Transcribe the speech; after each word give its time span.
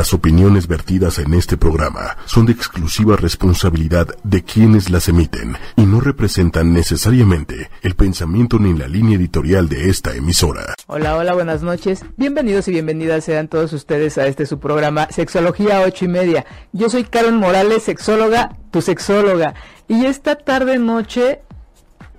Las 0.00 0.14
opiniones 0.14 0.66
vertidas 0.66 1.18
en 1.18 1.34
este 1.34 1.58
programa 1.58 2.16
son 2.24 2.46
de 2.46 2.52
exclusiva 2.52 3.16
responsabilidad 3.16 4.08
de 4.24 4.42
quienes 4.42 4.88
las 4.88 5.10
emiten 5.10 5.58
y 5.76 5.82
no 5.82 6.00
representan 6.00 6.72
necesariamente 6.72 7.68
el 7.82 7.94
pensamiento 7.96 8.58
ni 8.58 8.72
la 8.72 8.88
línea 8.88 9.18
editorial 9.18 9.68
de 9.68 9.90
esta 9.90 10.14
emisora. 10.14 10.74
Hola, 10.86 11.18
hola, 11.18 11.34
buenas 11.34 11.60
noches. 11.60 12.02
Bienvenidos 12.16 12.66
y 12.68 12.70
bienvenidas 12.70 13.24
sean 13.24 13.48
todos 13.48 13.74
ustedes 13.74 14.16
a 14.16 14.26
este 14.26 14.46
su 14.46 14.58
programa 14.58 15.06
Sexología 15.10 15.82
ocho 15.82 16.06
y 16.06 16.08
media. 16.08 16.46
Yo 16.72 16.88
soy 16.88 17.04
Karen 17.04 17.36
Morales, 17.36 17.82
sexóloga, 17.82 18.56
tu 18.70 18.80
sexóloga. 18.80 19.52
Y 19.86 20.06
esta 20.06 20.36
tarde 20.36 20.78
noche 20.78 21.42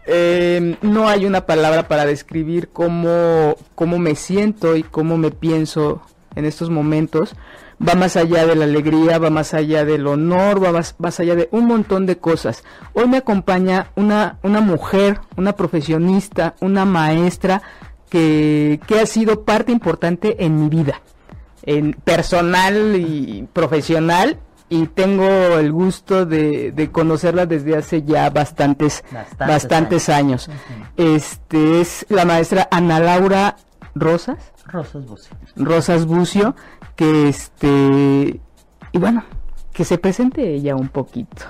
eh, 0.06 0.78
no 0.84 1.10
hay 1.10 1.26
una 1.26 1.48
palabra 1.48 1.88
para 1.88 2.06
describir 2.06 2.70
cómo, 2.72 3.56
cómo 3.74 3.98
me 3.98 4.14
siento 4.14 4.76
y 4.76 4.84
cómo 4.84 5.18
me 5.18 5.32
pienso 5.32 6.04
en 6.36 6.46
estos 6.46 6.70
momentos 6.70 7.36
va 7.88 7.96
más 7.96 8.16
allá 8.16 8.46
de 8.46 8.56
la 8.56 8.66
alegría, 8.66 9.18
va 9.18 9.30
más 9.30 9.54
allá 9.54 9.86
del 9.86 10.08
honor, 10.08 10.64
va 10.64 10.72
más, 10.72 11.20
allá 11.20 11.36
de 11.36 11.50
un 11.52 11.66
montón 11.66 12.06
de 12.06 12.18
cosas. 12.18 12.64
Hoy 12.94 13.08
me 13.08 13.18
acompaña 13.18 13.88
una, 13.96 14.38
una 14.44 14.62
mujer, 14.62 15.20
una 15.38 15.54
profesionista, 15.54 16.56
una 16.60 16.86
maestra 16.86 17.62
que, 18.10 18.80
que 18.88 19.00
ha 19.00 19.06
sido 19.06 19.44
parte 19.44 19.72
importante 19.72 20.44
en 20.46 20.60
mi 20.60 20.70
vida, 20.70 21.02
en 21.64 21.94
personal 21.94 22.96
y 22.96 23.48
profesional. 23.52 24.40
Y 24.70 24.88
tengo 24.88 25.26
el 25.26 25.70
gusto 25.74 26.26
de, 26.26 26.72
de 26.72 26.92
conocerla 26.92 27.46
desde 27.46 27.76
hace 27.76 28.04
ya 28.04 28.30
bastantes, 28.30 29.04
bastantes, 29.38 30.08
años. 30.08 30.50
Este 30.96 31.82
es 31.82 32.06
la 32.08 32.24
maestra 32.24 32.70
Ana 32.72 33.02
Laura 33.02 33.58
Rosas. 33.96 34.38
Rosas 34.66 35.06
Bucio. 35.06 35.36
Rosas 35.58 36.06
Bucio, 36.06 36.56
que 37.02 37.30
este, 37.30 38.40
y 38.92 38.98
bueno, 39.00 39.24
que 39.74 39.86
se 39.86 39.98
presente 39.98 40.54
ella 40.54 40.76
un 40.76 40.90
poquito. 40.90 41.48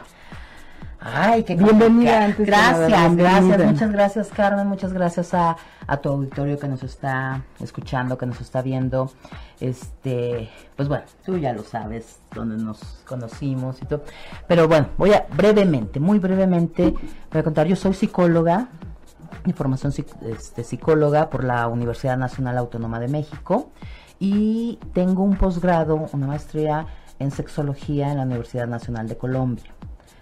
Ay, 0.97 1.43
qué 1.43 1.55
bienvenida. 1.55 2.23
Antes 2.23 2.47
gracias, 2.47 3.17
gracias, 3.17 3.65
muchas 3.65 3.91
gracias 3.91 4.27
Carmen, 4.29 4.65
muchas 4.65 4.93
gracias 4.93 5.33
a, 5.33 5.57
a, 5.87 5.97
tu 5.97 6.07
auditorio 6.07 6.57
que 6.57 6.69
nos 6.69 6.83
está 6.83 7.43
escuchando, 7.59 8.17
que 8.17 8.27
nos 8.27 8.39
está 8.39 8.61
viendo. 8.61 9.11
Este, 9.59 10.49
pues 10.77 10.87
bueno, 10.87 11.03
tú 11.25 11.37
ya 11.37 11.51
lo 11.51 11.63
sabes, 11.63 12.19
donde 12.33 12.55
nos 12.55 12.79
conocimos 13.05 13.81
y 13.81 13.85
todo. 13.87 14.05
Pero 14.47 14.69
bueno, 14.69 14.87
voy 14.97 15.11
a 15.11 15.25
brevemente, 15.35 15.99
muy 15.99 16.19
brevemente, 16.19 16.93
voy 17.29 17.39
a 17.41 17.43
contar, 17.43 17.67
yo 17.67 17.75
soy 17.75 17.93
psicóloga, 17.93 18.69
mi 19.43 19.51
formación 19.51 19.91
este, 20.29 20.63
psicóloga 20.63 21.29
por 21.29 21.43
la 21.43 21.67
Universidad 21.67 22.15
Nacional 22.15 22.57
Autónoma 22.57 23.01
de 23.01 23.09
México 23.09 23.73
y 24.21 24.77
tengo 24.93 25.23
un 25.23 25.35
posgrado, 25.35 26.07
una 26.13 26.27
maestría 26.27 26.85
en 27.17 27.31
sexología 27.31 28.11
en 28.11 28.17
la 28.17 28.23
Universidad 28.23 28.67
Nacional 28.67 29.07
de 29.07 29.17
Colombia. 29.17 29.73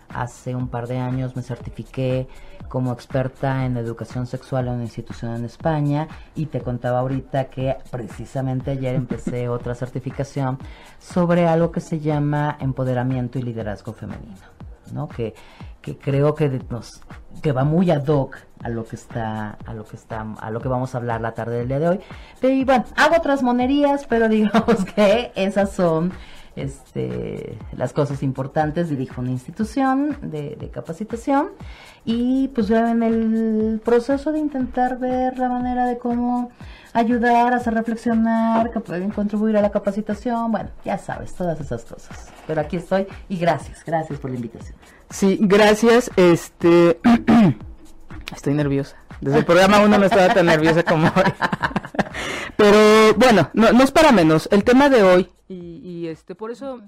Hace 0.07 0.55
un 0.55 0.69
par 0.69 0.87
de 0.87 0.97
años 0.97 1.35
me 1.35 1.41
certifiqué 1.41 2.29
como 2.69 2.93
experta 2.93 3.65
en 3.65 3.75
educación 3.75 4.25
sexual 4.25 4.67
en 4.67 4.75
una 4.75 4.83
institución 4.83 5.35
en 5.35 5.43
España 5.43 6.07
y 6.33 6.45
te 6.45 6.61
contaba 6.61 6.99
ahorita 6.99 7.49
que 7.49 7.75
precisamente 7.91 8.71
ayer 8.71 8.95
empecé 8.95 9.49
otra 9.49 9.75
certificación 9.75 10.57
sobre 10.97 11.45
algo 11.45 11.73
que 11.73 11.81
se 11.81 11.99
llama 11.99 12.57
empoderamiento 12.61 13.37
y 13.37 13.41
liderazgo 13.41 13.91
femenino, 13.91 14.47
Que, 15.15 15.33
creo 15.97 16.35
que 16.35 16.61
nos 16.69 17.01
que 17.41 17.51
va 17.51 17.63
muy 17.63 17.89
ad 17.89 18.07
hoc 18.07 18.37
a 18.61 18.69
lo 18.69 18.85
que 18.85 18.95
está 18.95 19.57
a 19.65 19.73
lo 19.73 19.85
que 19.85 19.95
está 19.95 20.25
a 20.39 20.51
lo 20.51 20.59
que 20.59 20.67
vamos 20.67 20.93
a 20.93 20.97
hablar 20.99 21.21
la 21.21 21.33
tarde 21.33 21.59
del 21.59 21.67
día 21.67 21.79
de 21.79 21.89
hoy. 21.89 21.99
Y 22.41 22.65
bueno, 22.65 22.85
hago 22.95 23.15
otras 23.17 23.41
monerías, 23.41 24.05
pero 24.07 24.27
digamos 24.29 24.85
que 24.95 25.31
esas 25.35 25.71
son 25.71 26.11
este, 26.55 27.57
las 27.71 27.93
cosas 27.93 28.21
importantes. 28.23 28.89
Dirijo 28.89 29.21
una 29.21 29.31
institución 29.31 30.17
de, 30.21 30.55
de 30.55 30.69
capacitación 30.69 31.49
y 32.05 32.49
pues 32.49 32.69
en 32.69 33.03
el 33.03 33.81
proceso 33.83 34.31
de 34.31 34.39
intentar 34.39 34.99
ver 34.99 35.37
la 35.37 35.49
manera 35.49 35.85
de 35.85 35.97
cómo 35.97 36.51
ayudar, 36.93 37.53
hacer 37.53 37.73
reflexionar, 37.73 38.71
que 38.71 38.79
pueden 38.79 39.09
contribuir 39.11 39.57
a 39.57 39.61
la 39.61 39.71
capacitación, 39.71 40.51
bueno, 40.51 40.69
ya 40.83 40.97
sabes, 40.97 41.33
todas 41.33 41.59
esas 41.59 41.85
cosas. 41.85 42.31
Pero 42.47 42.61
aquí 42.61 42.77
estoy 42.77 43.07
y 43.27 43.37
gracias, 43.37 43.83
gracias 43.85 44.19
por 44.19 44.31
la 44.31 44.37
invitación. 44.37 44.75
Sí, 45.09 45.37
gracias. 45.41 46.11
Este, 46.15 46.99
estoy 48.35 48.53
nerviosa. 48.53 48.95
Desde 49.21 49.39
el 49.39 49.45
programa 49.45 49.79
uno 49.83 49.97
no 49.97 50.05
estaba 50.05 50.33
tan 50.33 50.45
nerviosa 50.45 50.83
como 50.83 51.07
hoy. 51.15 51.33
Pero 52.55 53.13
bueno, 53.15 53.49
no, 53.53 53.83
es 53.83 53.91
para 53.91 54.11
menos. 54.11 54.47
El 54.51 54.63
tema 54.63 54.89
de 54.89 55.03
hoy, 55.03 55.29
y, 55.47 56.07
este, 56.07 56.35
por 56.35 56.51
eso 56.51 56.79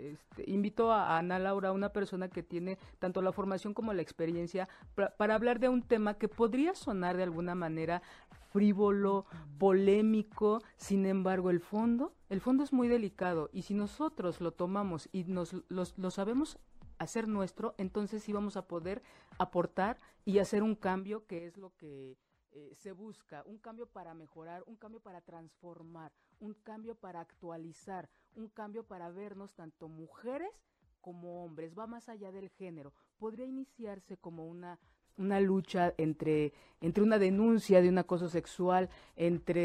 este, 0.00 0.50
invito 0.50 0.92
a 0.92 1.18
Ana 1.18 1.38
Laura, 1.38 1.72
una 1.72 1.90
persona 1.90 2.28
que 2.28 2.42
tiene 2.42 2.78
tanto 2.98 3.22
la 3.22 3.32
formación 3.32 3.74
como 3.74 3.92
la 3.92 4.02
experiencia, 4.02 4.68
para 4.94 5.34
hablar 5.34 5.60
de 5.60 5.68
un 5.68 5.82
tema 5.82 6.14
que 6.14 6.28
podría 6.28 6.74
sonar 6.74 7.16
de 7.16 7.24
alguna 7.24 7.54
manera 7.54 8.02
frívolo, 8.50 9.26
polémico, 9.58 10.60
sin 10.76 11.06
embargo 11.06 11.50
el 11.50 11.60
fondo, 11.60 12.14
el 12.28 12.40
fondo 12.40 12.62
es 12.62 12.72
muy 12.72 12.88
delicado 12.88 13.48
y 13.52 13.62
si 13.62 13.74
nosotros 13.74 14.40
lo 14.40 14.52
tomamos 14.52 15.08
y 15.12 15.24
nos 15.24 15.54
lo 15.68 16.10
sabemos 16.10 16.58
hacer 16.98 17.26
nuestro, 17.26 17.74
entonces 17.78 18.22
sí 18.22 18.32
vamos 18.32 18.56
a 18.56 18.68
poder 18.68 19.02
aportar 19.38 19.98
y 20.24 20.38
hacer 20.38 20.62
un 20.62 20.74
cambio 20.74 21.26
que 21.26 21.46
es 21.46 21.56
lo 21.56 21.74
que 21.76 22.18
eh, 22.52 22.74
se 22.74 22.90
busca, 22.90 23.44
un 23.46 23.58
cambio 23.58 23.86
para 23.86 24.12
mejorar, 24.12 24.64
un 24.66 24.76
cambio 24.76 25.00
para 25.00 25.20
transformar, 25.20 26.12
un 26.40 26.54
cambio 26.54 26.96
para 26.96 27.20
actualizar, 27.20 28.10
un 28.34 28.48
cambio 28.48 28.84
para 28.84 29.08
vernos 29.10 29.54
tanto 29.54 29.88
mujeres 29.88 30.50
como 31.00 31.44
hombres, 31.44 31.78
va 31.78 31.86
más 31.86 32.08
allá 32.08 32.32
del 32.32 32.48
género. 32.50 32.92
Podría 33.18 33.46
iniciarse 33.46 34.16
como 34.16 34.46
una 34.46 34.78
una 35.18 35.40
lucha 35.40 35.92
entre 35.98 36.52
entre 36.82 37.02
una 37.02 37.18
denuncia 37.18 37.82
de 37.82 37.90
un 37.90 37.98
acoso 37.98 38.30
sexual, 38.30 38.88
entre 39.14 39.60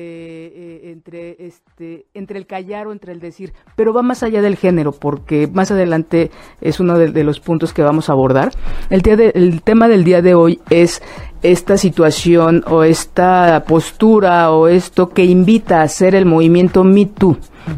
eh, 0.47 0.91
entre 0.91 1.37
este 1.45 2.07
entre 2.13 2.37
el 2.37 2.45
callar 2.45 2.87
o 2.87 2.91
entre 2.91 3.13
el 3.13 3.21
decir, 3.21 3.53
pero 3.77 3.93
va 3.93 4.01
más 4.01 4.21
allá 4.21 4.41
del 4.41 4.57
género 4.57 4.91
porque 4.91 5.47
más 5.47 5.71
adelante 5.71 6.29
es 6.59 6.81
uno 6.81 6.97
de, 6.97 7.23
los 7.23 7.39
puntos 7.39 7.73
que 7.73 7.83
vamos 7.83 8.09
a 8.09 8.13
abordar. 8.13 8.51
El 8.89 9.01
día 9.01 9.13
el 9.33 9.61
tema 9.61 9.87
del 9.87 10.03
día 10.03 10.21
de 10.21 10.35
hoy 10.35 10.59
es 10.69 11.01
esta 11.41 11.77
situación 11.77 12.63
o 12.67 12.83
esta 12.83 13.63
postura 13.65 14.51
o 14.51 14.67
esto 14.67 15.09
que 15.09 15.23
invita 15.23 15.79
a 15.79 15.83
hacer 15.83 16.15
el 16.15 16.25
movimiento 16.25 16.83
Me 16.83 17.05
Too. 17.05 17.37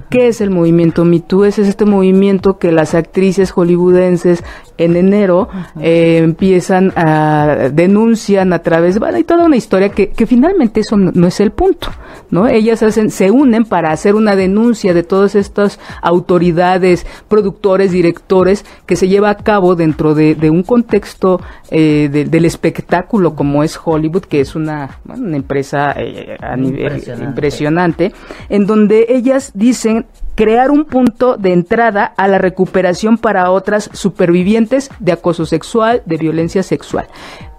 ¿Qué 0.09 0.27
es 0.27 0.41
el 0.41 0.49
movimiento 0.49 1.05
Me 1.05 1.19
Too? 1.19 1.45
Es 1.45 1.59
este 1.59 1.85
movimiento 1.85 2.57
que 2.57 2.71
las 2.71 2.95
actrices 2.95 3.51
hollywoodenses 3.51 4.43
en 4.77 4.95
enero 4.95 5.49
eh, 5.79 6.17
empiezan 6.17 6.93
a 6.95 7.69
denuncian 7.71 8.53
a 8.53 8.59
través, 8.59 8.99
bueno, 8.99 9.17
hay 9.17 9.23
toda 9.23 9.45
una 9.45 9.55
historia 9.55 9.89
que, 9.89 10.09
que 10.09 10.25
finalmente 10.25 10.81
eso 10.81 10.97
no, 10.97 11.27
es 11.27 11.39
el 11.39 11.51
punto, 11.51 11.89
¿no? 12.29 12.47
Ellas 12.47 12.83
hacen, 12.83 13.09
se 13.09 13.31
unen 13.31 13.65
para 13.65 13.91
hacer 13.91 14.15
una 14.15 14.35
denuncia 14.35 14.93
de 14.93 15.03
todas 15.03 15.35
estas 15.35 15.79
autoridades, 16.01 17.05
productores, 17.27 17.91
directores, 17.91 18.65
que 18.85 18.95
se 18.95 19.07
lleva 19.07 19.29
a 19.29 19.37
cabo 19.37 19.75
dentro 19.75 20.13
de, 20.13 20.35
de 20.35 20.49
un 20.49 20.63
contexto 20.63 21.41
eh, 21.69 22.09
del 22.11 22.45
espectáculo 22.45 23.35
como 23.35 23.63
es 23.63 23.79
Hollywood, 23.83 24.23
que 24.23 24.41
es 24.41 24.55
una, 24.55 24.99
una 25.05 25.35
empresa 25.35 25.93
eh, 25.97 26.37
a 26.39 26.55
nivel 26.55 26.93
impresionante. 26.93 27.25
impresionante, 27.25 28.13
en 28.49 28.65
donde 28.65 29.05
ellas 29.09 29.51
dicen 29.53 30.05
crear 30.37 30.69
un 30.69 30.85
punto 30.85 31.35
de 31.35 31.51
entrada 31.51 32.05
a 32.05 32.27
la 32.27 32.37
recuperación 32.37 33.17
para 33.17 33.49
otras 33.49 33.89
supervivientes 33.91 34.91
de 34.99 35.11
acoso 35.11 35.47
sexual, 35.47 36.03
de 36.05 36.17
violencia 36.17 36.61
sexual 36.61 37.07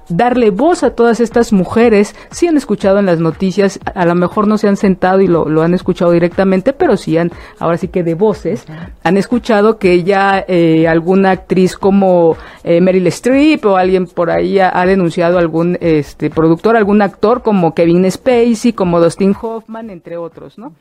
darle 0.08 0.50
voz 0.50 0.84
a 0.84 0.94
todas 0.94 1.20
estas 1.20 1.52
mujeres. 1.52 2.14
Si 2.30 2.46
han 2.46 2.56
escuchado 2.56 2.98
en 2.98 3.04
las 3.04 3.20
noticias, 3.20 3.78
a, 3.94 4.06
lo 4.06 4.14
mejor 4.14 4.48
no 4.48 4.56
se 4.56 4.66
han 4.66 4.76
sentado 4.76 5.20
y 5.20 5.26
lo, 5.26 5.50
lo, 5.50 5.62
han 5.62 5.74
escuchado 5.74 6.12
directamente, 6.12 6.72
pero 6.72 6.96
sí 6.96 7.18
han, 7.18 7.30
ahora 7.58 7.76
sí 7.76 7.88
que 7.88 8.02
de 8.02 8.14
voces, 8.14 8.64
han 9.02 9.18
escuchado 9.18 9.78
que 9.78 10.02
ya 10.04 10.42
eh, 10.48 10.88
alguna 10.88 11.32
actriz 11.32 11.76
como 11.76 12.36
eh, 12.64 12.80
Meryl 12.80 13.06
Streep 13.08 13.66
o 13.66 13.76
alguien 13.76 14.06
por 14.06 14.30
ahí 14.30 14.58
ha, 14.58 14.70
ha, 14.72 14.86
denunciado 14.86 15.38
algún 15.38 15.76
este 15.80 16.30
productor, 16.30 16.76
algún 16.76 17.02
actor 17.02 17.42
como 17.42 17.74
Kevin 17.74 18.10
Spacey, 18.10 18.72
como 18.72 19.00
Dustin 19.00 19.34
Hoffman, 19.40 19.90
entre 19.90 20.16
otros, 20.16 20.58
¿no? 20.58 20.72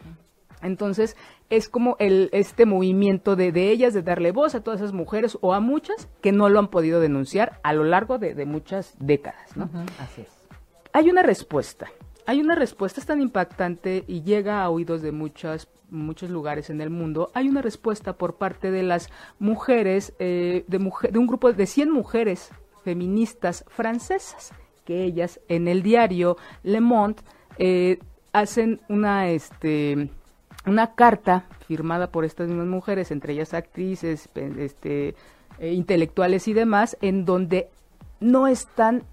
Entonces, 0.63 1.15
es 1.49 1.69
como 1.69 1.95
el, 1.99 2.29
este 2.33 2.65
movimiento 2.65 3.35
de, 3.35 3.51
de, 3.51 3.71
ellas, 3.71 3.93
de 3.93 4.01
darle 4.01 4.31
voz 4.31 4.55
a 4.55 4.63
todas 4.63 4.81
esas 4.81 4.93
mujeres 4.93 5.37
o 5.41 5.53
a 5.53 5.59
muchas 5.59 6.09
que 6.21 6.31
no 6.31 6.49
lo 6.49 6.59
han 6.59 6.67
podido 6.67 6.99
denunciar 6.99 7.59
a 7.63 7.73
lo 7.73 7.83
largo 7.83 8.17
de, 8.17 8.45
muchas 8.45 8.95
décadas, 8.99 9.55
¿no? 9.55 9.69
Así 9.99 10.21
es. 10.21 10.27
Hay 10.93 11.09
una 11.09 11.21
respuesta, 11.21 11.87
hay 12.25 12.39
una 12.39 12.55
respuesta, 12.55 12.99
es 12.99 13.05
tan 13.05 13.21
impactante 13.21 14.03
y 14.07 14.23
llega 14.23 14.63
a 14.63 14.69
oídos 14.69 15.01
de 15.01 15.11
muchas, 15.11 15.67
muchos 15.89 16.29
lugares 16.29 16.69
en 16.69 16.81
el 16.81 16.89
mundo. 16.89 17.31
Hay 17.33 17.47
una 17.47 17.61
respuesta 17.61 18.13
por 18.13 18.35
parte 18.35 18.71
de 18.71 18.83
las 18.83 19.09
mujeres, 19.39 20.13
eh, 20.19 20.65
de, 20.67 20.79
mujer, 20.79 21.11
de 21.11 21.19
un 21.19 21.27
grupo 21.27 21.51
de 21.53 21.65
100 21.65 21.91
mujeres 21.91 22.51
feministas 22.83 23.63
francesas, 23.67 24.53
que 24.85 25.03
ellas 25.03 25.39
en 25.49 25.67
el 25.67 25.83
diario 25.83 26.37
Le 26.63 26.81
Monde 26.81 27.21
eh, 27.57 27.99
hacen 28.33 28.81
una, 28.87 29.29
este, 29.29 30.09
una 30.69 30.93
carta 30.93 31.45
firmada 31.67 32.07
por 32.07 32.25
estas 32.25 32.47
mismas 32.47 32.67
mujeres, 32.67 33.11
entre 33.11 33.33
ellas 33.33 33.53
actrices, 33.53 34.29
este, 34.35 35.15
eh, 35.59 35.73
intelectuales 35.73 36.47
y 36.47 36.53
demás, 36.53 36.97
en 37.01 37.25
donde 37.25 37.67
no 38.19 38.47
están 38.47 39.03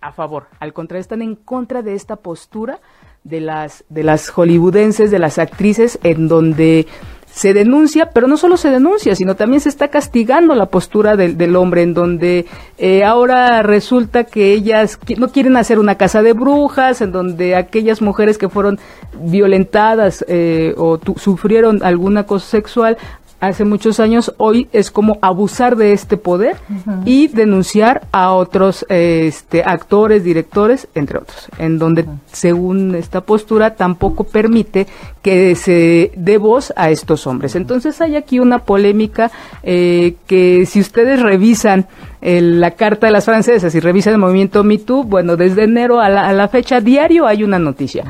a 0.00 0.12
favor, 0.12 0.46
al 0.60 0.72
contrario, 0.72 1.00
están 1.00 1.22
en 1.22 1.34
contra 1.34 1.82
de 1.82 1.94
esta 1.94 2.16
postura 2.16 2.78
de 3.24 3.40
las, 3.40 3.84
de 3.88 4.04
las 4.04 4.30
hollywoodenses, 4.30 5.10
de 5.10 5.18
las 5.18 5.38
actrices, 5.38 5.98
en 6.02 6.28
donde 6.28 6.86
se 7.32 7.54
denuncia, 7.54 8.10
pero 8.10 8.26
no 8.26 8.36
solo 8.36 8.56
se 8.56 8.70
denuncia, 8.70 9.14
sino 9.14 9.36
también 9.36 9.60
se 9.60 9.68
está 9.68 9.88
castigando 9.88 10.54
la 10.54 10.66
postura 10.66 11.16
del, 11.16 11.36
del 11.36 11.56
hombre, 11.56 11.82
en 11.82 11.94
donde 11.94 12.46
eh, 12.78 13.04
ahora 13.04 13.62
resulta 13.62 14.24
que 14.24 14.52
ellas 14.52 14.98
no 15.16 15.28
quieren 15.28 15.56
hacer 15.56 15.78
una 15.78 15.96
casa 15.96 16.22
de 16.22 16.32
brujas, 16.32 17.00
en 17.00 17.12
donde 17.12 17.54
aquellas 17.54 18.02
mujeres 18.02 18.38
que 18.38 18.48
fueron 18.48 18.78
violentadas 19.20 20.24
eh, 20.28 20.74
o 20.76 20.98
sufrieron 21.16 21.82
algún 21.82 22.16
acoso 22.16 22.46
sexual 22.46 22.98
hace 23.40 23.64
muchos 23.64 24.00
años, 24.00 24.34
hoy 24.36 24.68
es 24.72 24.90
como 24.90 25.18
abusar 25.22 25.76
de 25.76 25.92
este 25.92 26.16
poder 26.16 26.56
y 27.04 27.28
denunciar 27.28 28.06
a 28.10 28.32
otros 28.32 28.84
este, 28.88 29.62
actores, 29.62 30.24
directores, 30.24 30.88
entre 30.94 31.18
otros, 31.18 31.48
en 31.58 31.78
donde, 31.78 32.06
según 32.32 32.94
esta 32.94 33.20
postura, 33.20 33.74
tampoco 33.74 34.24
permite 34.24 34.86
que 35.22 35.54
se 35.54 36.12
dé 36.16 36.38
voz 36.38 36.72
a 36.76 36.90
estos 36.90 37.26
hombres. 37.26 37.56
Entonces 37.56 38.00
hay 38.00 38.16
aquí 38.16 38.38
una 38.38 38.60
polémica 38.60 39.30
eh, 39.62 40.14
que 40.26 40.66
si 40.66 40.80
ustedes 40.80 41.20
revisan 41.20 41.86
la 42.20 42.72
carta 42.72 43.06
de 43.06 43.12
las 43.12 43.24
francesas 43.24 43.74
y 43.74 43.80
revisan 43.80 44.14
el 44.14 44.18
movimiento 44.18 44.64
MeToo, 44.64 45.04
bueno, 45.04 45.36
desde 45.36 45.64
enero 45.64 46.00
a 46.00 46.08
la, 46.08 46.48
fecha 46.48 46.80
diario 46.80 47.26
hay 47.26 47.44
una 47.44 47.58
noticia. 47.58 48.04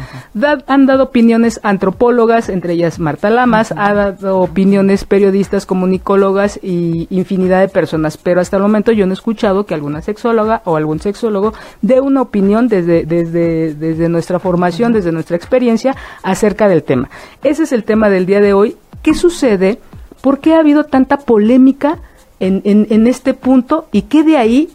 han 0.67 0.87
dado 0.87 1.05
opiniones 1.05 1.61
antropólogas, 1.63 2.49
entre 2.49 2.75
ellas 2.75 2.99
Marta 2.99 3.31
Lamas, 3.31 3.75
ha 3.77 3.93
dado 3.93 4.41
opiniones 4.41 5.05
periodistas, 5.05 5.67
comunicólogas 5.67 6.59
y 6.63 7.07
infinidad 7.11 7.61
de 7.61 7.69
personas, 7.69 8.17
pero 8.17 8.41
hasta 8.41 8.57
el 8.57 8.63
momento 8.63 8.93
yo 8.93 9.07
no 9.07 9.13
he 9.13 9.15
escuchado 9.15 9.67
que 9.67 9.75
alguna 9.75 10.01
sexóloga 10.01 10.63
o 10.65 10.77
algún 10.77 11.01
sexólogo 11.01 11.53
dé 11.83 12.01
una 12.01 12.23
opinión 12.23 12.69
desde, 12.69 13.05
desde, 13.05 13.75
desde 13.75 14.09
nuestra 14.09 14.39
formación, 14.39 14.93
desde 14.93 15.13
nuestra 15.13 15.37
experiencia 15.37 15.95
acerca 16.23 16.69
del 16.69 16.83
tema. 16.83 16.98
Ese 17.43 17.65
es 17.65 17.73
el 17.73 17.85
tema 17.85 18.09
del 18.09 18.27
día 18.27 18.41
de 18.41 18.53
hoy. 18.53 18.77
¿Qué 19.03 19.15
sucede? 19.15 19.79
¿Por 20.21 20.41
qué 20.41 20.55
ha 20.55 20.61
habido 20.61 20.85
tanta 20.85 21.19
polémica 21.19 21.99
en, 22.41 22.63
en, 22.65 23.07
este 23.07 23.35
punto 23.35 23.89
y 23.93 24.03
qué 24.03 24.23
de 24.23 24.37
ahí 24.37 24.71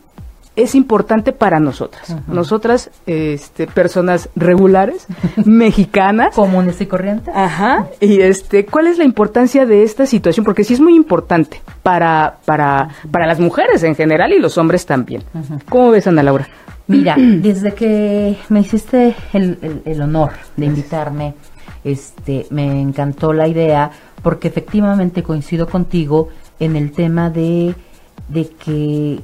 es 0.56 0.75
importante 0.75 1.31
para 1.31 1.60
nosotras. 1.60 2.16
Nosotras, 2.28 2.92
este, 3.08 3.66
personas 3.66 4.30
regulares, 4.36 5.08
mexicanas. 5.46 6.36
Comunes 6.36 6.80
y 6.80 6.86
corrientes. 6.86 7.34
Ajá. 7.36 7.88
Y 8.00 8.22
este, 8.22 8.66
¿cuál 8.66 8.88
es 8.88 8.98
la 8.98 9.04
importancia 9.04 9.66
de 9.66 9.84
esta 9.84 10.06
situación? 10.06 10.46
Porque 10.46 10.64
sí 10.64 10.76
es 10.76 10.80
muy 10.80 10.96
importante 10.96 11.62
para, 11.81 12.38
para, 12.46 12.90
para 13.10 13.26
las 13.26 13.40
mujeres 13.40 13.84
en 13.84 13.96
general 13.96 14.31
y 14.31 14.40
los 14.40 14.58
hombres 14.58 14.86
también. 14.86 15.24
¿Cómo 15.69 15.90
ves, 15.90 16.06
Ana 16.06 16.22
Laura? 16.22 16.48
Mira, 16.86 17.16
desde 17.18 17.74
que 17.74 18.38
me 18.50 18.60
hiciste 18.60 19.16
el, 19.34 19.58
el, 19.62 19.81
el 19.86 20.02
honor 20.02 20.34
de 20.56 20.66
invitarme, 20.68 21.34
este, 21.83 22.47
me 22.50 22.81
encantó 22.81 23.33
la 23.33 23.47
idea 23.47 23.91
porque 24.21 24.47
efectivamente 24.47 25.24
coincido 25.24 25.68
contigo 25.68 26.30
en 26.59 26.75
el 26.75 26.91
tema 26.91 27.30
de, 27.30 27.75
de 28.30 28.50
que 28.50 29.19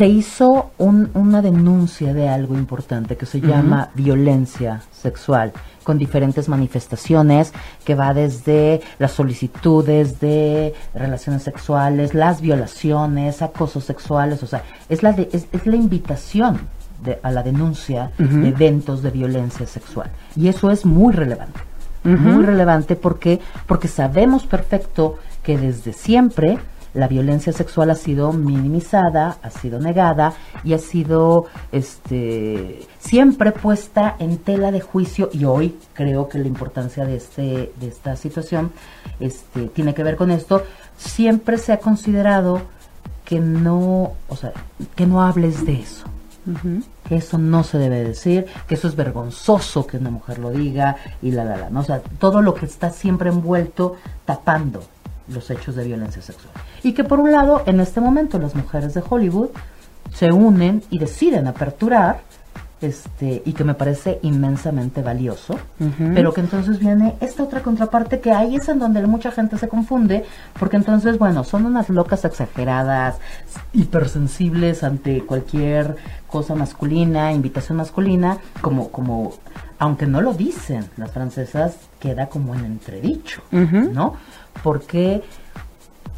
se 0.00 0.06
hizo 0.06 0.70
una 0.78 1.42
denuncia 1.42 2.14
de 2.14 2.26
algo 2.26 2.54
importante 2.54 3.16
que 3.16 3.26
se 3.26 3.38
llama 3.38 3.90
violencia 3.94 4.80
sexual 4.92 5.52
con 5.84 5.98
diferentes 5.98 6.48
manifestaciones 6.48 7.52
que 7.84 7.94
va 7.94 8.14
desde 8.14 8.80
las 8.98 9.12
solicitudes 9.12 10.18
de 10.18 10.72
relaciones 10.94 11.42
sexuales, 11.42 12.14
las 12.14 12.40
violaciones, 12.40 13.42
acosos 13.42 13.84
sexuales, 13.84 14.42
o 14.42 14.46
sea, 14.46 14.62
es 14.88 15.02
la, 15.02 15.10
es, 15.10 15.66
la 15.66 15.76
invitación 15.76 16.60
a 17.22 17.30
la 17.30 17.42
denuncia 17.42 18.10
de 18.18 18.48
eventos 18.48 19.02
de 19.02 19.10
violencia 19.10 19.66
sexual. 19.66 20.10
Y 20.36 20.48
eso 20.48 20.70
es 20.70 20.84
muy 20.84 21.12
relevante. 21.12 21.60
Muy 22.02 22.44
relevante 22.44 22.96
porque, 22.96 23.40
porque 23.66 23.88
sabemos 23.88 24.46
perfecto 24.46 25.18
que 25.42 25.58
desde 25.58 25.92
siempre 25.92 26.58
la 26.94 27.06
violencia 27.06 27.52
sexual 27.52 27.90
ha 27.90 27.94
sido 27.94 28.32
minimizada, 28.32 29.36
ha 29.42 29.50
sido 29.50 29.78
negada 29.78 30.32
y 30.64 30.74
ha 30.74 30.78
sido 30.78 31.46
este 31.70 32.80
siempre 32.98 33.52
puesta 33.52 34.16
en 34.18 34.38
tela 34.38 34.72
de 34.72 34.80
juicio 34.80 35.30
y 35.32 35.44
hoy 35.44 35.76
creo 35.94 36.28
que 36.28 36.38
la 36.38 36.48
importancia 36.48 37.04
de 37.04 37.16
este 37.16 37.72
de 37.78 37.88
esta 37.88 38.16
situación 38.16 38.72
este 39.20 39.68
tiene 39.68 39.94
que 39.94 40.02
ver 40.02 40.16
con 40.16 40.32
esto, 40.32 40.64
siempre 40.96 41.58
se 41.58 41.72
ha 41.72 41.78
considerado 41.78 42.62
que 43.24 43.38
no, 43.38 44.14
o 44.28 44.36
sea, 44.36 44.52
que 44.96 45.06
no 45.06 45.22
hables 45.22 45.64
de 45.64 45.74
eso. 45.74 46.04
Que 47.08 47.16
eso 47.16 47.38
no 47.38 47.62
se 47.64 47.78
debe 47.78 48.02
decir, 48.02 48.46
que 48.66 48.74
eso 48.74 48.88
es 48.88 48.96
vergonzoso 48.96 49.86
que 49.86 49.98
una 49.98 50.10
mujer 50.10 50.38
lo 50.38 50.50
diga 50.50 50.96
y 51.22 51.30
la 51.32 51.44
la 51.44 51.56
la, 51.56 51.70
¿no? 51.70 51.80
o 51.80 51.84
sea, 51.84 52.00
todo 52.18 52.42
lo 52.42 52.54
que 52.54 52.66
está 52.66 52.90
siempre 52.90 53.30
envuelto 53.30 53.96
tapando 54.24 54.82
los 55.28 55.50
hechos 55.50 55.76
de 55.76 55.84
violencia 55.84 56.22
sexual. 56.22 56.52
Y 56.82 56.92
que 56.92 57.04
por 57.04 57.20
un 57.20 57.32
lado, 57.32 57.62
en 57.66 57.80
este 57.80 58.00
momento 58.00 58.38
las 58.38 58.54
mujeres 58.54 58.94
de 58.94 59.02
Hollywood 59.08 59.50
se 60.12 60.32
unen 60.32 60.82
y 60.90 60.98
deciden 60.98 61.46
aperturar 61.46 62.22
este 62.80 63.42
y 63.44 63.52
que 63.52 63.64
me 63.64 63.74
parece 63.74 64.18
inmensamente 64.22 65.02
valioso, 65.02 65.58
pero 66.14 66.32
que 66.32 66.40
entonces 66.40 66.78
viene 66.78 67.16
esta 67.20 67.42
otra 67.42 67.62
contraparte 67.62 68.20
que 68.20 68.32
ahí 68.32 68.56
es 68.56 68.68
en 68.68 68.78
donde 68.78 69.06
mucha 69.06 69.30
gente 69.30 69.58
se 69.58 69.68
confunde, 69.68 70.24
porque 70.58 70.76
entonces, 70.76 71.18
bueno, 71.18 71.44
son 71.44 71.66
unas 71.66 71.88
locas 71.88 72.24
exageradas, 72.24 73.18
hipersensibles 73.72 74.82
ante 74.82 75.22
cualquier 75.22 75.96
cosa 76.26 76.54
masculina, 76.54 77.32
invitación 77.32 77.78
masculina, 77.78 78.38
como 78.60 78.90
como 78.90 79.34
aunque 79.78 80.06
no 80.06 80.20
lo 80.20 80.34
dicen 80.34 80.86
las 80.96 81.10
francesas, 81.10 81.76
queda 81.98 82.26
como 82.26 82.54
en 82.54 82.64
entredicho, 82.64 83.42
¿no? 83.50 84.14
Porque 84.62 85.22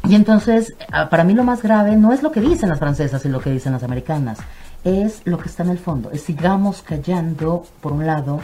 y 0.05 0.15
entonces, 0.15 0.73
ah, 0.91 1.09
para 1.09 1.23
mí 1.23 1.33
lo 1.33 1.45
más 1.45 1.61
grave 1.61 1.95
no 1.95 2.11
es 2.11 2.23
lo 2.23 2.31
que 2.31 2.41
dicen 2.41 2.67
las 2.69 2.79
francesas 2.79 3.23
y 3.25 3.29
lo 3.29 3.39
que 3.39 3.51
dicen 3.51 3.71
las 3.71 3.83
americanas, 3.83 4.37
es 4.83 5.21
lo 5.25 5.37
que 5.37 5.49
está 5.49 5.63
en 5.63 5.69
el 5.69 5.79
fondo. 5.79 6.11
Es 6.11 6.23
sigamos 6.23 6.81
callando, 6.81 7.65
por 7.81 7.91
un 7.93 8.05
lado, 8.05 8.39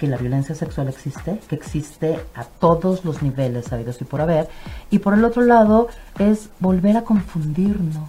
que 0.00 0.06
la 0.06 0.16
violencia 0.16 0.54
sexual 0.54 0.88
existe, 0.88 1.38
que 1.46 1.54
existe 1.54 2.18
a 2.34 2.44
todos 2.44 3.04
los 3.04 3.20
niveles 3.20 3.66
sabidos 3.66 4.00
y 4.00 4.04
por 4.04 4.22
haber, 4.22 4.48
y 4.90 4.98
por 4.98 5.12
el 5.12 5.22
otro 5.26 5.42
lado 5.42 5.88
es 6.18 6.48
volver 6.58 6.96
a 6.96 7.02
confundirnos, 7.02 8.08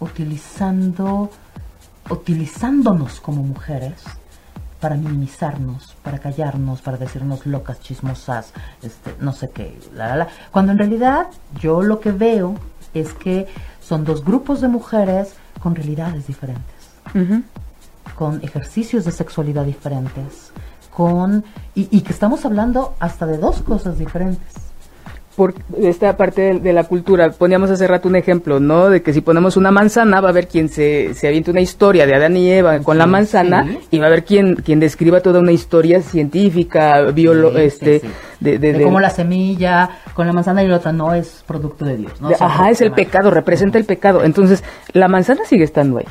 utilizando, 0.00 1.30
utilizándonos 2.10 3.20
como 3.20 3.44
mujeres 3.44 4.02
para 4.80 4.96
minimizarnos, 4.96 5.94
para 6.02 6.18
callarnos, 6.18 6.82
para 6.82 6.96
decirnos 6.96 7.46
locas, 7.46 7.80
chismosas, 7.80 8.52
este, 8.82 9.14
no 9.20 9.32
sé 9.32 9.50
qué, 9.50 9.78
la, 9.94 10.16
la, 10.16 10.28
Cuando 10.50 10.72
en 10.72 10.78
realidad 10.78 11.28
yo 11.60 11.82
lo 11.82 12.00
que 12.00 12.10
veo 12.10 12.56
es 12.94 13.14
que 13.14 13.46
son 13.80 14.04
dos 14.04 14.24
grupos 14.24 14.60
de 14.60 14.66
mujeres 14.66 15.34
con 15.58 15.74
realidades 15.74 16.26
diferentes, 16.26 16.90
con 18.16 18.42
ejercicios 18.42 19.04
de 19.04 19.12
sexualidad 19.12 19.64
diferentes, 19.64 20.52
con 20.90 21.44
y, 21.74 21.88
y 21.96 22.02
que 22.02 22.12
estamos 22.12 22.44
hablando 22.44 22.94
hasta 23.00 23.26
de 23.26 23.38
dos 23.38 23.62
cosas 23.62 23.98
diferentes 23.98 24.69
por 25.40 25.54
esta 25.80 26.18
parte 26.18 26.60
de, 26.60 26.72
la 26.74 26.84
cultura. 26.84 27.30
Poníamos 27.30 27.70
hace 27.70 27.86
rato 27.86 28.08
un 28.08 28.16
ejemplo, 28.16 28.60
¿no? 28.60 28.90
De 28.90 29.00
que 29.00 29.14
si 29.14 29.22
ponemos 29.22 29.56
una 29.56 29.70
manzana, 29.70 30.20
va 30.20 30.28
a 30.28 30.32
haber 30.32 30.48
quien 30.48 30.68
se, 30.68 31.14
se 31.14 31.28
aviente 31.28 31.50
una 31.50 31.62
historia 31.62 32.04
de 32.04 32.14
Adán 32.14 32.36
y 32.36 32.50
Eva 32.50 32.80
con 32.80 32.98
la 32.98 33.06
manzana 33.06 33.66
y 33.90 33.98
va 33.98 34.04
a 34.04 34.08
haber 34.08 34.26
quien, 34.26 34.56
quien 34.56 34.80
describa 34.80 35.22
toda 35.22 35.40
una 35.40 35.52
historia 35.52 36.02
científica, 36.02 37.04
biolo 37.04 37.56
este, 37.56 38.02
de, 38.38 38.58
de, 38.58 38.82
como 38.82 39.00
la 39.00 39.08
semilla 39.08 39.88
con 40.12 40.26
la 40.26 40.34
manzana 40.34 40.62
y 40.62 40.68
la 40.68 40.76
otra 40.76 40.92
no 40.92 41.14
es 41.14 41.42
producto 41.46 41.86
de 41.86 41.96
Dios, 41.96 42.20
¿no? 42.20 42.28
ajá, 42.38 42.68
es 42.68 42.82
el 42.82 42.92
pecado, 42.92 43.30
representa 43.30 43.78
el 43.78 43.86
pecado. 43.86 44.24
Entonces, 44.24 44.62
la 44.92 45.08
manzana 45.08 45.46
sigue 45.46 45.64
estando 45.64 46.00
ahí 46.00 46.06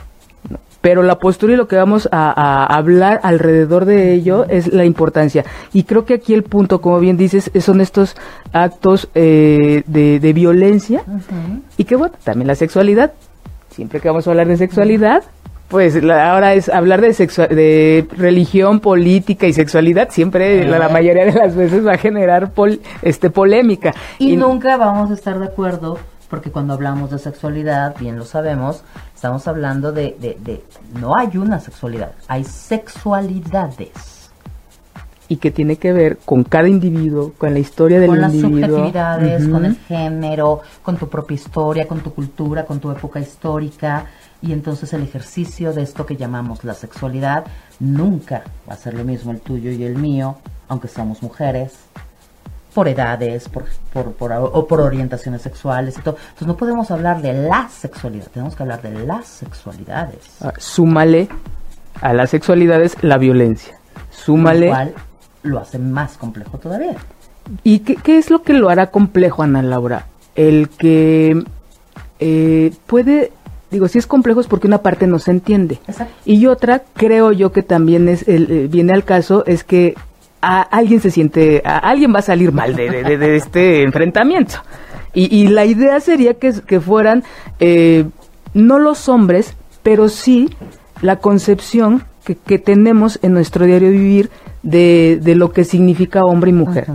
pero 0.81 1.03
la 1.03 1.19
postura 1.19 1.53
y 1.53 1.55
lo 1.55 1.67
que 1.67 1.75
vamos 1.75 2.07
a, 2.11 2.65
hablar 2.65 3.19
alrededor 3.23 3.85
de 3.85 4.13
ello 4.13 4.45
es 4.47 4.71
la 4.71 4.85
importancia. 4.85 5.45
Y 5.73 5.83
creo 5.83 6.05
que 6.05 6.15
aquí 6.15 6.33
el 6.33 6.43
punto, 6.43 6.81
como 6.81 6.99
bien 6.99 7.17
dices, 7.17 7.51
son 7.59 7.81
estos 7.81 8.15
actos 8.53 9.09
eh, 9.15 9.83
de, 9.85 10.33
violencia. 10.33 11.03
Y 11.77 11.83
que 11.83 11.95
bueno, 11.95 12.15
también 12.23 12.47
la 12.47 12.55
sexualidad, 12.55 13.13
siempre 13.69 13.99
que 13.99 14.07
vamos 14.07 14.27
a 14.27 14.31
hablar 14.31 14.47
de 14.47 14.57
sexualidad, 14.57 15.23
pues 15.67 15.95
ahora 16.03 16.53
es 16.53 16.69
hablar 16.69 17.01
de, 17.01 17.09
de 17.09 18.07
religión, 18.17 18.79
política 18.79 19.47
y 19.47 19.53
sexualidad, 19.53 20.09
siempre 20.09 20.65
la, 20.65 20.89
mayoría 20.89 21.25
de 21.25 21.33
las 21.33 21.55
veces 21.55 21.85
va 21.85 21.93
a 21.93 21.97
generar 21.97 22.51
este 23.03 23.29
polémica. 23.29 23.93
y 24.17 24.35
nunca 24.35 24.77
vamos 24.77 25.11
a 25.11 25.13
estar 25.13 25.37
de 25.39 25.45
acuerdo 25.45 25.99
porque 26.29 26.51
cuando 26.51 26.73
hablamos 26.73 27.09
de 27.11 27.19
sexualidad, 27.19 27.95
bien 27.99 28.17
lo 28.17 28.25
sabemos, 28.25 28.83
estamos 29.15 29.47
hablando 29.47 29.91
de, 29.91 30.15
de, 30.19 30.37
de 30.39 30.63
no 30.99 31.15
hay 31.17 31.37
una 31.37 31.59
sexualidad, 31.59 32.11
hay 32.27 32.43
sexualidades. 32.43 34.29
y 35.27 35.37
que 35.37 35.51
tiene 35.51 35.75
que 35.77 35.93
ver 35.93 36.17
con 36.25 36.43
cada 36.43 36.67
individuo, 36.67 37.33
con 37.37 37.53
la 37.53 37.59
historia 37.59 37.99
del 37.99 38.09
individuo. 38.15 38.49
Con 38.49 38.61
las 38.61 38.69
subjetividades, 38.71 39.47
con 39.47 39.65
el 39.65 39.75
género, 39.77 40.61
con 40.81 40.97
tu 40.97 41.07
propia 41.07 41.35
historia, 41.35 41.87
con 41.87 41.99
tu 41.99 42.13
cultura, 42.13 42.65
con 42.65 42.79
tu 42.79 42.89
época 42.91 43.19
histórica. 43.19 44.05
Y 44.41 44.53
entonces 44.53 44.91
el 44.93 45.03
ejercicio 45.03 45.71
de 45.71 45.83
esto 45.83 46.05
que 46.05 46.15
llamamos 46.15 46.63
la 46.63 46.73
sexualidad 46.73 47.45
nunca 47.79 48.43
va 48.67 48.73
a 48.73 48.77
ser 48.77 48.95
lo 48.95 49.03
mismo 49.03 49.31
el 49.31 49.39
tuyo 49.41 49.69
y 49.71 49.83
el 49.83 49.97
mío, 49.97 50.37
aunque 50.67 50.87
somos 50.87 51.21
mujeres, 51.21 51.73
por 52.73 52.87
edades, 52.87 53.49
por, 53.49 53.65
por, 53.91 54.13
por, 54.13 54.31
o 54.31 54.67
por 54.67 54.81
orientaciones 54.81 55.41
sexuales 55.41 55.97
y 55.97 56.01
todo. 56.01 56.17
Entonces 56.19 56.47
no 56.47 56.57
podemos 56.57 56.91
hablar 56.91 57.21
de 57.21 57.33
la 57.33 57.69
sexualidad, 57.69 58.27
tenemos 58.33 58.55
que 58.55 58.63
hablar 58.63 58.81
de 58.81 59.05
las 59.05 59.27
sexualidades. 59.27 60.19
Ah, 60.41 60.53
súmale 60.57 61.27
a 62.01 62.13
las 62.13 62.29
sexualidades 62.29 62.95
la 63.01 63.17
violencia. 63.17 63.77
Súmale. 64.11 64.67
Lo 64.67 64.71
cual 64.71 64.93
lo 65.43 65.59
hace 65.59 65.79
más 65.79 66.17
complejo 66.17 66.57
todavía. 66.57 66.95
¿Y 67.63 67.79
qué, 67.79 67.95
qué 67.95 68.17
es 68.17 68.29
lo 68.29 68.43
que 68.43 68.53
lo 68.53 68.69
hará 68.69 68.87
complejo, 68.87 69.41
Ana 69.43 69.61
Laura? 69.61 70.05
El 70.35 70.69
que 70.69 71.43
eh, 72.19 72.73
puede 72.85 73.31
digo, 73.71 73.87
si 73.87 73.97
es 73.99 74.07
complejo 74.07 74.41
es 74.41 74.47
porque 74.47 74.67
una 74.67 74.81
parte 74.81 75.07
no 75.07 75.19
se 75.19 75.31
entiende. 75.31 75.79
Exacto. 75.87 76.13
Y 76.25 76.45
otra, 76.47 76.83
creo 76.95 77.31
yo 77.31 77.51
que 77.51 77.63
también 77.63 78.07
es 78.09 78.27
el, 78.27 78.51
eh, 78.51 78.67
viene 78.67 78.93
al 78.93 79.03
caso, 79.03 79.43
es 79.45 79.63
que 79.63 79.95
a 80.41 80.61
alguien 80.61 81.01
se 81.01 81.11
siente, 81.11 81.61
a 81.65 81.77
alguien 81.77 82.13
va 82.13 82.19
a 82.19 82.23
salir 82.23 82.51
mal 82.51 82.75
de, 82.75 82.89
de, 82.89 83.35
este 83.35 83.83
enfrentamiento. 83.83 84.55
Y, 85.13 85.35
y, 85.35 85.47
la 85.47 85.65
idea 85.65 85.99
sería 85.99 86.35
que, 86.35 86.53
que 86.65 86.79
fueran 86.79 87.23
eh, 87.59 88.05
no 88.53 88.79
los 88.79 89.09
hombres, 89.09 89.55
pero 89.81 90.07
sí 90.07 90.49
la 91.01 91.17
concepción 91.17 92.03
que, 92.23 92.35
que, 92.35 92.59
tenemos 92.59 93.19
en 93.21 93.33
nuestro 93.33 93.65
diario 93.65 93.89
vivir 93.89 94.29
de, 94.61 95.19
de 95.21 95.35
lo 95.35 95.51
que 95.51 95.63
significa 95.63 96.23
hombre 96.23 96.51
y 96.51 96.53
mujer 96.53 96.87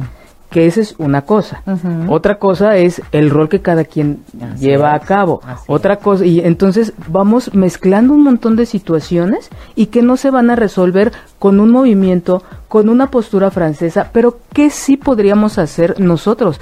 que 0.54 0.66
esa 0.66 0.82
es 0.82 0.94
una 0.99 1.23
cosa. 1.23 1.64
Otra 2.08 2.38
cosa 2.38 2.76
es 2.76 3.02
el 3.11 3.28
rol 3.28 3.49
que 3.49 3.61
cada 3.61 3.84
quien 3.84 4.20
lleva 4.56 4.94
a 4.94 5.00
cabo. 5.00 5.42
Otra 5.66 5.96
cosa, 5.96 6.25
y 6.25 6.38
entonces 6.38 6.92
vamos 7.08 7.52
mezclando 7.54 8.14
un 8.14 8.23
montón 8.23 8.54
de 8.54 8.64
situaciones 8.64 9.50
y 9.75 9.87
que 9.87 10.00
no 10.00 10.16
se 10.16 10.30
van 10.30 10.50
a 10.50 10.54
resolver 10.54 11.11
con 11.40 11.58
un 11.58 11.73
movimiento, 11.73 12.44
con 12.68 12.88
una 12.88 13.11
postura 13.11 13.50
francesa, 13.50 14.11
pero 14.12 14.38
que 14.52 14.70
sí 14.70 14.96
podríamos 14.96 15.58
hacer 15.58 15.99
nosotros 15.99 16.61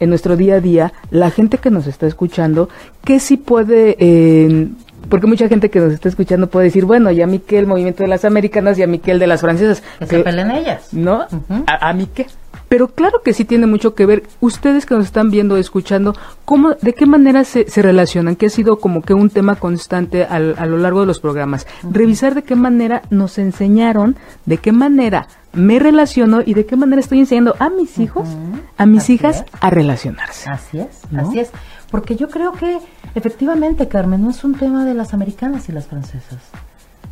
en 0.00 0.08
nuestro 0.08 0.36
día 0.36 0.56
a 0.56 0.60
día, 0.60 0.92
la 1.10 1.30
gente 1.30 1.58
que 1.58 1.70
nos 1.70 1.86
está 1.86 2.08
escuchando, 2.08 2.68
que 3.04 3.20
sí 3.20 3.36
puede... 3.36 3.96
Eh, 4.00 4.68
porque 5.08 5.26
mucha 5.26 5.48
gente 5.48 5.70
que 5.70 5.80
nos 5.80 5.92
está 5.92 6.08
escuchando 6.08 6.48
puede 6.48 6.66
decir, 6.66 6.84
bueno, 6.84 7.10
ya 7.10 7.24
a 7.24 7.26
mí 7.26 7.38
que 7.38 7.58
el 7.58 7.66
movimiento 7.66 8.02
de 8.02 8.08
las 8.08 8.24
americanas 8.24 8.78
y 8.78 8.82
a 8.82 8.86
mí 8.86 8.98
que 8.98 9.12
el 9.12 9.18
de 9.18 9.26
las 9.26 9.40
francesas. 9.40 9.82
Que, 9.98 10.06
se 10.06 10.18
peleen 10.20 10.50
ellas. 10.50 10.92
¿No? 10.92 11.26
a, 11.66 11.88
a, 11.88 11.92
mí 11.92 12.08
qué. 12.12 12.26
Pero 12.68 12.88
claro 12.88 13.22
que 13.24 13.32
sí 13.32 13.44
tiene 13.44 13.66
mucho 13.66 13.94
que 13.94 14.06
ver. 14.06 14.24
Ustedes 14.40 14.86
que 14.86 14.94
nos 14.94 15.04
están 15.04 15.30
viendo, 15.30 15.56
escuchando, 15.56 16.14
¿cómo, 16.44 16.74
¿de 16.80 16.94
qué 16.94 17.06
manera 17.06 17.44
se, 17.44 17.70
se 17.70 17.82
relacionan? 17.82 18.34
Que 18.36 18.46
ha 18.46 18.50
sido 18.50 18.78
como 18.78 19.02
que 19.02 19.14
un 19.14 19.30
tema 19.30 19.56
constante 19.56 20.24
al, 20.24 20.56
a 20.58 20.66
lo 20.66 20.78
largo 20.78 21.00
de 21.00 21.06
los 21.06 21.20
programas. 21.20 21.66
Revisar 21.88 22.34
de 22.34 22.42
qué 22.42 22.56
manera 22.56 23.02
nos 23.10 23.38
enseñaron, 23.38 24.16
de 24.46 24.58
qué 24.58 24.72
manera 24.72 25.28
me 25.52 25.78
relaciono 25.78 26.42
y 26.44 26.54
de 26.54 26.66
qué 26.66 26.76
manera 26.76 27.00
estoy 27.00 27.18
enseñando 27.20 27.56
a 27.58 27.70
mis 27.70 27.98
hijos, 27.98 28.28
a 28.76 28.84
mis 28.84 29.04
así 29.04 29.14
hijas 29.14 29.36
es. 29.36 29.44
a 29.60 29.70
relacionarse. 29.70 30.50
Así 30.50 30.78
es, 30.80 31.00
¿no? 31.10 31.28
así 31.28 31.38
es. 31.40 31.50
Porque 31.90 32.16
yo 32.16 32.28
creo 32.28 32.52
que 32.52 32.78
efectivamente, 33.14 33.88
Carmen, 33.88 34.22
no 34.22 34.30
es 34.30 34.42
un 34.44 34.58
tema 34.58 34.84
de 34.84 34.94
las 34.94 35.14
americanas 35.14 35.68
y 35.68 35.72
las 35.72 35.86
francesas. 35.86 36.40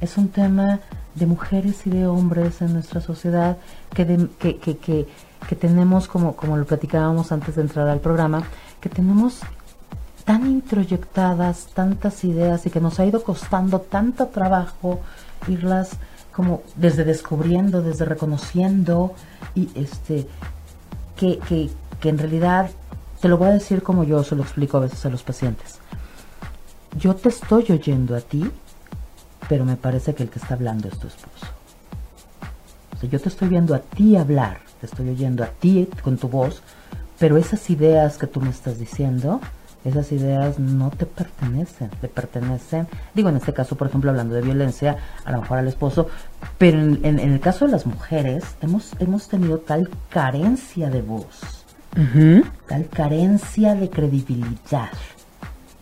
Es 0.00 0.16
un 0.16 0.28
tema 0.28 0.80
de 1.14 1.26
mujeres 1.26 1.86
y 1.86 1.90
de 1.90 2.06
hombres 2.06 2.60
en 2.60 2.72
nuestra 2.72 3.00
sociedad 3.00 3.56
que, 3.94 4.04
de, 4.04 4.28
que, 4.38 4.58
que, 4.58 4.76
que 4.78 5.56
tenemos, 5.56 6.08
como, 6.08 6.34
como 6.34 6.56
lo 6.56 6.64
platicábamos 6.64 7.30
antes 7.30 7.54
de 7.54 7.62
entrar 7.62 7.88
al 7.88 8.00
programa, 8.00 8.42
que 8.80 8.88
tenemos 8.88 9.40
tan 10.24 10.46
introyectadas 10.46 11.68
tantas 11.74 12.24
ideas 12.24 12.66
y 12.66 12.70
que 12.70 12.80
nos 12.80 12.98
ha 12.98 13.04
ido 13.04 13.22
costando 13.22 13.80
tanto 13.80 14.28
trabajo 14.28 15.00
irlas 15.48 15.90
como 16.32 16.62
desde 16.76 17.04
descubriendo, 17.04 17.82
desde 17.82 18.04
reconociendo 18.04 19.14
y 19.54 19.68
este 19.74 20.26
que, 21.16 21.38
que, 21.38 21.70
que 22.00 22.08
en 22.08 22.18
realidad 22.18 22.70
te 23.24 23.30
lo 23.30 23.38
voy 23.38 23.48
a 23.48 23.52
decir 23.52 23.82
como 23.82 24.04
yo 24.04 24.22
se 24.22 24.36
lo 24.36 24.42
explico 24.42 24.76
a 24.76 24.80
veces 24.80 25.06
a 25.06 25.08
los 25.08 25.22
pacientes. 25.22 25.78
Yo 26.98 27.14
te 27.14 27.30
estoy 27.30 27.64
oyendo 27.70 28.14
a 28.14 28.20
ti, 28.20 28.50
pero 29.48 29.64
me 29.64 29.76
parece 29.76 30.14
que 30.14 30.24
el 30.24 30.28
que 30.28 30.38
está 30.38 30.52
hablando 30.52 30.88
es 30.88 30.98
tu 30.98 31.06
esposo. 31.06 31.46
O 32.94 32.98
sea, 32.98 33.08
yo 33.08 33.18
te 33.18 33.30
estoy 33.30 33.48
viendo 33.48 33.74
a 33.74 33.78
ti 33.78 34.14
hablar, 34.16 34.58
estoy 34.82 35.08
oyendo 35.08 35.42
a 35.42 35.46
ti 35.46 35.88
con 36.02 36.18
tu 36.18 36.28
voz, 36.28 36.60
pero 37.18 37.38
esas 37.38 37.70
ideas 37.70 38.18
que 38.18 38.26
tú 38.26 38.42
me 38.42 38.50
estás 38.50 38.78
diciendo, 38.78 39.40
esas 39.86 40.12
ideas 40.12 40.58
no 40.58 40.90
te 40.90 41.06
pertenecen, 41.06 41.88
le 42.02 42.08
pertenecen, 42.08 42.88
digo 43.14 43.30
en 43.30 43.36
este 43.36 43.54
caso, 43.54 43.74
por 43.74 43.88
ejemplo, 43.88 44.10
hablando 44.10 44.34
de 44.34 44.42
violencia, 44.42 44.98
a 45.24 45.32
lo 45.32 45.40
mejor 45.40 45.56
al 45.56 45.68
esposo, 45.68 46.08
pero 46.58 46.78
en, 46.78 47.00
en, 47.02 47.18
en 47.18 47.32
el 47.32 47.40
caso 47.40 47.64
de 47.64 47.70
las 47.70 47.86
mujeres, 47.86 48.44
hemos, 48.60 48.92
hemos 48.98 49.28
tenido 49.28 49.60
tal 49.60 49.88
carencia 50.10 50.90
de 50.90 51.00
voz, 51.00 51.63
uh 51.96 52.00
-huh. 52.00 52.44
tal 52.68 52.86
carencia 52.88 53.74
de 53.74 53.90
credibilidad, 53.90 54.90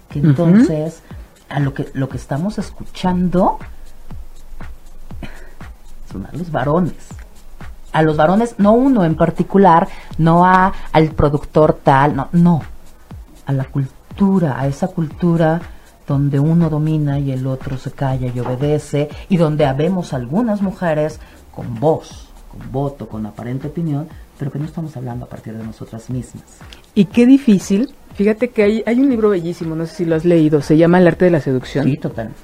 que 0.09 0.19
entonces 0.19 1.01
uh 1.01 1.53
-huh. 1.53 1.57
a 1.57 1.61
lo 1.61 1.75
que, 1.75 1.89
lo 1.95 2.09
que 2.09 2.17
estamos 2.17 2.59
escuchando 2.59 3.59
son 6.11 6.27
a 6.27 6.33
los 6.33 6.51
varones 6.51 7.09
a 7.93 8.03
los 8.03 8.17
varones, 8.17 8.55
no 8.59 8.73
uno 8.73 9.05
en 9.05 9.15
particular, 9.15 9.89
no 10.19 10.47
a 10.47 10.73
al 10.93 11.11
productor 11.11 11.79
tal, 11.83 12.17
no, 12.17 12.29
no, 12.33 12.63
a 13.47 13.53
la 13.53 13.65
cultura, 13.65 14.59
a 14.59 14.67
esa 14.67 14.89
cultura 14.89 15.61
donde 16.07 16.41
uno 16.41 16.69
domina 16.69 17.19
y 17.19 17.31
el 17.31 17.47
otro 17.47 17.79
se 17.79 17.93
calla 17.93 18.33
y 18.35 18.41
obedece, 18.41 19.09
y 19.29 19.37
donde 19.37 19.67
habemos 19.67 20.13
algunas 20.13 20.63
mujeres 20.63 21.21
con 21.55 21.79
voz, 21.79 22.29
con 22.51 22.73
voto, 22.73 23.09
con 23.09 23.27
aparente 23.27 23.69
opinión, 23.69 24.09
pero 24.39 24.51
que 24.51 24.59
no 24.59 24.65
estamos 24.65 24.97
hablando 24.97 25.25
a 25.25 25.29
partir 25.29 25.55
de 25.55 25.65
nosotras 25.65 26.11
mismas. 26.11 26.45
Y 26.95 27.07
qué 27.07 27.27
difícil, 27.27 27.91
fíjate 28.15 28.49
que 28.51 28.63
hay, 28.63 28.83
hay 28.87 29.01
un 29.01 29.09
libro 29.09 29.31
bellísimo, 29.31 29.75
no 29.75 29.87
sé 29.87 29.95
si 29.97 30.05
lo 30.05 30.17
has 30.17 30.25
leído, 30.25 30.61
se 30.63 30.77
llama 30.77 30.99
El 30.99 31.07
arte 31.07 31.25
de 31.27 31.31
la 31.31 31.41
seducción. 31.41 31.85
Sí, 31.85 31.97
totalmente. 31.97 32.41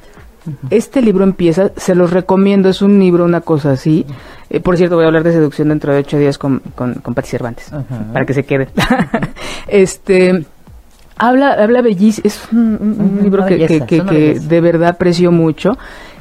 Este 0.71 1.03
libro 1.03 1.25
empieza, 1.25 1.73
se 1.77 1.95
los 1.95 2.11
recomiendo, 2.11 2.69
es 2.69 2.81
un 2.81 2.99
libro, 2.99 3.25
una 3.25 3.41
cosa 3.41 3.73
así. 3.73 4.07
Eh, 4.49 4.61
por 4.61 4.77
cierto, 4.77 4.97
voy 4.97 5.05
a 5.05 5.09
hablar 5.09 5.25
de 5.25 5.33
seducción 5.33 5.69
dentro 5.69 5.93
de 5.93 6.01
ocho 6.01 6.19
días 6.19 6.39
con, 6.39 6.61
con, 6.75 6.95
con 6.95 7.15
Pati 7.15 7.29
Cervantes, 7.29 7.71
uh 7.73 7.77
-huh. 7.77 8.13
para 8.13 8.25
que 8.25 8.35
se 8.35 8.45
quede. 8.45 8.69
este 9.69 10.47
habla, 11.17 11.53
habla 11.53 11.83
bellísimo, 11.83 12.27
es 12.27 12.41
un, 12.53 13.19
libro 13.23 13.45
que, 13.45 13.57
belleza, 13.57 13.87
que, 13.87 14.01
que, 14.01 14.07
que 14.07 14.41
de 14.41 14.61
verdad 14.61 14.91
aprecio 14.91 15.33
mucho 15.33 15.77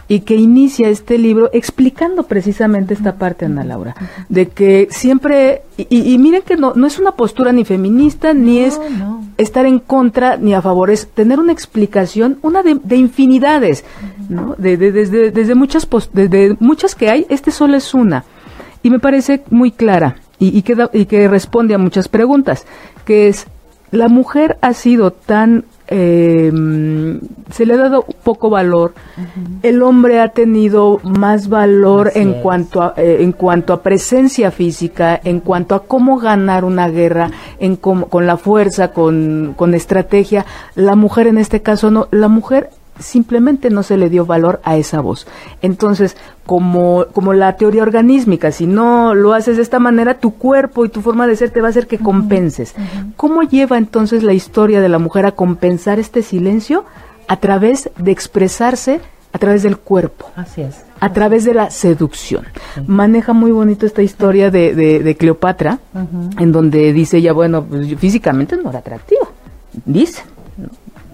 y 0.07 0.21
que 0.21 0.35
inicia 0.35 0.89
este 0.89 1.17
libro 1.17 1.49
explicando 1.53 2.23
precisamente 2.23 2.93
esta 2.93 3.15
parte, 3.15 3.45
Ana 3.45 3.63
Laura, 3.63 3.95
de 4.29 4.47
que 4.47 4.87
siempre, 4.89 5.63
y, 5.77 6.13
y 6.13 6.17
miren 6.17 6.43
que 6.43 6.55
no, 6.55 6.73
no 6.75 6.87
es 6.87 6.97
una 6.97 7.11
postura 7.11 7.51
ni 7.51 7.65
feminista, 7.65 8.33
ni 8.33 8.59
no, 8.59 8.65
es 8.65 8.79
no. 8.97 9.23
estar 9.37 9.65
en 9.65 9.79
contra 9.79 10.37
ni 10.37 10.53
a 10.53 10.61
favor, 10.61 10.89
es 10.89 11.07
tener 11.07 11.39
una 11.39 11.51
explicación, 11.51 12.39
una 12.41 12.63
de, 12.63 12.75
de 12.75 12.95
infinidades, 12.95 13.83
¿no? 14.29 14.55
De, 14.57 14.77
de, 14.77 14.91
desde, 14.91 15.31
desde, 15.31 15.55
muchas 15.55 15.85
post, 15.85 16.13
desde 16.13 16.55
muchas 16.59 16.95
que 16.95 17.09
hay, 17.09 17.25
este 17.29 17.51
solo 17.51 17.75
es 17.75 17.93
una, 17.93 18.23
y 18.83 18.89
me 18.89 18.99
parece 18.99 19.43
muy 19.49 19.71
clara, 19.71 20.15
y, 20.39 20.57
y, 20.57 20.61
que, 20.61 20.75
da, 20.75 20.89
y 20.93 21.05
que 21.05 21.27
responde 21.27 21.73
a 21.73 21.79
muchas 21.79 22.07
preguntas, 22.07 22.65
que 23.03 23.27
es, 23.27 23.47
la 23.91 24.07
mujer 24.07 24.57
ha 24.61 24.73
sido 24.73 25.11
tan 25.11 25.65
eh, 25.87 26.51
se 27.51 27.65
le 27.65 27.73
ha 27.73 27.77
dado 27.77 28.05
poco 28.23 28.49
valor. 28.49 28.93
Uh 29.17 29.21
-huh. 29.21 29.59
El 29.63 29.81
hombre 29.81 30.19
ha 30.19 30.29
tenido 30.29 30.99
más 31.03 31.47
valor 31.47 32.09
Así 32.09 32.19
en 32.19 32.29
es. 32.35 32.41
cuanto 32.41 32.81
a 32.81 32.93
eh, 32.97 33.17
en 33.21 33.31
cuanto 33.31 33.73
a 33.73 33.81
presencia 33.81 34.51
física, 34.51 35.19
en 35.23 35.39
cuanto 35.39 35.75
a 35.75 35.83
cómo 35.83 36.17
ganar 36.17 36.65
una 36.65 36.89
guerra, 36.89 37.31
en 37.59 37.75
cómo, 37.77 38.07
con 38.07 38.27
la 38.27 38.37
fuerza, 38.37 38.91
con, 38.91 39.53
con 39.55 39.73
estrategia. 39.73 40.45
La 40.75 40.95
mujer 40.95 41.27
en 41.27 41.37
este 41.37 41.61
caso 41.61 41.89
no, 41.89 42.07
la 42.11 42.27
mujer 42.27 42.69
simplemente 42.99 43.69
no 43.69 43.83
se 43.83 43.97
le 43.97 44.09
dio 44.09 44.25
valor 44.25 44.59
a 44.63 44.77
esa 44.77 45.01
voz. 45.01 45.27
Entonces, 45.61 46.17
como, 46.45 47.05
como 47.13 47.33
la 47.33 47.55
teoría 47.57 47.83
organísmica, 47.83 48.51
si 48.51 48.67
no 48.67 49.13
lo 49.13 49.33
haces 49.33 49.57
de 49.57 49.63
esta 49.63 49.79
manera, 49.79 50.19
tu 50.19 50.35
cuerpo 50.35 50.85
y 50.85 50.89
tu 50.89 51.01
forma 51.01 51.27
de 51.27 51.35
ser 51.35 51.49
te 51.51 51.61
va 51.61 51.67
a 51.67 51.69
hacer 51.71 51.87
que 51.87 51.97
compenses. 51.97 52.73
Uh 52.77 52.81
-huh. 52.81 53.13
¿Cómo 53.15 53.43
lleva 53.43 53.77
entonces 53.77 54.23
la 54.23 54.33
historia 54.33 54.81
de 54.81 54.89
la 54.89 54.99
mujer 54.99 55.25
a 55.25 55.31
compensar 55.33 55.99
este 55.99 56.21
silencio? 56.21 56.85
A 57.27 57.37
través 57.37 57.89
de 57.97 58.11
expresarse 58.11 59.01
a 59.33 59.39
través 59.39 59.61
del 59.61 59.77
cuerpo. 59.77 60.31
Así 60.35 60.61
es. 60.61 60.75
A 60.99 61.11
través 61.11 61.43
de 61.43 61.53
la 61.53 61.69
seducción. 61.69 62.45
Sí. 62.73 62.81
Maneja 62.87 63.33
muy 63.33 63.51
bonito 63.51 63.85
esta 63.85 64.01
historia 64.01 64.49
de, 64.49 64.73
de, 64.73 64.99
de 65.03 65.15
Cleopatra, 65.15 65.79
uh 65.93 65.99
-huh. 65.99 66.41
en 66.41 66.51
donde 66.51 66.93
dice 66.93 67.17
ella, 67.17 67.33
bueno, 67.33 67.63
pues, 67.65 67.95
físicamente 67.99 68.55
no 68.55 68.69
era 68.69 68.79
atractiva. 68.79 69.27
Dice 69.85 70.23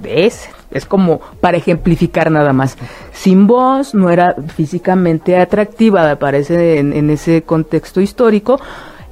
es, 0.05 0.49
es 0.73 0.85
como 0.85 1.21
para 1.39 1.57
ejemplificar 1.57 2.31
nada 2.31 2.53
más. 2.53 2.77
Sin 3.11 3.47
voz, 3.47 3.93
no 3.93 4.09
era 4.09 4.35
físicamente 4.55 5.37
atractiva, 5.37 6.11
aparece 6.11 6.79
en, 6.79 6.93
en 6.93 7.09
ese 7.09 7.43
contexto 7.43 8.01
histórico, 8.01 8.59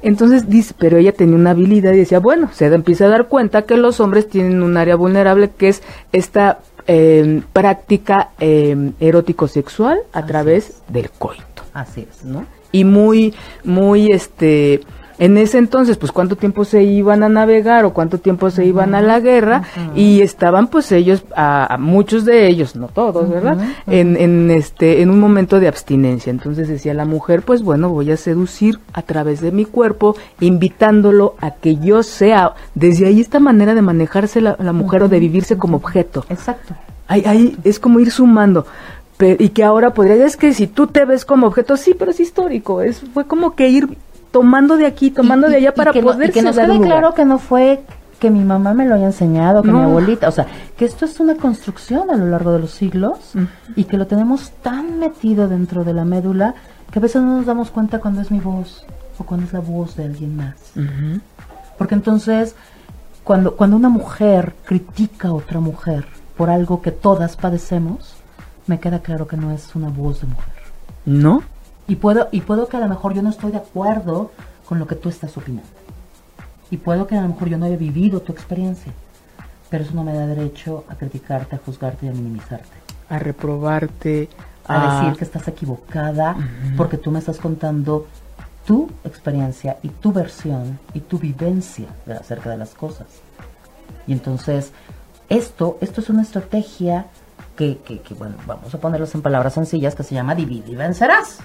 entonces 0.02 0.48
dice, 0.48 0.74
pero 0.76 0.98
ella 0.98 1.12
tenía 1.12 1.36
una 1.36 1.50
habilidad 1.52 1.92
y 1.92 1.98
decía, 1.98 2.18
bueno, 2.18 2.50
se 2.52 2.66
empieza 2.66 3.06
a 3.06 3.08
dar 3.08 3.28
cuenta 3.28 3.62
que 3.62 3.76
los 3.76 4.00
hombres 4.00 4.28
tienen 4.28 4.62
un 4.62 4.76
área 4.76 4.96
vulnerable 4.96 5.50
que 5.56 5.68
es 5.68 5.82
esta 6.10 6.58
eh, 6.88 7.42
práctica 7.52 8.30
eh, 8.40 8.92
erótico-sexual 8.98 10.00
a 10.12 10.26
través 10.26 10.82
del 10.88 11.10
coito. 11.10 11.62
Así 11.72 12.06
es, 12.10 12.24
¿no? 12.24 12.44
Y 12.72 12.84
muy, 12.84 13.34
muy, 13.64 14.10
este, 14.10 14.80
en 15.22 15.38
ese 15.38 15.58
entonces, 15.58 15.98
pues 15.98 16.10
cuánto 16.10 16.34
tiempo 16.34 16.64
se 16.64 16.82
iban 16.82 17.22
a 17.22 17.28
navegar 17.28 17.84
o 17.84 17.92
cuánto 17.92 18.18
tiempo 18.18 18.50
se 18.50 18.64
iban 18.64 18.96
a 18.96 19.00
la 19.00 19.20
guerra 19.20 19.62
y 19.94 20.20
estaban 20.20 20.66
pues 20.66 20.90
ellos, 20.90 21.24
a, 21.36 21.76
muchos 21.78 22.24
de 22.24 22.48
ellos, 22.48 22.74
no 22.74 22.88
todos, 22.88 23.30
¿verdad? 23.30 23.56
En, 23.86 24.16
en, 24.16 24.50
este, 24.50 25.00
en 25.00 25.10
un 25.10 25.20
momento 25.20 25.60
de 25.60 25.68
abstinencia. 25.68 26.32
Entonces 26.32 26.66
decía 26.66 26.92
la 26.92 27.04
mujer, 27.04 27.42
pues 27.42 27.62
bueno, 27.62 27.88
voy 27.88 28.10
a 28.10 28.16
seducir 28.16 28.80
a 28.94 29.02
través 29.02 29.40
de 29.40 29.52
mi 29.52 29.64
cuerpo, 29.64 30.16
invitándolo 30.40 31.36
a 31.40 31.52
que 31.52 31.76
yo 31.76 32.02
sea, 32.02 32.54
desde 32.74 33.06
ahí 33.06 33.20
esta 33.20 33.38
manera 33.38 33.76
de 33.76 33.82
manejarse 33.82 34.40
la, 34.40 34.56
mujer 34.72 35.04
o 35.04 35.08
de 35.08 35.20
vivirse 35.20 35.56
como 35.56 35.76
objeto. 35.76 36.26
Exacto. 36.30 36.74
Ahí, 37.06 37.22
ahí 37.26 37.56
es 37.62 37.78
como 37.78 38.00
ir 38.00 38.10
sumando 38.10 38.66
y 39.38 39.50
que 39.50 39.62
ahora 39.62 39.94
podría 39.94 40.26
es 40.26 40.36
que 40.36 40.52
si 40.52 40.66
tú 40.66 40.88
te 40.88 41.04
ves 41.04 41.24
como 41.24 41.46
objeto 41.46 41.76
sí 41.76 41.94
pero 41.96 42.10
es 42.10 42.18
histórico 42.18 42.82
es 42.82 43.02
fue 43.14 43.24
como 43.24 43.54
que 43.54 43.68
ir 43.68 43.96
tomando 44.32 44.76
de 44.76 44.86
aquí, 44.86 45.12
tomando 45.12 45.48
de 45.48 45.56
allá 45.56 45.72
para 45.74 45.92
poder 45.92 46.28
no, 46.28 46.34
que 46.34 46.42
nos 46.42 46.56
quede 46.56 46.80
claro 46.80 47.14
que 47.14 47.24
no 47.24 47.38
fue 47.38 47.84
que 48.18 48.30
mi 48.30 48.44
mamá 48.44 48.72
me 48.72 48.86
lo 48.86 48.94
haya 48.94 49.06
enseñado, 49.06 49.62
que 49.62 49.72
mi 49.72 49.80
abuelita, 49.80 50.28
o 50.28 50.32
sea, 50.32 50.46
que 50.76 50.84
esto 50.84 51.04
es 51.04 51.18
una 51.18 51.34
construcción 51.34 52.08
a 52.08 52.16
lo 52.16 52.26
largo 52.26 52.52
de 52.52 52.60
los 52.60 52.70
siglos 52.70 53.32
y 53.74 53.84
que 53.84 53.96
lo 53.96 54.06
tenemos 54.06 54.52
tan 54.62 54.98
metido 54.98 55.48
dentro 55.48 55.84
de 55.84 55.92
la 55.92 56.04
médula 56.04 56.54
que 56.90 56.98
a 56.98 57.02
veces 57.02 57.20
no 57.20 57.38
nos 57.38 57.46
damos 57.46 57.70
cuenta 57.70 57.98
cuando 57.98 58.20
es 58.20 58.30
mi 58.30 58.38
voz 58.38 58.86
o 59.18 59.24
cuando 59.24 59.46
es 59.46 59.52
la 59.52 59.60
voz 59.60 59.96
de 59.96 60.04
alguien 60.04 60.36
más. 60.36 60.54
Porque 61.76 61.96
entonces, 61.96 62.54
cuando, 63.24 63.56
cuando 63.56 63.76
una 63.76 63.88
mujer 63.88 64.54
critica 64.64 65.28
a 65.28 65.32
otra 65.32 65.58
mujer 65.58 66.06
por 66.36 66.48
algo 66.48 66.80
que 66.80 66.92
todas 66.92 67.36
padecemos, 67.36 68.14
me 68.68 68.78
queda 68.78 69.00
claro 69.00 69.26
que 69.26 69.36
no 69.36 69.50
es 69.50 69.74
una 69.74 69.88
voz 69.88 70.20
de 70.20 70.28
mujer. 70.28 70.54
¿No? 71.04 71.42
Y 71.88 71.96
puedo, 71.96 72.28
y 72.30 72.40
puedo 72.40 72.68
que 72.68 72.76
a 72.76 72.80
lo 72.80 72.88
mejor 72.88 73.14
yo 73.14 73.22
no 73.22 73.30
estoy 73.30 73.52
de 73.52 73.58
acuerdo 73.58 74.30
con 74.68 74.78
lo 74.78 74.86
que 74.86 74.94
tú 74.94 75.08
estás 75.08 75.36
opinando. 75.36 75.68
Y 76.70 76.78
puedo 76.78 77.06
que 77.06 77.16
a 77.16 77.22
lo 77.22 77.28
mejor 77.28 77.48
yo 77.48 77.58
no 77.58 77.66
haya 77.66 77.76
vivido 77.76 78.20
tu 78.20 78.32
experiencia. 78.32 78.92
Pero 79.68 79.84
eso 79.84 79.94
no 79.94 80.04
me 80.04 80.14
da 80.14 80.26
derecho 80.26 80.84
a 80.88 80.94
criticarte, 80.94 81.56
a 81.56 81.58
juzgarte 81.58 82.06
y 82.06 82.08
a 82.08 82.12
minimizarte. 82.12 82.76
A 83.08 83.18
reprobarte. 83.18 84.28
A, 84.66 85.00
decir 85.00 85.18
que 85.18 85.24
estás 85.24 85.48
equivocada 85.48 86.36
porque 86.76 86.96
tú 86.96 87.10
me 87.10 87.18
estás 87.18 87.38
contando 87.38 88.06
tu 88.64 88.88
experiencia 89.04 89.78
y 89.82 89.88
tu 89.88 90.12
versión 90.12 90.78
y 90.94 91.00
tu 91.00 91.18
vivencia 91.18 91.88
acerca 92.08 92.50
de 92.50 92.58
las 92.58 92.70
cosas. 92.74 93.08
Y 94.06 94.12
entonces, 94.12 94.72
esto, 95.28 95.78
esto 95.80 96.00
es 96.00 96.10
una 96.10 96.22
estrategia 96.22 97.06
que, 97.56 97.78
que, 97.78 98.00
que, 98.00 98.14
bueno, 98.14 98.36
vamos 98.46 98.74
a 98.74 98.78
ponerlos 98.78 99.14
en 99.14 99.22
palabras 99.22 99.54
sencillas, 99.54 99.94
que 99.94 100.02
se 100.02 100.14
llama 100.14 100.34
divide 100.34 100.72
y 100.72 100.74
vencerás. 100.74 101.38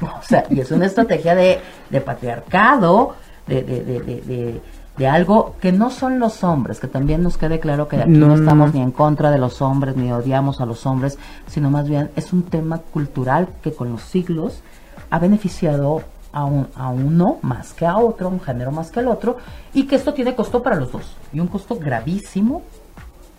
O 0.00 0.22
sea, 0.22 0.44
y 0.48 0.60
es 0.60 0.70
una 0.70 0.86
estrategia 0.86 1.34
de, 1.34 1.60
de 1.90 2.00
patriarcado, 2.00 3.16
de, 3.46 3.62
de, 3.62 3.82
de, 3.84 4.60
de, 4.96 5.08
algo 5.08 5.56
que 5.60 5.72
no 5.72 5.90
son 5.90 6.18
los 6.18 6.44
hombres, 6.44 6.78
que 6.78 6.86
también 6.86 7.22
nos 7.22 7.36
quede 7.36 7.58
claro 7.58 7.88
que 7.88 7.96
aquí 7.96 8.10
no, 8.10 8.34
estamos 8.34 8.74
ni 8.74 8.80
en 8.80 8.92
contra 8.92 9.30
de 9.30 9.38
los 9.38 9.60
hombres, 9.62 9.96
ni 9.96 10.12
odiamos 10.12 10.60
a 10.60 10.66
los 10.66 10.86
hombres, 10.86 11.18
sino 11.46 11.70
más 11.70 11.88
bien 11.88 12.10
es 12.16 12.32
un 12.32 12.44
tema 12.44 12.78
cultural 12.78 13.48
que 13.62 13.72
con 13.72 13.90
los 13.90 14.02
siglos 14.02 14.62
ha 15.10 15.18
beneficiado 15.18 16.02
a, 16.32 16.44
un, 16.44 16.68
a 16.74 16.90
uno 16.90 17.38
más 17.42 17.72
que 17.72 17.86
a 17.86 17.96
otro, 17.98 18.28
un 18.28 18.40
género 18.40 18.72
más 18.72 18.90
que 18.90 19.00
al 19.00 19.08
otro, 19.08 19.38
y 19.74 19.86
que 19.86 19.96
esto 19.96 20.14
tiene 20.14 20.34
costo 20.34 20.62
para 20.62 20.76
los 20.76 20.92
dos, 20.92 21.16
y 21.32 21.40
un 21.40 21.48
costo 21.48 21.76
gravísimo, 21.76 22.62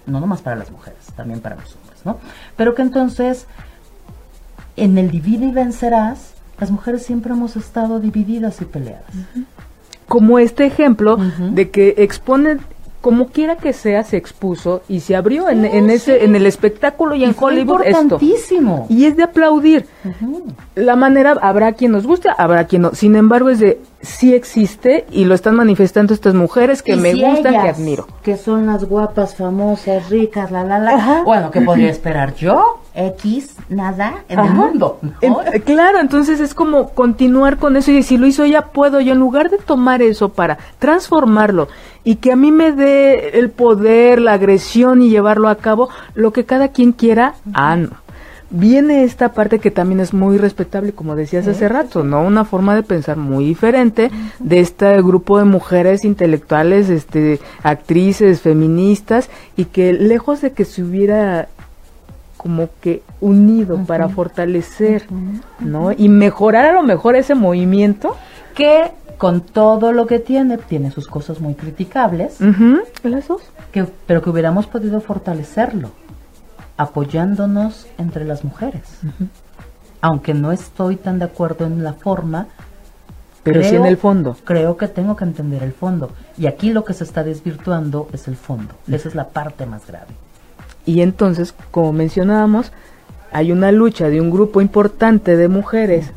no 0.05 0.19
nomás 0.19 0.41
para 0.41 0.55
las 0.55 0.71
mujeres, 0.71 1.05
también 1.15 1.39
para 1.41 1.55
los 1.55 1.75
hombres, 1.75 2.05
¿no? 2.05 2.17
Pero 2.57 2.75
que 2.75 2.81
entonces, 2.81 3.47
en 4.81 4.97
el 4.97 5.11
divide 5.11 5.45
y 5.45 5.51
vencerás, 5.51 6.33
las 6.59 6.71
mujeres 6.71 7.03
siempre 7.03 7.33
hemos 7.33 7.55
estado 7.55 7.99
divididas 7.99 8.61
y 8.61 8.65
peleadas. 8.65 9.13
Como 10.07 10.39
este 10.39 10.65
ejemplo 10.65 11.17
de 11.17 11.69
que 11.69 11.95
exponen 11.99 12.59
como 13.01 13.27
quiera 13.27 13.55
que 13.55 13.73
sea, 13.73 14.03
se 14.03 14.15
expuso 14.17 14.83
y 14.87 14.99
se 14.99 15.15
abrió 15.15 15.49
en, 15.49 15.89
ese, 15.89 16.23
en 16.23 16.35
el 16.35 16.45
espectáculo 16.45 17.15
y, 17.15 17.23
en 17.23 17.35
Hollywood 17.37 17.81
esto. 17.83 18.19
Y 18.89 19.05
es 19.05 19.17
de 19.17 19.23
aplaudir. 19.23 19.87
La 20.75 20.95
manera, 20.95 21.35
habrá 21.41 21.73
quien 21.73 21.93
nos 21.93 22.05
guste, 22.05 22.29
habrá 22.37 22.65
quien 22.65 22.83
no. 22.83 22.91
Sin 22.93 23.15
embargo, 23.15 23.49
es 23.49 23.59
de, 23.59 23.81
sí 24.01 24.35
existe 24.35 25.05
y 25.11 25.25
lo 25.25 25.33
están 25.33 25.55
manifestando 25.55 26.13
estas 26.13 26.35
mujeres 26.35 26.83
que 26.83 26.95
me 26.95 27.13
gustan, 27.15 27.53
que 27.53 27.69
admiro. 27.69 28.07
Que 28.21 28.37
son 28.37 28.67
las 28.67 28.85
guapas, 28.85 29.35
famosas, 29.35 30.09
ricas, 30.09 30.51
la, 30.51 30.63
la, 30.63 30.77
la. 30.77 31.23
Bueno, 31.25 31.49
¿qué 31.49 31.61
podría 31.61 31.89
esperar 31.89 32.35
yo? 32.35 32.81
X, 32.93 33.55
nada 33.69 34.25
en 34.27 34.39
el 34.39 34.51
mundo. 34.51 34.99
claro, 35.65 35.99
entonces 35.99 36.39
es 36.39 36.53
como 36.53 36.89
continuar 36.89 37.57
con 37.57 37.77
eso 37.77 37.91
y 37.91 38.03
si 38.03 38.17
lo 38.17 38.27
hizo 38.27 38.43
ella, 38.43 38.67
puedo 38.67 38.99
yo, 38.99 39.13
en 39.13 39.19
lugar 39.19 39.49
de 39.49 39.57
tomar 39.57 40.01
eso 40.01 40.29
para 40.29 40.57
transformarlo 40.77 41.69
y 42.03 42.15
que 42.15 42.31
a 42.31 42.35
mí 42.35 42.51
me 42.51 42.71
dé 42.71 43.39
el 43.39 43.49
poder, 43.49 44.21
la 44.21 44.33
agresión 44.33 45.01
y 45.01 45.09
llevarlo 45.09 45.49
a 45.49 45.55
cabo, 45.55 45.89
lo 46.15 46.33
que 46.33 46.45
cada 46.45 46.69
quien 46.69 46.91
quiera, 46.91 47.35
ah, 47.53 47.75
no. 47.75 47.89
Viene 48.53 49.05
esta 49.05 49.31
parte 49.31 49.59
que 49.59 49.71
también 49.71 50.01
es 50.01 50.13
muy 50.13 50.37
respetable, 50.37 50.91
como 50.91 51.15
decías 51.15 51.47
hace 51.47 51.69
rato, 51.69 52.03
¿no? 52.03 52.21
Una 52.21 52.43
forma 52.43 52.75
de 52.75 52.83
pensar 52.83 53.15
muy 53.15 53.45
diferente 53.45 54.11
de 54.39 54.59
este 54.59 55.01
grupo 55.01 55.37
de 55.37 55.45
mujeres 55.45 56.03
intelectuales, 56.03 56.89
este, 56.89 57.39
actrices, 57.63 58.41
feministas, 58.41 59.29
y 59.55 59.65
que 59.65 59.93
lejos 59.93 60.41
de 60.41 60.51
que 60.51 60.65
se 60.65 60.83
hubiera 60.83 61.47
como 62.35 62.69
que 62.81 63.03
unido 63.21 63.77
para 63.85 64.09
fortalecer, 64.09 65.05
¿no? 65.59 65.93
Y 65.93 66.09
mejorar 66.09 66.65
a 66.65 66.73
lo 66.73 66.83
mejor 66.83 67.15
ese 67.15 67.35
movimiento. 67.35 68.17
Que 68.55 68.91
con 69.21 69.41
todo 69.41 69.91
lo 69.91 70.07
que 70.07 70.17
tiene, 70.17 70.57
tiene 70.57 70.89
sus 70.89 71.07
cosas 71.07 71.39
muy 71.39 71.53
criticables. 71.53 72.41
Que, 73.71 73.85
pero 74.07 74.23
que 74.23 74.31
hubiéramos 74.31 74.65
podido 74.65 74.99
fortalecerlo, 74.99 75.91
apoyándonos 76.75 77.85
entre 77.99 78.25
las 78.25 78.43
mujeres. 78.43 78.81
Aunque 80.01 80.33
no 80.33 80.51
estoy 80.51 80.95
tan 80.95 81.19
de 81.19 81.25
acuerdo 81.25 81.67
en 81.67 81.83
la 81.83 81.93
forma, 81.93 82.47
pero 83.43 83.61
sí 83.61 83.75
en 83.75 83.85
el 83.85 83.97
fondo. 83.97 84.35
Creo 84.43 84.75
que 84.75 84.87
tengo 84.87 85.15
que 85.15 85.25
entender 85.25 85.61
el 85.61 85.73
fondo. 85.73 86.09
Y 86.35 86.47
aquí 86.47 86.71
lo 86.73 86.83
que 86.83 86.95
se 86.95 87.03
está 87.03 87.23
desvirtuando 87.23 88.09
es 88.13 88.27
el 88.27 88.35
fondo. 88.35 88.73
Esa 88.87 89.07
es 89.07 89.13
la 89.13 89.27
parte 89.27 89.67
más 89.67 89.85
grave. 89.85 90.15
Y 90.83 91.01
entonces, 91.01 91.53
como 91.69 91.93
mencionábamos, 91.93 92.71
hay 93.31 93.51
una 93.51 93.71
lucha 93.71 94.09
de 94.09 94.21
un 94.21 94.29
grupo 94.29 94.61
importante 94.61 95.37
de 95.37 95.47
mujeres 95.47 96.11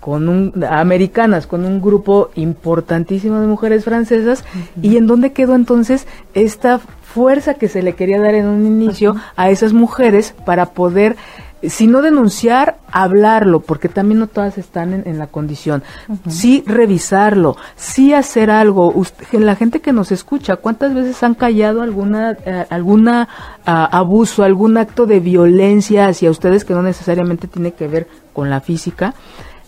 con 0.00 0.28
un 0.28 0.64
americanas 0.68 1.46
con 1.46 1.64
un 1.64 1.80
grupo 1.80 2.30
importantísimo 2.34 3.40
de 3.40 3.46
mujeres 3.46 3.84
francesas 3.84 4.44
y 4.80 4.96
en 4.96 5.06
dónde 5.06 5.32
quedó 5.32 5.54
entonces 5.54 6.06
esta 6.34 6.78
fuerza 6.78 7.54
que 7.54 7.68
se 7.68 7.82
le 7.82 7.94
quería 7.94 8.20
dar 8.20 8.34
en 8.34 8.46
un 8.46 8.66
inicio 8.66 9.16
a 9.36 9.50
esas 9.50 9.72
mujeres 9.72 10.34
para 10.44 10.66
poder 10.66 11.16
si 11.62 11.86
no 11.86 12.02
denunciar, 12.02 12.78
hablarlo, 12.90 13.60
porque 13.60 13.88
también 13.88 14.20
no 14.20 14.26
todas 14.26 14.58
están 14.58 15.02
en, 15.06 15.18
la 15.18 15.26
condición. 15.26 15.82
Sí 16.28 16.64
revisarlo, 16.66 17.56
sí 17.76 18.14
hacer 18.14 18.50
algo. 18.50 18.94
la 19.32 19.56
gente 19.56 19.80
que 19.80 19.92
nos 19.92 20.12
escucha, 20.12 20.56
¿cuántas 20.56 20.94
veces 20.94 21.22
han 21.22 21.34
callado 21.34 21.82
alguna, 21.82 22.36
eh, 22.44 22.66
alguna 22.70 23.28
ah, 23.66 23.88
abuso, 23.92 24.42
algún 24.42 24.78
acto 24.78 25.06
de 25.06 25.20
violencia 25.20 26.08
hacia 26.08 26.30
ustedes 26.30 26.64
que 26.64 26.74
no 26.74 26.82
necesariamente 26.82 27.48
tiene 27.48 27.72
que 27.72 27.88
ver 27.88 28.08
con 28.32 28.48
la 28.48 28.60
física? 28.60 29.14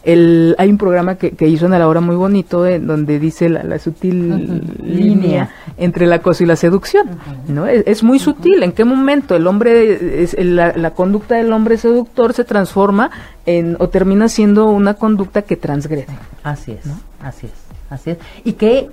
El, 0.05 0.57
hay 0.59 0.69
un 0.69 0.79
programa 0.79 1.17
que, 1.17 1.33
que 1.33 1.47
hizo 1.47 1.67
en 1.67 1.73
la 1.73 1.87
hora 1.87 2.01
muy 2.01 2.17
bonito 2.17 2.67
en 2.67 2.87
donde 2.87 3.19
dice 3.19 3.49
la, 3.49 3.79
sutil 3.79 4.63
línea 4.83 5.51
entre 5.77 6.07
el 6.07 6.13
acoso 6.13 6.43
y 6.43 6.47
la 6.47 6.57
seducción, 6.57 7.09
¿no? 7.49 7.67
Es, 7.67 8.03
muy 8.03 8.19
sutil. 8.19 8.63
¿En 8.63 8.73
qué 8.73 8.85
momento 8.85 9.37
el 9.37 9.47
hombre, 9.47 10.23
es, 10.23 10.37
la, 10.39 10.91
conducta 10.91 11.37
del 11.37 11.53
hombre 11.53 11.77
seductor 11.77 12.33
se 12.33 12.45
transforma 12.45 13.11
en 13.47 13.77
o 13.79 13.89
termina 13.89 14.29
siendo 14.29 14.67
una 14.67 14.95
conducta 14.95 15.43
que 15.43 15.57
transgrede? 15.57 16.09
Así 16.43 16.73
es, 16.73 16.85
¿no? 16.87 16.99
así 17.23 17.47
es, 17.47 17.53
así 17.91 18.11
es. 18.11 18.19
Y 18.45 18.55
que 18.55 18.91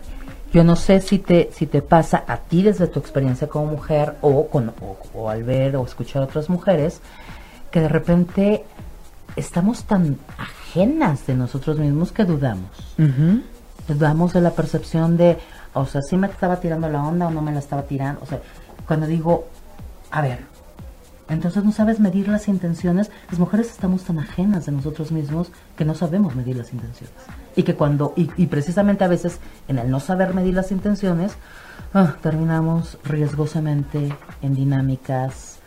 yo 0.53 0.63
no 0.63 0.75
sé 0.75 1.01
si 1.01 1.19
te 1.19 1.49
si 1.53 1.65
te 1.65 1.81
pasa 1.81 2.23
a 2.27 2.37
ti 2.37 2.63
desde 2.63 2.87
tu 2.87 2.99
experiencia 2.99 3.47
como 3.47 3.67
mujer 3.67 4.15
o 4.21 4.47
con 4.47 4.73
o 5.13 5.29
al 5.29 5.43
ver 5.43 5.75
o 5.75 5.85
escuchar 5.85 6.23
a 6.23 6.25
otras 6.25 6.49
mujeres 6.49 7.01
que 7.71 7.81
de 7.81 7.87
repente 7.87 8.63
estamos 9.35 9.83
tan 9.83 10.17
ajenas 10.37 11.25
de 11.27 11.35
nosotros 11.35 11.77
mismos 11.77 12.11
que 12.11 12.25
dudamos. 12.25 12.69
Dudamos 13.87 14.33
de 14.33 14.41
la 14.41 14.51
percepción 14.51 15.17
de, 15.17 15.37
o 15.73 15.85
sea, 15.85 16.01
si 16.01 16.17
me 16.17 16.27
estaba 16.27 16.59
tirando 16.59 16.89
la 16.89 17.03
onda 17.03 17.27
o 17.27 17.31
no 17.31 17.41
me 17.41 17.51
la 17.51 17.59
estaba 17.59 17.83
tirando. 17.83 18.21
O 18.21 18.25
sea, 18.25 18.39
cuando 18.85 19.07
digo, 19.07 19.47
a 20.11 20.21
ver, 20.21 20.39
entonces 21.29 21.63
no 21.63 21.71
sabes 21.71 21.99
medir 21.99 22.27
las 22.27 22.47
intenciones. 22.47 23.11
Las 23.29 23.39
mujeres 23.39 23.69
estamos 23.69 24.03
tan 24.03 24.19
ajenas 24.19 24.65
de 24.65 24.71
nosotros 24.71 25.11
mismos 25.11 25.51
que 25.77 25.85
no 25.85 25.93
sabemos 25.93 26.35
medir 26.35 26.57
las 26.57 26.73
intenciones. 26.73 27.15
Y 27.55 27.63
que 27.63 27.75
cuando, 27.75 28.13
y, 28.15 28.47
precisamente 28.47 29.03
a 29.03 29.07
veces 29.07 29.39
en 29.67 29.77
el 29.77 29.89
no 29.89 29.99
saber 29.99 30.33
medir 30.33 30.55
las 30.55 30.71
intenciones, 30.71 31.33
ah, 31.93 32.15
terminamos 32.21 32.97
riesgosamente 33.03 34.11
en 34.41 34.55
dinámicas 34.55 35.58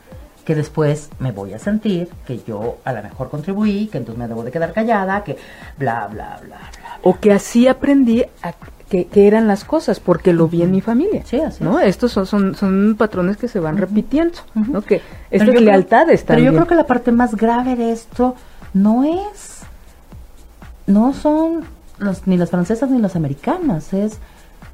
que 0.45 0.55
después 0.55 1.11
me 1.19 1.33
voy 1.33 1.55
a 1.55 1.59
sentir 1.59 2.09
que 2.27 2.43
yo 2.47 2.79
a 2.85 2.93
lo 2.93 3.03
mejor 3.03 3.31
contribuí, 3.31 3.87
que 3.87 3.99
entonces 3.99 4.19
me 4.19 4.29
debo 4.29 4.43
de 4.43 4.51
quedar 4.51 4.73
callada, 4.73 5.23
que 5.25 5.37
bla, 5.79 6.09
bla, 6.09 6.39
bla, 6.43 6.59
bla. 6.79 6.99
O 7.03 7.19
que 7.19 7.33
así 7.33 7.69
aprendí 7.69 8.25
a 8.43 8.53
que, 8.89 9.27
eran 9.27 9.49
las 9.49 9.65
cosas, 9.65 10.01
porque 10.01 10.33
lo 10.35 10.49
vi 10.49 10.63
en 10.63 10.71
mi 10.71 10.83
familia. 10.83 11.23
Sí, 11.25 11.41
así 11.41 11.65
¿no? 11.65 11.81
Estos 11.81 12.13
son, 12.13 12.27
son, 12.27 12.55
son, 12.55 12.95
patrones 12.99 13.39
que 13.39 13.49
se 13.49 13.59
van 13.59 13.79
repitiendo, 13.79 14.39
¿no? 14.55 14.83
Que 14.83 15.01
estas 15.31 15.49
lealtades 15.61 16.25
Pero 16.27 16.41
yo 16.41 16.53
creo 16.53 16.67
que 16.67 16.75
la 16.75 16.87
parte 16.87 17.11
más 17.11 17.35
grave 17.35 17.75
de 17.75 17.93
esto 17.93 18.35
no 18.75 19.05
es, 19.05 19.61
no 20.87 21.15
son 21.15 21.65
los, 21.99 22.27
ni 22.27 22.37
las 22.37 22.51
francesas 22.51 22.91
ni 22.91 23.01
las 23.01 23.17
americanas, 23.17 23.95
es, 23.95 24.19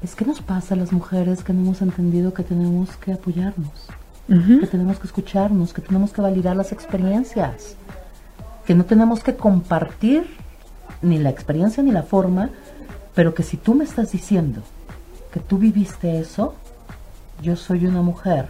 es 0.03 0.15
que 0.15 0.25
nos 0.25 0.41
pasa 0.41 0.73
a 0.73 0.77
las 0.77 0.91
mujeres 0.91 1.43
que 1.43 1.53
no 1.53 1.61
hemos 1.61 1.81
entendido 1.81 2.33
que 2.33 2.43
tenemos 2.43 2.95
que 2.97 3.13
apoyarnos, 3.13 3.87
que 4.29 4.67
tenemos 4.67 4.99
que 4.99 5.07
escucharnos, 5.07 5.73
que 5.73 5.81
tenemos 5.81 6.13
que 6.13 6.21
validar 6.21 6.55
las 6.55 6.71
experiencias, 6.71 7.75
que 8.65 8.75
no 8.75 8.85
tenemos 8.85 9.23
que 9.23 9.35
compartir 9.35 10.23
ni 11.01 11.17
la 11.17 11.31
experiencia 11.31 11.81
ni 11.81 11.91
la 11.91 12.03
forma, 12.03 12.51
pero 13.15 13.33
que 13.33 13.41
si 13.41 13.57
tú 13.57 13.73
me 13.73 13.85
estás 13.85 14.11
diciendo 14.11 14.61
que 15.33 15.39
tú 15.39 15.57
viviste 15.57 16.19
eso, 16.19 16.53
yo 17.41 17.55
soy 17.55 17.87
una 17.87 18.03
mujer 18.03 18.49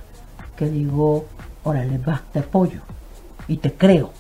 que 0.58 0.70
digo, 0.70 1.26
órale, 1.64 1.98
va, 1.98 2.24
te 2.34 2.40
apoyo 2.40 2.82
y 3.48 3.58
te 3.58 3.72
creo 3.72 4.12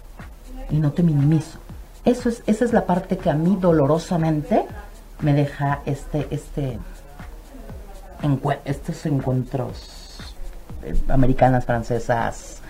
y 0.69 0.77
no 0.77 0.93
te 0.93 1.03
minimizo. 1.03 1.59
Eso 2.05 2.29
es, 2.29 2.41
esa 2.47 2.63
es 2.63 2.71
la 2.71 2.85
parte 2.85 3.17
que 3.17 3.29
a 3.29 3.35
mí 3.35 3.57
dolorosamente 3.59 4.65
me 5.19 5.33
deja 5.33 5.81
este, 5.85 6.25
este, 6.31 6.79
estos 8.63 9.05
encuentros 9.05 9.98
americanas, 11.07 11.65
francesas, 11.65 12.61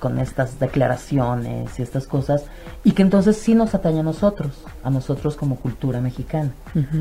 con, 0.00 0.18
estas 0.18 0.58
declaraciones 0.60 1.78
y 1.78 1.82
estas 1.82 2.06
cosas, 2.06 2.44
y 2.84 2.92
que 2.92 3.02
entonces 3.02 3.36
sí 3.36 3.54
nos 3.54 3.74
atañe 3.74 4.00
a 4.00 4.02
nosotros, 4.04 4.64
a 4.84 4.90
nosotros 4.90 5.36
como 5.36 5.56
cultura 5.56 6.00
mexicana, 6.00 6.52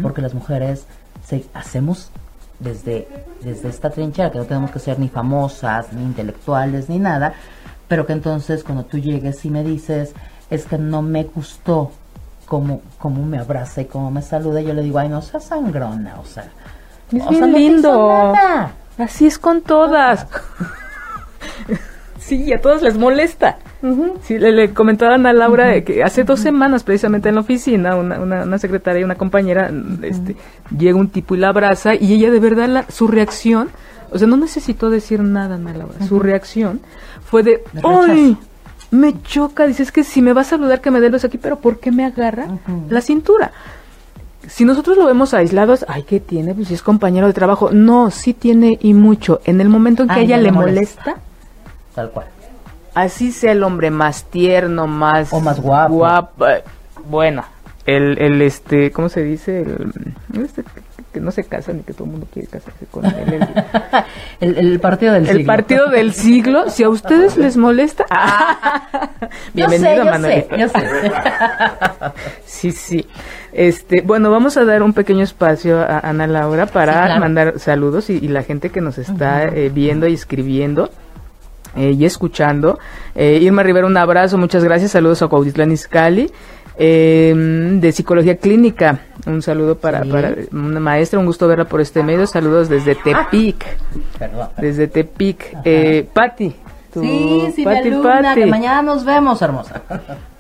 porque 0.01 0.21
las 0.21 0.33
mujeres 0.33 0.85
se, 1.25 1.45
hacemos 1.53 2.09
desde, 2.59 3.07
desde 3.43 3.69
esta 3.69 3.89
trinchera, 3.89 4.31
que 4.31 4.39
no 4.39 4.45
tenemos 4.45 4.71
que 4.71 4.79
ser 4.79 4.99
ni 4.99 5.09
famosas, 5.09 5.93
ni 5.93 6.01
intelectuales, 6.01 6.89
ni 6.89 6.97
nada, 6.97 7.33
pero 7.87 8.05
que 8.05 8.13
entonces 8.13 8.63
cuando 8.63 8.85
tú 8.85 8.97
llegues 8.97 9.45
y 9.45 9.49
me 9.49 9.63
dices, 9.63 10.13
es 10.49 10.65
que 10.65 10.77
no 10.77 11.01
me 11.01 11.23
gustó 11.23 11.91
cómo, 12.45 12.81
cómo 12.97 13.23
me 13.23 13.37
abraza 13.37 13.81
y 13.81 13.85
cómo 13.85 14.09
me 14.09 14.21
saluda, 14.21 14.61
yo 14.61 14.73
le 14.73 14.81
digo, 14.81 14.97
ay, 14.97 15.09
no 15.09 15.21
seas 15.21 15.43
sangrona, 15.43 16.19
o 16.19 16.25
sea, 16.25 16.49
es 17.11 17.29
bien 17.29 17.53
lindo. 17.53 18.33
Así 18.97 19.27
es 19.27 19.37
con 19.37 19.61
todas. 19.61 20.27
Sí, 22.25 22.51
a 22.53 22.59
todas 22.59 22.81
les 22.81 22.97
molesta. 22.97 23.59
sí, 24.23 24.39
le, 24.39 24.73
comentaban 24.73 25.27
a 25.27 25.33
Laura 25.33 25.79
que 25.81 26.03
hace 26.03 26.23
dos 26.23 26.39
semanas, 26.39 26.83
precisamente 26.83 27.29
en 27.29 27.35
la 27.35 27.41
oficina, 27.41 27.95
una, 27.95 28.19
una, 28.19 28.57
secretaria 28.57 29.01
y 29.01 29.03
una 29.03 29.13
compañera, 29.13 29.69
este, 30.01 30.35
llega 30.75 30.97
un 30.97 31.09
tipo 31.09 31.35
y 31.35 31.37
la 31.37 31.49
abraza, 31.49 31.93
y 31.93 32.13
ella 32.13 32.31
de 32.31 32.39
verdad, 32.39 32.85
su 32.89 33.07
reacción, 33.07 33.69
o 34.11 34.17
sea, 34.17 34.27
no 34.27 34.37
necesitó 34.37 34.89
decir 34.89 35.21
nada, 35.21 35.55
Ana 35.55 35.73
Laura, 35.73 36.03
su 36.07 36.19
reacción 36.19 36.79
fue 37.23 37.43
de, 37.43 37.63
¡ay! 37.83 38.37
Me 38.89 39.21
choca, 39.21 39.67
dice, 39.67 39.83
es 39.83 39.91
que 39.91 40.03
si 40.03 40.23
me 40.23 40.33
va 40.33 40.41
a 40.41 40.45
saludar 40.45 40.81
que 40.81 40.89
me 40.89 41.01
dé 41.01 41.11
los 41.11 41.25
aquí, 41.25 41.37
pero 41.37 41.59
¿por 41.59 41.79
qué 41.79 41.91
me 41.91 42.05
agarra 42.05 42.47
la 42.89 43.01
cintura? 43.01 43.51
Si 44.47 44.65
nosotros 44.65 44.97
lo 44.97 45.05
vemos 45.05 45.33
aislados, 45.33 45.85
ay, 45.87 46.03
¿qué 46.03 46.19
tiene? 46.19 46.53
Pues 46.53 46.67
si 46.67 46.73
es 46.73 46.81
compañero 46.81 47.27
de 47.27 47.33
trabajo. 47.33 47.71
No, 47.71 48.11
sí 48.11 48.33
tiene 48.33 48.77
y 48.81 48.93
mucho. 48.93 49.41
En 49.45 49.61
el 49.61 49.69
momento 49.69 50.03
en 50.03 50.09
que 50.09 50.15
a 50.15 50.19
ella 50.19 50.37
le 50.37 50.51
molesta, 50.51 51.15
tal 51.93 52.11
cual. 52.11 52.27
Así 52.93 53.31
sea 53.31 53.51
el 53.51 53.61
hombre 53.63 53.91
más 53.91 54.23
tierno, 54.23 54.87
más... 54.87 55.33
O 55.33 55.41
más 55.41 55.59
guapo. 55.59 56.45
bueno, 57.09 57.43
el, 57.85 58.17
el, 58.19 58.41
este, 58.41 58.91
¿cómo 58.91 59.09
se 59.09 59.21
dice? 59.21 59.61
El, 59.61 59.91
este, 60.43 60.63
que 61.15 61.21
no 61.21 61.31
se 61.31 61.45
casa 61.45 61.71
ni 61.71 61.81
que 61.81 61.93
todo 61.93 62.03
el 62.03 62.11
mundo 62.11 62.27
quiere 62.33 62.49
casarse 62.49 62.85
con 62.91 63.05
él. 63.05 63.13
El, 64.41 64.57
el, 64.57 64.79
partido 64.81 65.13
del 65.13 65.25
siglo. 65.25 65.39
El 65.39 65.45
partido 65.45 65.89
del 65.89 66.13
siglo, 66.13 66.69
si 66.69 66.83
a 66.83 66.89
ustedes 66.89 67.37
les 67.37 67.55
molesta. 67.55 68.05
Ah, 68.09 69.09
bienvenido, 69.53 70.03
Manuel. 70.03 70.45
sí, 72.45 72.73
sí. 72.73 73.05
Este, 73.53 74.01
bueno, 74.01 74.29
vamos 74.29 74.57
a 74.57 74.65
dar 74.65 74.83
un 74.83 74.91
pequeño 74.91 75.23
espacio 75.23 75.79
a 75.79 75.99
Ana 75.99 76.27
Laura 76.27 76.65
para 76.65 77.17
mandar 77.17 77.59
saludos 77.59 78.09
y, 78.09 78.27
la 78.27 78.43
gente 78.43 78.71
que 78.71 78.81
nos 78.81 78.97
está 78.97 79.45
eh, 79.45 79.71
viendo 79.73 80.05
y 80.05 80.13
escribiendo. 80.13 80.89
Eh, 81.77 81.91
y 81.91 82.03
escuchando. 82.03 82.77
Eh, 83.15 83.39
Irma 83.41 83.63
Rivera, 83.63 83.87
un 83.87 83.97
abrazo, 83.97 84.37
muchas 84.37 84.65
gracias, 84.65 84.91
saludos 84.91 85.21
a 85.21 85.27
Cuautitlán 85.27 85.71
Izcalli. 85.71 86.29
Em, 86.77 87.79
de 87.79 87.91
psicología 87.93 88.35
clínica, 88.35 88.99
un 89.25 89.41
saludo 89.41 89.77
para, 89.77 90.03
para 90.03 90.35
una 90.51 90.79
maestra, 90.79 91.19
un 91.19 91.25
gusto 91.25 91.47
verla 91.47 91.65
por 91.65 91.81
este 91.81 92.03
medio, 92.03 92.27
saludos 92.27 92.69
desde 92.69 92.95
Tepic, 92.95 93.65
desde 94.57 94.87
Tepic, 94.87 95.57
eh, 95.63 96.07
Patti, 96.13 96.55
sí, 96.93 97.51
sí, 97.55 97.65
alumna, 97.65 98.35
que 98.35 98.45
mañana 98.45 98.81
nos 98.81 99.03
vemos, 99.03 99.41
hermosa. 99.41 99.81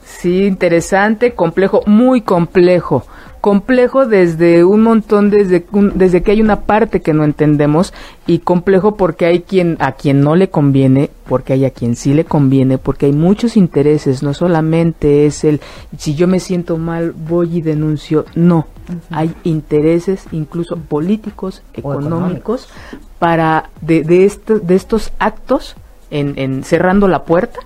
Sí, 0.03 0.45
interesante, 0.45 1.33
complejo, 1.33 1.81
muy 1.87 2.21
complejo 2.21 3.05
complejo 3.45 4.07
desde 4.07 4.63
un 4.63 4.81
montón, 4.81 5.29
desde, 5.29 5.63
desde 5.93 6.23
que 6.23 6.31
hay 6.31 6.41
una 6.41 6.61
parte 6.61 7.01
que 7.01 7.13
no 7.13 7.23
entendemos 7.23 7.93
y 8.25 8.39
complejo 8.39 8.95
porque 8.95 9.27
hay 9.27 9.41
quien 9.41 9.77
a 9.79 9.91
quien 9.91 10.21
no 10.21 10.35
le 10.35 10.49
conviene, 10.49 11.11
porque 11.27 11.53
hay 11.53 11.63
a 11.65 11.69
quien 11.69 11.95
sí 11.95 12.15
le 12.15 12.25
conviene, 12.25 12.79
porque 12.79 13.05
hay 13.05 13.11
muchos 13.11 13.55
intereses, 13.55 14.23
no 14.23 14.33
solamente 14.33 15.27
es 15.27 15.43
el 15.43 15.61
si 15.95 16.15
yo 16.15 16.27
me 16.27 16.39
siento 16.39 16.79
mal 16.79 17.11
voy 17.11 17.57
y 17.57 17.61
denuncio, 17.61 18.25
no, 18.33 18.65
hay 19.11 19.35
intereses 19.43 20.25
incluso 20.31 20.77
políticos, 20.77 21.61
económicos, 21.75 22.67
para 23.19 23.69
de, 23.79 24.01
de, 24.01 24.31
de 24.63 24.73
estos 24.73 25.11
actos 25.19 25.75
en, 26.09 26.33
en 26.39 26.63
cerrando 26.63 27.07
la 27.07 27.25
puerta 27.25 27.59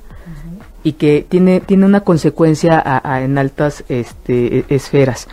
y 0.84 0.94
que 0.94 1.26
tiene, 1.30 1.62
tiene 1.62 1.86
una 1.86 2.02
consecuencia 2.02 3.02
en 3.24 3.38
altas 3.38 3.86
este, 3.88 4.66
esferas. 4.68 5.30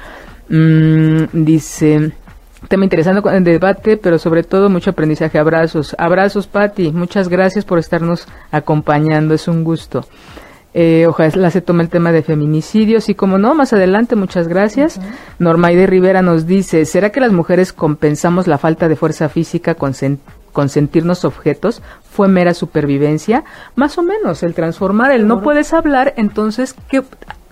Mm, 0.49 1.45
dice, 1.45 2.13
tema 2.69 2.85
interesante 2.85 3.23
con 3.23 3.35
el 3.35 3.45
debate, 3.45 3.97
pero 3.97 4.19
sobre 4.19 4.43
todo 4.43 4.69
mucho 4.71 4.91
aprendizaje. 4.91 5.39
Abrazos. 5.39 5.95
Abrazos, 5.99 6.47
Patti. 6.47 6.93
Muchas 6.93 7.29
gracias 7.29 7.65
por 7.65 7.79
estarnos 7.79 8.27
acompañando. 8.51 9.35
Es 9.35 9.49
un 9.49 9.65
gusto. 9.65 10.07
Eh, 10.79 11.07
ojalá 11.07 11.51
se 11.51 11.63
tome 11.63 11.83
el 11.83 11.89
tema 11.89 12.13
de 12.13 12.23
feminicidios 12.23 13.09
y 13.09 13.15
como 13.15 13.39
no, 13.39 13.55
más 13.55 13.73
adelante, 13.73 14.15
muchas 14.15 14.47
gracias. 14.47 15.01
Normaide 15.39 15.87
Rivera 15.87 16.21
nos 16.21 16.47
dice, 16.47 16.85
¿será 16.85 17.09
que 17.09 17.21
las 17.21 17.33
mujeres 17.33 17.73
compensamos 17.73 18.47
la 18.47 18.59
falta 18.59 18.87
de 18.87 18.95
fuerza 18.95 19.31
física 19.31 19.75
con, 19.75 19.95
con 20.53 20.69
sentirnos 20.69 21.25
objetos? 21.25 21.81
¿Fue 22.11 22.29
mera 22.29 22.53
supervivencia? 22.53 23.45
Más 23.75 23.97
o 23.97 24.03
menos, 24.03 24.43
el 24.43 24.53
transformar, 24.53 25.13
el 25.13 25.27
no 25.27 25.41
puedes 25.41 25.73
hablar, 25.73 26.13
entonces, 26.19 26.75
¿qué, 26.91 27.03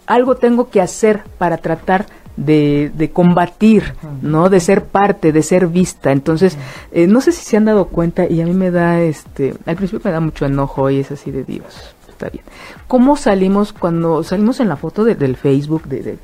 algo 0.07 0.35
tengo 0.35 0.69
que 0.69 0.83
hacer 0.83 1.23
para 1.39 1.57
tratar 1.57 2.05
de, 2.37 2.91
de 2.95 3.11
combatir, 3.11 3.95
¿no? 4.23 4.49
De 4.51 4.61
ser 4.61 4.85
parte, 4.85 5.33
de 5.33 5.43
ser 5.43 5.67
vista. 5.67 6.13
Entonces, 6.13 6.57
eh, 6.93 7.07
no 7.07 7.21
sé 7.21 7.33
si 7.33 7.45
se 7.45 7.57
han 7.57 7.65
dado 7.65 7.87
cuenta 7.87 8.27
y 8.29 8.41
a 8.41 8.47
mí 8.47 8.53
me 8.53 8.71
da, 8.71 9.01
este, 9.01 9.55
al 9.67 9.77
principio 9.77 10.03
me 10.05 10.13
da 10.13 10.21
mucho 10.21 10.47
enojo 10.47 10.91
y 10.91 11.01
es 11.01 11.11
así 11.11 11.31
de 11.31 11.45
Dios, 11.45 11.95
está 12.09 12.29
bien. 12.29 12.45
¿Cómo 12.89 13.17
salimos 13.17 13.73
cuando 13.73 14.23
salimos 14.23 14.61
en 14.61 14.69
la 14.69 14.77
foto 14.77 15.05
del 15.05 15.37
Facebook 15.37 15.85
de, 15.85 16.19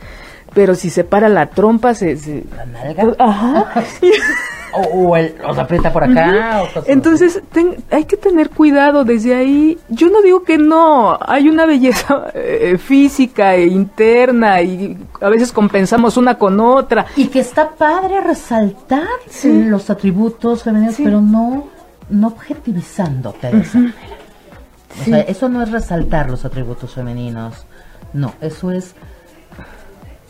pero 0.55 0.75
si 0.75 0.91
se 0.91 1.05
para 1.05 1.29
la 1.29 1.47
trompa 1.47 1.95
se, 1.95 2.45
la 2.57 2.67
nalga 2.67 3.15
ajá 3.19 3.73
o, 4.73 5.17
el, 5.17 5.35
aprieta 5.45 5.93
por 5.93 6.05
acá. 6.05 6.63
Entonces 6.87 7.43
hay 7.91 8.05
que 8.05 8.17
tener 8.17 8.51
cuidado 8.51 9.05
desde 9.05 9.35
ahí. 9.35 9.79
Yo 9.89 10.11
no 10.11 10.23
digo 10.23 10.43
que 10.43 10.59
no, 10.59 11.19
hay 11.21 11.49
una 11.49 11.67
belleza 11.67 12.31
eh, 12.35 12.79
física 12.79 13.55
e 13.55 13.67
interna 13.67 14.63
y 14.63 14.97
a 15.21 15.29
veces 15.29 15.53
compensamos 15.53 16.17
una 16.17 16.37
con 16.37 16.61
otra. 16.61 17.07
Y 17.17 17.29
que 17.29 17.41
está 17.41 17.71
padre 17.71 18.21
resaltar 18.21 19.09
los 19.45 19.91
atributos 19.91 20.63
femeninos, 20.63 20.97
pero 21.03 21.21
no, 21.21 21.69
no 22.09 22.29
objetivizándote 22.29 23.51
de 23.51 23.61
esa 23.61 23.79
manera. 23.79 24.17
O 25.01 25.05
sea, 25.05 25.21
eso 25.21 25.49
no 25.49 25.63
es 25.63 25.71
resaltar 25.71 26.29
los 26.29 26.45
atributos 26.45 26.95
femeninos. 26.95 27.65
No, 28.13 28.35
eso 28.41 28.73
es 28.73 28.95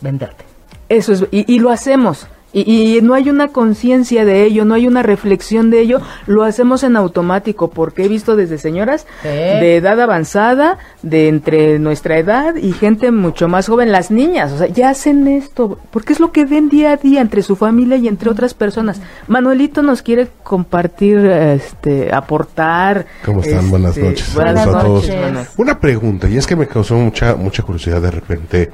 venderte. 0.00 0.44
Eso 0.88 1.12
es, 1.12 1.24
y, 1.30 1.52
y 1.52 1.58
lo 1.58 1.70
hacemos 1.70 2.26
y, 2.52 2.98
no 3.02 3.14
hay 3.14 3.30
una 3.30 3.48
conciencia 3.48 4.24
de 4.24 4.44
ello, 4.44 4.64
no 4.64 4.74
hay 4.74 4.88
una 4.88 5.02
reflexión 5.02 5.70
de 5.70 5.80
ello, 5.80 6.00
lo 6.26 6.42
hacemos 6.42 6.82
en 6.82 6.96
automático, 6.96 7.70
porque 7.70 8.04
he 8.04 8.08
visto 8.08 8.34
desde 8.34 8.58
señoras 8.58 9.06
de 9.22 9.76
edad 9.76 10.00
avanzada, 10.00 10.78
de 11.02 11.28
entre 11.28 11.78
nuestra 11.78 12.18
edad 12.18 12.56
y 12.56 12.72
gente 12.72 13.12
mucho 13.12 13.46
más 13.48 13.68
joven, 13.68 13.92
las 13.92 14.10
niñas, 14.10 14.52
o 14.52 14.58
sea, 14.58 14.66
ya 14.66 14.90
hacen 14.90 15.28
esto, 15.28 15.78
porque 15.90 16.12
es 16.12 16.20
lo 16.20 16.32
que 16.32 16.44
ven 16.44 16.68
día 16.68 16.92
a 16.92 16.96
día 16.96 17.20
entre 17.20 17.42
su 17.42 17.54
familia 17.54 17.96
y 17.96 18.08
entre 18.08 18.30
otras 18.30 18.54
personas. 18.54 19.00
Manuelito 19.28 19.82
nos 19.82 20.02
quiere 20.02 20.28
compartir, 20.42 21.18
este, 21.18 22.12
aportar. 22.12 23.06
¿Cómo 23.24 23.42
están? 23.42 23.70
buenas 23.70 23.96
este, 23.96 24.08
noches. 24.08 24.34
Buenas 24.34 24.66
noches. 24.66 25.48
Una 25.56 25.78
pregunta, 25.78 26.28
y 26.28 26.36
es 26.36 26.46
que 26.46 26.56
me 26.56 26.66
causó 26.66 26.96
mucha, 26.96 27.36
mucha 27.36 27.62
curiosidad 27.62 28.02
de 28.02 28.10
repente 28.10 28.70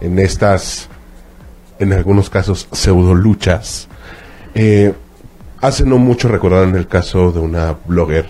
en 0.00 0.18
estas 0.18 0.88
en 1.78 1.92
algunos 1.92 2.28
casos 2.30 2.68
pseudo 2.72 3.14
luchas. 3.14 3.88
Eh, 4.54 4.92
hace 5.60 5.84
no 5.84 5.98
mucho 5.98 6.28
recordaron 6.28 6.76
el 6.76 6.88
caso 6.88 7.32
de 7.32 7.40
una 7.40 7.76
blogger 7.86 8.26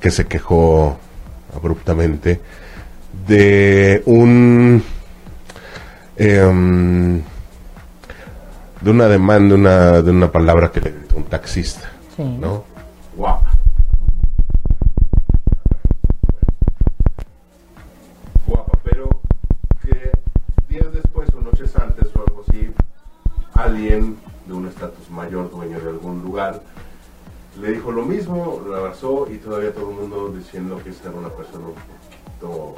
que 0.00 0.10
se 0.10 0.26
quejó 0.26 0.98
abruptamente 1.54 2.40
de 3.28 4.02
un 4.06 4.82
em, 6.16 7.22
de 8.80 8.90
una 8.90 9.06
demanda 9.06 9.54
una, 9.54 10.02
de 10.02 10.10
una 10.10 10.30
palabra 10.30 10.70
que 10.72 10.80
le 10.80 10.90
gritó 10.90 11.16
un 11.16 11.24
taxista, 11.24 11.90
¿no? 12.18 12.64
Guapa. 13.16 13.53
Alguien 23.64 24.16
de 24.46 24.52
un 24.52 24.66
estatus 24.68 25.10
mayor, 25.10 25.50
dueño 25.50 25.80
de 25.80 25.90
algún 25.90 26.22
lugar, 26.22 26.62
le 27.60 27.72
dijo 27.72 27.92
lo 27.92 28.04
mismo, 28.04 28.60
lo 28.66 28.76
abrazó 28.76 29.26
y 29.30 29.38
todavía 29.38 29.72
todo 29.72 29.90
el 29.90 29.96
mundo 29.96 30.28
diciendo 30.30 30.80
que 30.82 30.90
esta 30.90 31.08
era 31.08 31.18
una 31.18 31.30
persona 31.30 31.66
un 31.66 31.74
poquito... 31.74 32.74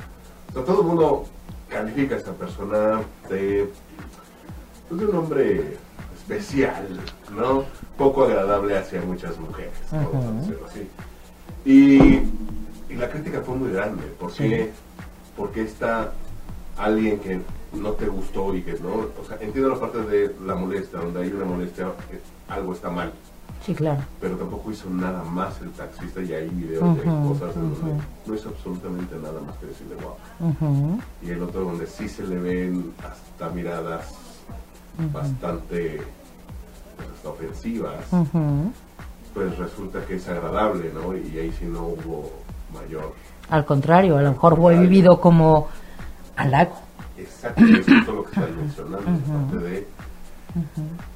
todo 0.65 0.81
el 0.81 0.87
mundo 0.87 1.25
califica 1.69 2.15
a 2.15 2.19
esta 2.19 2.33
persona 2.33 3.01
de, 3.29 3.71
pues, 4.89 5.01
de 5.01 5.07
un 5.07 5.17
hombre 5.17 5.77
especial, 6.17 7.01
¿no? 7.35 7.65
Poco 7.97 8.25
agradable 8.25 8.77
hacia 8.77 9.01
muchas 9.03 9.39
mujeres, 9.39 9.73
así. 10.67 10.89
Y, 11.65 12.23
la 12.95 13.11
crítica 13.11 13.43
fue 13.43 13.57
muy 13.57 13.73
grande, 13.73 14.05
porque, 14.19 14.71
porque 15.37 15.63
está 15.63 16.13
alguien 16.79 17.19
que 17.19 17.41
no 17.77 17.91
te 17.93 18.07
gustó 18.07 18.55
y 18.55 18.63
que 18.63 18.73
no, 18.75 19.07
o 19.21 19.25
sea, 19.27 19.39
entiendo 19.41 19.71
la 19.71 19.81
parte 19.81 20.03
de 20.03 20.35
la 20.45 20.55
molestia, 20.55 20.99
donde 20.99 21.23
hay 21.23 21.33
una 21.33 21.45
molestia, 21.45 21.93
que 22.11 22.21
algo 22.53 22.73
está 22.73 22.91
mal. 22.91 23.13
Sí, 23.65 23.75
claro. 23.75 24.03
Pero 24.21 24.37
tampoco 24.37 24.71
hizo 24.71 24.89
nada 24.91 25.25
más 25.25 25.61
el 25.61 25.71
taxista 25.73 26.23
y 26.23 26.33
hay 26.33 26.49
videos 26.49 26.97
de 26.97 27.05
cosas 27.05 27.55
donde 27.55 28.03
no 28.27 28.35
hizo 28.35 28.49
absolutamente 28.51 29.17
nada 29.17 29.41
más 29.41 29.57
que 29.57 29.67
decirle 29.67 29.97
guapo. 29.97 30.19
Y 31.23 31.31
el 31.31 31.43
otro 31.43 31.63
donde 31.63 31.87
sí 31.87 32.09
se 32.09 32.25
le 32.25 32.39
ven 32.39 32.93
hasta 32.99 33.53
miradas 33.53 34.15
bastante 35.13 36.01
pues, 36.97 37.09
hasta 37.15 37.29
ofensivas, 37.29 38.05
pues 39.35 39.59
resulta 39.59 40.05
que 40.07 40.17
es 40.17 40.29
agradable, 40.29 40.93
¿no? 40.95 41.17
Y 41.17 41.39
ahí 41.39 41.53
sí 41.59 41.65
no 41.65 41.89
hubo 41.89 42.33
mayor. 42.73 43.15
Al 43.51 43.65
contrario, 43.65 44.17
a 44.17 44.23
lo 44.23 44.31
mejor 44.33 44.57
fue 44.57 44.79
vivido 44.79 45.21
como 45.21 45.69
halago. 46.37 46.86
Exacto, 47.19 47.65
es 47.65 47.89
lo 48.07 48.25
que 48.25 48.31
estás 48.31 48.51
mencionando. 48.57 49.59
de, 49.59 49.87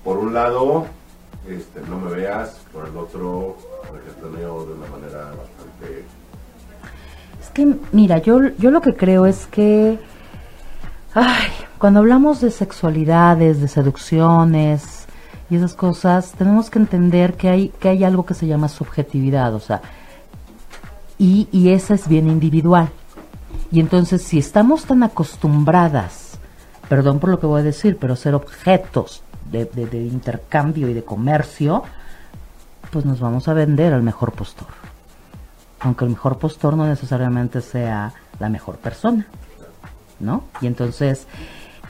por 0.04 0.18
un 0.18 0.34
lado, 0.34 0.86
este, 1.48 1.80
no 1.88 1.98
me 1.98 2.10
veas, 2.12 2.60
por 2.72 2.86
el 2.86 2.96
otro, 2.96 3.56
regestioneo 3.92 4.66
de 4.66 4.72
una 4.74 4.86
manera 4.88 5.18
bastante... 5.24 6.04
Es 7.40 7.48
que, 7.50 7.74
mira, 7.92 8.18
yo, 8.18 8.40
yo 8.58 8.70
lo 8.70 8.80
que 8.80 8.94
creo 8.94 9.26
es 9.26 9.46
que, 9.46 9.98
ay, 11.14 11.50
cuando 11.78 12.00
hablamos 12.00 12.40
de 12.40 12.50
sexualidades, 12.50 13.60
de 13.60 13.68
seducciones 13.68 15.06
y 15.48 15.56
esas 15.56 15.74
cosas, 15.74 16.32
tenemos 16.32 16.70
que 16.70 16.78
entender 16.78 17.34
que 17.34 17.48
hay, 17.48 17.68
que 17.70 17.88
hay 17.88 18.04
algo 18.04 18.24
que 18.24 18.34
se 18.34 18.46
llama 18.46 18.68
subjetividad, 18.68 19.54
o 19.54 19.60
sea, 19.60 19.80
y, 21.18 21.48
y 21.52 21.70
esa 21.70 21.94
es 21.94 22.08
bien 22.08 22.28
individual. 22.28 22.90
Y 23.72 23.80
entonces 23.80 24.22
si 24.22 24.38
estamos 24.38 24.84
tan 24.84 25.02
acostumbradas, 25.02 26.38
perdón 26.88 27.20
por 27.20 27.30
lo 27.30 27.38
que 27.40 27.46
voy 27.46 27.60
a 27.60 27.64
decir, 27.64 27.96
pero 27.98 28.16
ser 28.16 28.34
objetos 28.34 29.22
de, 29.50 29.68
intercambio 29.92 30.88
y 30.88 30.94
de 30.94 31.04
comercio, 31.04 31.82
pues 32.90 33.04
nos 33.04 33.20
vamos 33.20 33.48
a 33.48 33.54
vender 33.54 33.92
al 33.92 34.02
mejor 34.02 34.32
postor. 34.32 34.68
Aunque 35.80 36.04
el 36.04 36.10
mejor 36.10 36.38
postor 36.38 36.76
no 36.76 36.86
necesariamente 36.86 37.60
sea 37.60 38.12
la 38.38 38.48
mejor 38.48 38.76
persona, 38.78 39.26
¿no? 40.18 40.44
Y 40.60 40.66
entonces, 40.66 41.26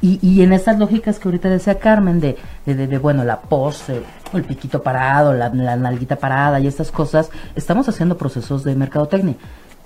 y, 0.00 0.18
y 0.22 0.42
en 0.42 0.52
esas 0.52 0.78
lógicas 0.78 1.18
que 1.18 1.28
ahorita 1.28 1.48
decía 1.48 1.78
Carmen, 1.78 2.20
de, 2.20 2.36
de, 2.66 2.98
bueno, 2.98 3.24
la 3.24 3.40
pose, 3.40 4.02
el 4.32 4.44
piquito 4.44 4.82
parado, 4.82 5.32
la, 5.32 5.48
la, 5.48 5.76
nalguita 5.76 6.16
parada 6.16 6.60
y 6.60 6.66
estas 6.66 6.90
cosas, 6.90 7.30
estamos 7.56 7.88
haciendo 7.88 8.16
procesos 8.16 8.64
de 8.64 8.74
mercadotecnia. 8.74 9.36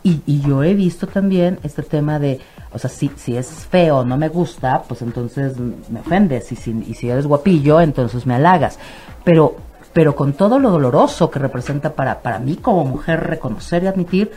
Y, 0.07 0.43
yo 0.43 0.63
he 0.63 0.75
visto 0.75 1.07
también 1.07 1.59
este 1.63 1.83
tema 1.83 2.19
de, 2.19 2.39
o 2.71 2.79
sea, 2.79 2.91
si, 2.91 3.11
si 3.17 3.39
es 3.39 3.49
feo, 3.49 4.05
no 4.05 4.19
me 4.19 4.29
gusta, 4.29 4.83
pues 4.83 5.01
entonces 5.01 5.57
me 5.59 6.01
ofendes. 6.01 6.53
Y 6.53 6.57
si, 6.57 6.73
y 6.87 6.93
si 6.93 7.09
eres 7.09 7.27
guapillo, 7.27 7.81
entonces 7.81 8.27
me 8.27 8.35
halagas. 8.35 8.79
Pero, 9.25 9.57
pero 9.95 10.15
con 10.15 10.35
todo 10.35 10.59
lo 10.59 10.71
doloroso 10.71 11.31
que 11.31 11.39
representa 11.39 11.95
para, 11.95 12.21
para 12.21 12.39
mí 12.39 12.57
como 12.57 12.85
mujer 12.85 13.21
reconocer 13.21 13.83
y 13.83 13.87
admitir, 13.87 14.31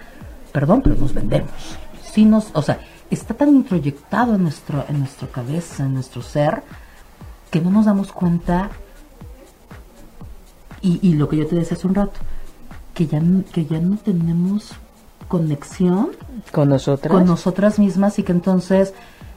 perdón, 0.53 0.83
pero 0.83 0.95
nos 0.95 1.13
vendemos. 1.13 1.51
Si 2.13 2.23
nos, 2.23 2.47
o 2.53 2.61
sea, 2.61 2.79
está 3.11 3.33
tan 3.33 3.49
introyectado 3.49 4.35
en, 4.35 4.43
nuestro, 4.43 4.85
en 4.87 4.99
nuestra 4.99 5.27
cabeza, 5.27 5.83
en 5.83 5.95
nuestro 5.95 6.21
ser, 6.21 6.63
que 7.51 7.59
no 7.59 7.71
nos 7.71 7.87
damos 7.87 8.13
cuenta. 8.13 8.69
Y, 10.81 10.99
y 11.01 11.15
lo 11.15 11.27
que 11.27 11.35
yo 11.35 11.45
te 11.45 11.57
decía 11.57 11.75
hace 11.75 11.87
un 11.87 11.95
rato, 11.95 12.21
que 12.93 13.05
ya, 13.05 13.21
que 13.51 13.65
ya 13.65 13.81
no 13.81 13.97
tenemos 13.97 14.71
conexión 15.27 16.09
con 16.51 16.69
nosotras. 16.69 17.11
con 17.11 17.25
nosotras 17.25 17.79
mismas 17.79 18.19
y 18.19 18.23
que 18.23 18.31
entonces 18.31 18.93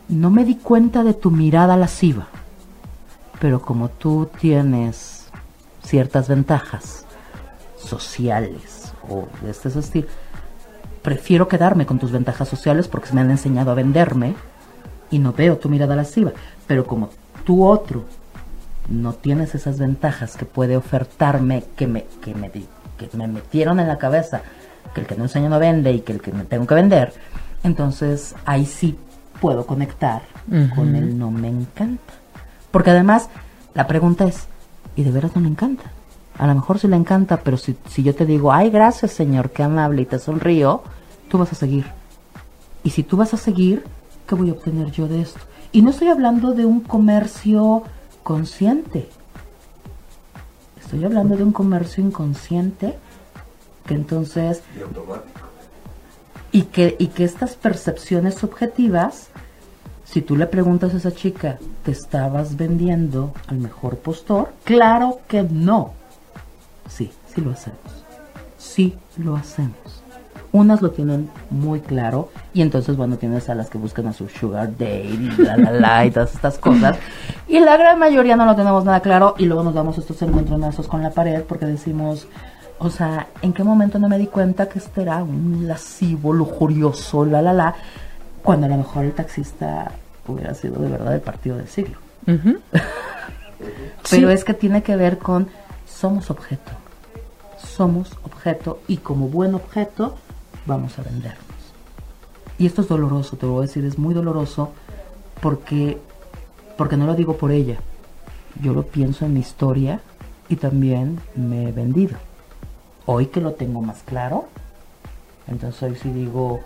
no 0.09 0.31
me 0.31 0.45
di 0.45 0.57
cuenta 0.57 1.05
de 1.05 1.15
tu 1.15 1.31
mirada 1.31 1.77
lasciva. 1.77 2.29
Pero 3.41 3.63
como 3.63 3.89
tú 3.89 4.29
tienes 4.41 5.29
ciertas 5.83 6.29
ventajas 6.29 7.05
sociales 7.79 8.93
o 9.09 9.27
de 9.43 9.51
este 9.51 9.69
estilo 9.69 10.09
prefiero 11.03 11.49
quedarme 11.49 11.87
con 11.87 11.99
tus 11.99 12.13
ventajas 12.13 12.49
sociales 12.49 12.89
porque 12.89 13.13
me 13.13 13.23
han 13.23 13.31
enseñado 13.31 13.71
a 13.71 13.75
venderme 13.75 14.35
y 15.11 15.19
no 15.19 15.33
veo 15.33 15.57
tu 15.57 15.69
mirada 15.69 15.97
lasciva. 15.97 16.33
Pero 16.67 16.87
como 16.87 17.11
tú 17.45 17.67
otro 17.67 18.05
no 18.89 19.15
tienes 19.15 19.55
esas 19.55 19.79
ventajas 19.79 20.37
que 20.37 20.45
puede 20.45 20.77
ofertarme 20.77 21.65
que 21.77 21.87
me 21.87 22.05
que 22.21 22.35
me 22.35 22.51
que 22.51 23.09
me 23.17 23.29
metieron 23.29 23.81
en 23.81 23.89
la 23.89 23.99
cabeza 23.99 24.43
que 24.95 25.03
el 25.03 25.07
que 25.07 25.17
no 25.17 25.25
enseña 25.25 25.49
no 25.49 25.59
vende 25.59 25.93
y 25.93 26.01
que 26.01 26.13
el 26.13 26.21
que 26.21 26.33
me 26.33 26.45
tengo 26.45 26.67
que 26.67 26.75
vender, 26.75 27.13
entonces 27.63 28.35
ahí 28.45 28.67
sí 28.67 28.97
puedo 29.41 29.67
conectar 29.67 30.23
con 30.75 30.97
el 30.97 31.19
no 31.19 31.31
me 31.31 31.49
encanta. 31.49 32.15
Porque 32.71 32.91
además 32.91 33.29
la 33.75 33.87
pregunta 33.87 34.25
es, 34.25 34.47
¿y 34.97 35.05
de 35.05 35.11
veras 35.11 35.35
no 35.35 35.41
me 35.41 35.49
encanta? 35.49 35.85
A 36.39 36.47
lo 36.47 36.55
mejor 36.55 36.79
sí 36.79 36.89
le 36.89 36.97
encanta, 36.97 37.39
pero 37.39 37.57
si, 37.57 37.77
si 37.89 38.03
yo 38.03 38.15
te 38.15 38.27
digo, 38.27 38.53
ay, 38.53 38.71
gracias 38.71 39.13
señor, 39.13 39.51
qué 39.51 39.63
amable 39.63 40.03
y 40.03 40.07
te 40.07 40.19
sonrío, 40.19 40.83
tú 41.29 41.39
vas 41.39 41.53
a 41.53 41.55
seguir. 41.55 41.85
Y 42.83 42.91
si 42.91 43.03
tú 43.03 43.17
vas 43.17 43.35
a 43.35 43.37
seguir, 43.37 43.85
¿qué 44.27 44.35
voy 44.35 44.51
a 44.51 44.53
obtener 44.53 44.91
yo 44.91 45.07
de 45.07 45.23
esto? 45.23 45.41
Y 45.73 45.83
no 45.83 45.91
estoy 45.91 46.09
hablando 46.09 46.53
de 46.53 46.65
un 46.65 46.81
comercio 46.81 47.85
consciente. 48.23 49.09
Estoy 50.81 51.05
hablando 51.05 51.37
de 51.37 51.45
un 51.45 51.53
comercio 51.53 52.03
inconsciente 52.05 52.99
que 53.91 53.95
entonces... 53.97 54.63
Y 56.53 56.63
que, 56.63 56.95
y 56.99 57.09
que 57.09 57.25
estas 57.25 57.57
percepciones 57.57 58.37
subjetivas, 58.37 59.31
si 60.05 60.21
tú 60.23 60.37
le 60.37 60.47
preguntas 60.47 60.95
a 60.95 60.99
esa 60.99 61.13
chica, 61.13 61.59
¿te 61.85 61.91
estabas 61.91 62.57
vendiendo 62.57 63.33
al 63.49 63.59
mejor 63.59 63.99
postor? 63.99 64.53
Claro 64.63 65.21
que 65.27 65.43
no. 65.43 65.93
Sí, 66.89 67.11
sí 67.35 67.41
lo 67.41 67.51
hacemos. 67.51 67.81
Sí 68.59 68.97
lo 69.17 69.35
hacemos. 69.35 69.75
Unas 70.53 70.83
lo 70.83 70.91
tienen 70.91 71.29
muy 71.51 71.81
claro 71.81 72.31
y 72.53 72.63
entonces, 72.63 72.97
bueno, 72.97 73.17
tienes 73.17 73.49
a 73.49 73.57
las 73.57 73.71
que 73.71 73.79
buscan 73.79 74.07
a 74.07 74.13
su 74.13 74.29
sugar 74.29 74.71
date 74.71 75.05
y 75.05 75.31
la, 75.39 75.57
la, 75.57 75.73
la 75.73 76.07
y 76.07 76.11
todas 76.13 76.35
estas 76.35 76.59
cosas. 76.59 76.97
Y 77.49 77.59
la 77.59 77.77
gran 77.77 77.99
mayoría 77.99 78.37
no 78.37 78.47
lo 78.47 78.55
tenemos 78.55 78.85
nada 78.85 79.01
claro 79.01 79.35
y 79.39 79.47
luego 79.47 79.65
nos 79.65 79.75
damos 79.75 79.99
estos 79.99 80.23
encontronazos 80.23 80.87
con 80.87 81.03
la 81.03 81.11
pared 81.11 81.43
porque 81.43 81.67
decimos, 81.67 82.27
o 82.81 82.89
sea, 82.89 83.29
¿en 83.43 83.53
qué 83.53 83.63
momento 83.63 83.99
no 83.99 84.09
me 84.09 84.17
di 84.17 84.27
cuenta 84.27 84.67
que 84.67 84.79
este 84.79 85.03
era 85.03 85.23
un 85.23 85.69
lascivo, 85.69 86.33
lujurioso, 86.33 87.27
la, 87.27 87.43
la, 87.43 87.53
la, 87.53 87.75
cuando 88.43 88.67
a 88.67 88.71
lo 88.71 88.79
mejor 88.79 89.05
el 89.05 89.13
taxista 89.13 89.93
hubiera 90.27 90.55
sido 90.55 90.81
de 90.81 90.89
verdad 90.89 91.15
el 91.15 91.21
partido 91.21 91.59
del 91.59 91.69
siglo? 91.69 91.99
Pero 94.11 94.31
es 94.31 94.45
que 94.45 94.55
tiene 94.55 94.83
que 94.83 94.97
ver 94.97 95.19
con 95.19 95.49
somos 95.87 96.31
objeto. 96.31 96.73
Somos 97.59 98.17
objeto 98.23 98.81
y 98.89 98.97
como 98.97 99.29
buen 99.29 99.55
objeto 99.55 100.17
vamos 100.65 100.99
a 100.99 101.03
vendernos. 101.03 101.45
Y 102.57 102.65
esto 102.65 102.81
es 102.81 102.89
doloroso, 102.89 103.37
te 103.37 103.45
lo 103.45 103.53
voy 103.53 103.65
a 103.65 103.67
decir, 103.67 103.85
es 103.85 103.99
muy 103.99 104.15
doloroso 104.15 104.73
porque 105.43 105.99
porque 106.79 106.97
no 106.97 107.05
lo 107.05 107.15
digo 107.15 107.37
por 107.37 107.53
ella. 107.53 107.77
Yo 108.63 108.73
lo 108.73 108.85
pienso 108.85 109.27
en 109.27 109.35
mi 109.35 109.41
historia 109.41 110.01
y 110.49 110.57
también 110.57 111.21
me 111.37 111.69
he 111.69 111.73
vendido. 111.73 112.17
Hoy 113.13 113.27
que 113.27 113.41
lo 113.41 113.55
tengo 113.55 113.83
más 113.83 114.05
claro, 114.05 114.47
entonces 115.49 115.83
hoy 115.83 115.97
sí 115.97 116.13
digo... 116.13 116.61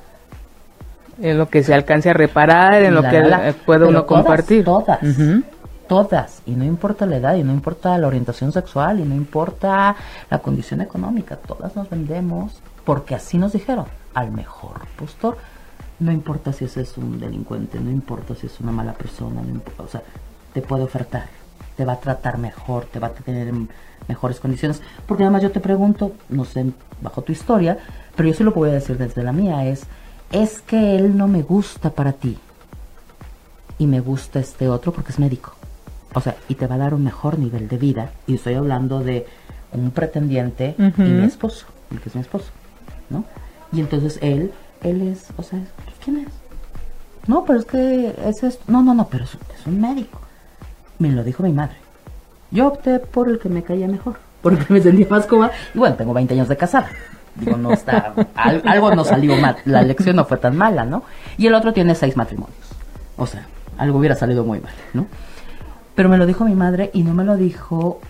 En 1.18 1.38
lo 1.38 1.48
que 1.48 1.62
se 1.62 1.72
alcance 1.72 2.10
a 2.10 2.12
reparar, 2.12 2.82
en 2.82 2.94
lo 2.94 3.02
que 3.02 3.54
puede 3.64 3.86
uno 3.86 4.04
compartir. 4.04 4.62
Todas, 4.62 4.98
todas. 5.88 6.42
Y 6.44 6.50
no 6.50 6.64
importa 6.64 7.06
la 7.06 7.16
edad, 7.16 7.34
y 7.36 7.42
no 7.42 7.54
importa 7.54 7.96
la 7.96 8.08
orientación 8.08 8.52
sexual, 8.52 9.00
y 9.00 9.04
no 9.04 9.14
importa 9.14 9.96
la 10.28 10.38
condición 10.40 10.82
económica. 10.82 11.36
Todas 11.36 11.74
nos 11.76 11.88
vendemos 11.88 12.60
porque 12.84 13.14
así 13.14 13.38
nos 13.38 13.54
dijeron. 13.54 13.86
Al 14.12 14.30
mejor 14.30 14.82
postor. 14.98 15.38
No 15.98 16.12
importa 16.12 16.52
si 16.52 16.66
ese 16.66 16.82
es 16.82 16.98
un 16.98 17.18
delincuente, 17.18 17.80
no 17.80 17.90
importa 17.90 18.34
si 18.34 18.48
es 18.48 18.60
una 18.60 18.70
mala 18.70 18.92
persona, 18.92 19.40
no 19.40 19.48
importa, 19.48 19.82
o 19.82 19.88
sea, 19.88 20.02
te 20.52 20.60
puede 20.60 20.82
ofertar, 20.82 21.24
te 21.76 21.84
va 21.84 21.94
a 21.94 22.00
tratar 22.00 22.38
mejor, 22.38 22.86
te 22.86 22.98
va 22.98 23.08
a 23.08 23.12
tener 23.12 23.52
mejores 24.08 24.40
condiciones. 24.40 24.82
Porque 25.06 25.24
además 25.24 25.42
yo 25.42 25.50
te 25.50 25.60
pregunto, 25.60 26.12
no 26.28 26.44
sé, 26.44 26.66
bajo 27.00 27.22
tu 27.22 27.32
historia, 27.32 27.78
pero 28.16 28.28
yo 28.28 28.34
sí 28.34 28.44
lo 28.44 28.52
voy 28.52 28.70
a 28.70 28.74
decir 28.74 28.96
desde 28.96 29.22
la 29.22 29.32
mía, 29.32 29.66
es, 29.66 29.84
es 30.32 30.60
que 30.60 30.96
él 30.96 31.16
no 31.16 31.28
me 31.28 31.42
gusta 31.42 31.90
para 31.90 32.12
ti 32.12 32.38
y 33.78 33.86
me 33.86 34.00
gusta 34.00 34.40
este 34.40 34.68
otro 34.68 34.92
porque 34.92 35.12
es 35.12 35.18
médico. 35.18 35.54
O 36.14 36.20
sea, 36.20 36.36
y 36.48 36.54
te 36.54 36.66
va 36.66 36.76
a 36.76 36.78
dar 36.78 36.94
un 36.94 37.02
mejor 37.02 37.38
nivel 37.38 37.68
de 37.68 37.76
vida. 37.76 38.12
Y 38.26 38.34
estoy 38.34 38.54
hablando 38.54 39.00
de 39.00 39.26
un 39.72 39.90
pretendiente 39.90 40.76
y 40.78 41.02
mi 41.02 41.24
esposo, 41.24 41.66
el 41.90 42.00
que 42.00 42.08
es 42.08 42.14
mi 42.14 42.20
esposo, 42.20 42.50
¿no? 43.10 43.24
Y 43.72 43.80
entonces 43.80 44.18
él, 44.22 44.52
él 44.82 45.02
es, 45.02 45.26
o 45.36 45.42
sea, 45.42 45.58
¿quién 46.04 46.18
es? 46.18 46.28
No, 47.26 47.44
pero 47.44 47.58
es 47.58 47.64
que 47.64 48.14
es 48.24 48.42
esto. 48.44 48.62
No, 48.68 48.82
no, 48.82 48.94
no, 48.94 49.08
pero 49.08 49.24
es, 49.24 49.34
es 49.58 49.66
un 49.66 49.80
médico. 49.80 50.20
Me 51.04 51.12
lo 51.12 51.22
dijo 51.22 51.42
mi 51.42 51.52
madre. 51.52 51.76
Yo 52.50 52.66
opté 52.66 52.98
por 52.98 53.28
el 53.28 53.38
que 53.38 53.50
me 53.50 53.62
caía 53.62 53.86
mejor, 53.86 54.16
porque 54.40 54.64
me 54.72 54.80
sentía 54.80 55.06
más 55.10 55.26
cómoda. 55.26 55.50
Y 55.74 55.78
bueno, 55.78 55.96
tengo 55.96 56.14
20 56.14 56.32
años 56.32 56.48
de 56.48 56.56
casada. 56.56 56.88
Digo, 57.34 57.58
no 57.58 57.72
está, 57.72 58.14
algo 58.64 58.94
no 58.94 59.04
salió 59.04 59.36
mal, 59.36 59.56
la 59.66 59.82
elección 59.82 60.16
no 60.16 60.24
fue 60.24 60.38
tan 60.38 60.56
mala, 60.56 60.86
¿no? 60.86 61.02
Y 61.36 61.46
el 61.46 61.54
otro 61.54 61.74
tiene 61.74 61.94
seis 61.94 62.16
matrimonios. 62.16 62.56
O 63.18 63.26
sea, 63.26 63.46
algo 63.76 63.98
hubiera 63.98 64.16
salido 64.16 64.44
muy 64.44 64.60
mal, 64.60 64.72
¿no? 64.94 65.06
Pero 65.94 66.08
me 66.08 66.16
lo 66.16 66.24
dijo 66.24 66.46
mi 66.46 66.54
madre 66.54 66.90
y 66.94 67.02
no 67.02 67.12
me 67.12 67.24
lo 67.24 67.36
dijo 67.36 68.00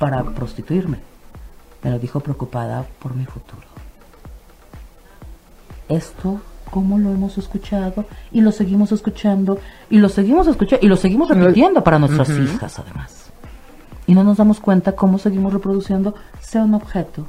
para 0.00 0.24
prostituirme. 0.24 0.98
Me 1.84 1.90
lo 1.92 2.00
dijo 2.00 2.18
preocupada 2.18 2.84
por 2.98 3.14
mi 3.14 3.24
futuro. 3.24 3.68
Esto, 5.88 6.40
¿cómo 6.74 6.98
lo 6.98 7.12
hemos 7.12 7.38
escuchado? 7.38 8.04
Y 8.32 8.40
lo 8.40 8.50
seguimos 8.50 8.90
escuchando, 8.90 9.60
y 9.90 9.98
lo 9.98 10.08
seguimos 10.08 10.48
escuchando, 10.48 10.84
y 10.84 10.88
lo 10.88 10.96
seguimos 10.96 11.28
repitiendo 11.28 11.84
para 11.84 12.00
nuestras 12.00 12.28
hijas, 12.30 12.80
además. 12.80 13.30
Y 14.08 14.14
no 14.16 14.24
nos 14.24 14.38
damos 14.38 14.58
cuenta 14.58 14.90
cómo 14.96 15.20
seguimos 15.20 15.52
reproduciendo, 15.52 16.16
sea 16.40 16.64
un 16.64 16.74
objeto, 16.74 17.26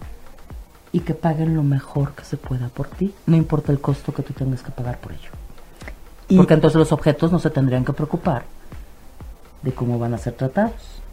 y 0.92 1.02
que 1.02 1.14
paguen 1.14 1.54
lo 1.54 1.62
mejor 1.62 2.14
que 2.14 2.26
se 2.26 2.38
pueda 2.38 2.70
por 2.70 2.88
ti, 2.88 3.14
no 3.28 3.36
importa 3.36 3.72
el 3.72 3.80
costo 3.80 4.12
que 4.16 4.24
tú 4.24 4.34
tengas 4.34 4.64
que 4.64 4.72
pagar 4.72 4.98
por 4.98 5.12
ello. 5.12 5.30
Porque 6.36 6.56
entonces 6.56 6.80
los 6.80 6.92
objetos 6.92 7.32
no 7.32 7.38
se 7.38 7.52
tendrían 7.52 7.86
que 7.86 7.94
preocupar 7.94 8.46
de 9.62 9.74
cómo 9.74 10.00
van 10.00 10.16
a 10.16 10.18
ser 10.18 10.34
tratados. 10.34 11.04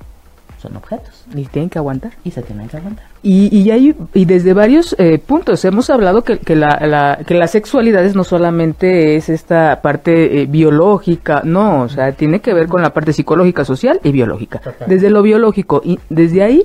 Son 0.62 0.77
objetos. 0.77 1.25
Y 1.35 1.44
tienen 1.46 1.68
que 1.68 1.79
aguantar. 1.79 2.12
Y 2.22 2.31
se 2.31 2.40
tienen 2.40 2.68
que 2.68 2.77
aguantar. 2.77 3.05
Y, 3.20 3.57
y, 3.57 3.72
hay, 3.72 3.96
y 4.14 4.25
desde 4.27 4.55
varios 4.55 4.94
eh, 4.96 5.18
puntos 5.18 5.64
hemos 5.64 5.90
hablado 5.90 6.22
que, 6.22 6.38
que, 6.38 6.55
la, 6.55 6.79
la, 6.87 7.18
que 7.27 7.35
las 7.35 7.51
sexualidades 7.51 8.14
no 8.14 8.22
solamente 8.22 9.16
es 9.16 9.29
esta 9.29 9.81
parte 9.83 10.42
eh, 10.42 10.46
biológica, 10.46 11.42
no, 11.44 11.83
o 11.83 11.88
sea, 11.88 12.12
tiene 12.12 12.40
que 12.40 12.55
ver 12.55 12.68
con 12.68 12.81
la 12.81 12.90
parte 12.90 13.12
psicológica, 13.12 13.64
social 13.64 13.98
y 14.05 14.12
biológica. 14.12 14.61
Desde 14.87 15.11
lo 15.11 15.22
biológico, 15.22 15.83
y 15.85 15.98
desde 16.09 16.44
ahí 16.44 16.62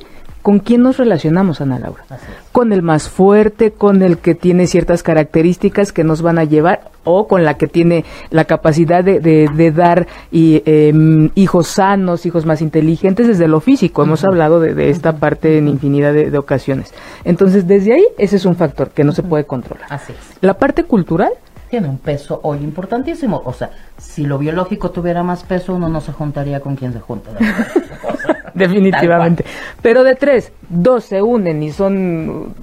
¿Con 0.47 0.59
quién 0.59 0.81
nos 0.81 0.95
relacionamos, 0.95 1.59
Ana 1.59 1.77
Laura? 1.77 2.05
Con 2.53 2.71
el 2.71 2.81
más 2.81 3.09
fuerte, 3.09 3.71
con 3.73 4.01
el 4.01 4.17
que 4.17 4.33
tiene 4.33 4.65
ciertas 4.65 5.03
características 5.03 5.91
que 5.91 6.05
nos 6.05 6.21
van 6.21 6.39
a 6.39 6.45
llevar 6.45 6.89
o 7.03 7.27
con 7.27 7.43
la 7.43 7.55
que 7.55 7.67
tiene 7.67 8.05
la 8.29 8.45
capacidad 8.45 9.03
de, 9.03 9.19
de, 9.19 9.71
dar 9.73 10.07
y, 10.31 10.63
em, 10.65 11.31
hijos 11.35 11.67
sanos, 11.67 12.25
hijos 12.25 12.45
más 12.45 12.61
inteligentes 12.61 13.27
desde 13.27 13.49
lo 13.49 13.59
físico. 13.59 14.03
Hemos 14.03 14.23
hablado 14.23 14.61
de, 14.61 14.89
esta 14.89 15.17
parte 15.17 15.57
en 15.57 15.67
infinidad 15.67 16.13
de, 16.13 16.37
ocasiones. 16.37 16.93
Entonces, 17.25 17.67
desde 17.67 17.95
ahí, 17.95 18.05
ese 18.17 18.37
es 18.37 18.45
un 18.45 18.55
factor 18.55 18.91
que 18.91 19.03
no 19.03 19.11
se 19.11 19.23
puede 19.23 19.43
controlar. 19.43 19.87
Así 19.89 20.13
La 20.39 20.53
parte 20.53 20.85
cultural 20.85 21.33
tiene 21.69 21.89
un 21.89 21.97
peso 21.97 22.39
hoy 22.43 22.59
importantísimo. 22.59 23.41
O 23.43 23.51
sea, 23.51 23.71
si 23.97 24.25
lo 24.25 24.37
biológico 24.37 24.91
tuviera 24.91 25.23
más 25.23 25.43
peso, 25.43 25.75
uno 25.75 25.89
no 25.89 25.99
se 25.99 26.13
juntaría 26.13 26.61
con 26.61 26.77
quien 26.77 26.93
se 26.93 27.01
junta. 27.01 27.31
Definitivamente. 28.65 29.45
Pero 29.81 30.03
de 30.03 30.15
tres, 30.15 30.51
dos 30.69 31.05
se 31.05 31.21
unen 31.21 31.63
y 31.63 31.71
son 31.71 32.55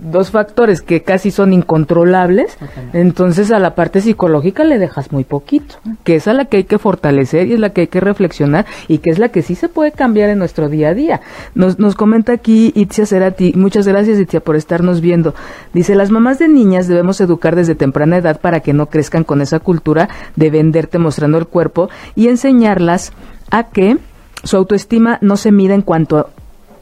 dos 0.00 0.30
factores 0.30 0.80
que 0.82 1.02
casi 1.02 1.30
son 1.30 1.52
incontrolables, 1.52 2.56
entonces 2.92 3.50
a 3.50 3.58
la 3.58 3.74
parte 3.74 4.00
psicológica 4.00 4.64
le 4.64 4.78
dejas 4.78 5.12
muy 5.12 5.24
poquito, 5.24 5.76
que 6.04 6.16
es 6.16 6.28
a 6.28 6.34
la 6.34 6.44
que 6.44 6.58
hay 6.58 6.64
que 6.64 6.78
fortalecer 6.78 7.48
y 7.48 7.54
es 7.54 7.60
la 7.60 7.70
que 7.70 7.82
hay 7.82 7.86
que 7.88 8.00
reflexionar 8.00 8.66
y 8.86 8.98
que 8.98 9.10
es 9.10 9.18
la 9.18 9.30
que 9.30 9.42
sí 9.42 9.54
se 9.54 9.68
puede 9.68 9.92
cambiar 9.92 10.30
en 10.30 10.38
nuestro 10.38 10.68
día 10.68 10.90
a 10.90 10.94
día. 10.94 11.20
Nos, 11.54 11.78
nos 11.78 11.94
comenta 11.94 12.32
aquí 12.32 12.72
Itzia 12.74 13.06
Cerati, 13.06 13.52
muchas 13.54 13.86
gracias 13.86 14.18
Itzia 14.18 14.40
por 14.40 14.56
estarnos 14.56 15.00
viendo. 15.00 15.34
Dice, 15.72 15.94
las 15.94 16.10
mamás 16.10 16.38
de 16.38 16.48
niñas 16.48 16.88
debemos 16.88 17.20
educar 17.20 17.56
desde 17.56 17.74
temprana 17.74 18.18
edad 18.18 18.40
para 18.40 18.60
que 18.60 18.72
no 18.72 18.86
crezcan 18.86 19.24
con 19.24 19.42
esa 19.42 19.58
cultura 19.58 20.08
de 20.36 20.50
venderte 20.50 20.98
mostrando 20.98 21.38
el 21.38 21.46
cuerpo 21.46 21.90
y 22.14 22.28
enseñarlas 22.28 23.12
a 23.50 23.64
que 23.64 23.98
su 24.42 24.56
autoestima 24.56 25.18
no 25.20 25.36
se 25.36 25.52
mide 25.52 25.74
en 25.74 25.82
cuanto 25.82 26.30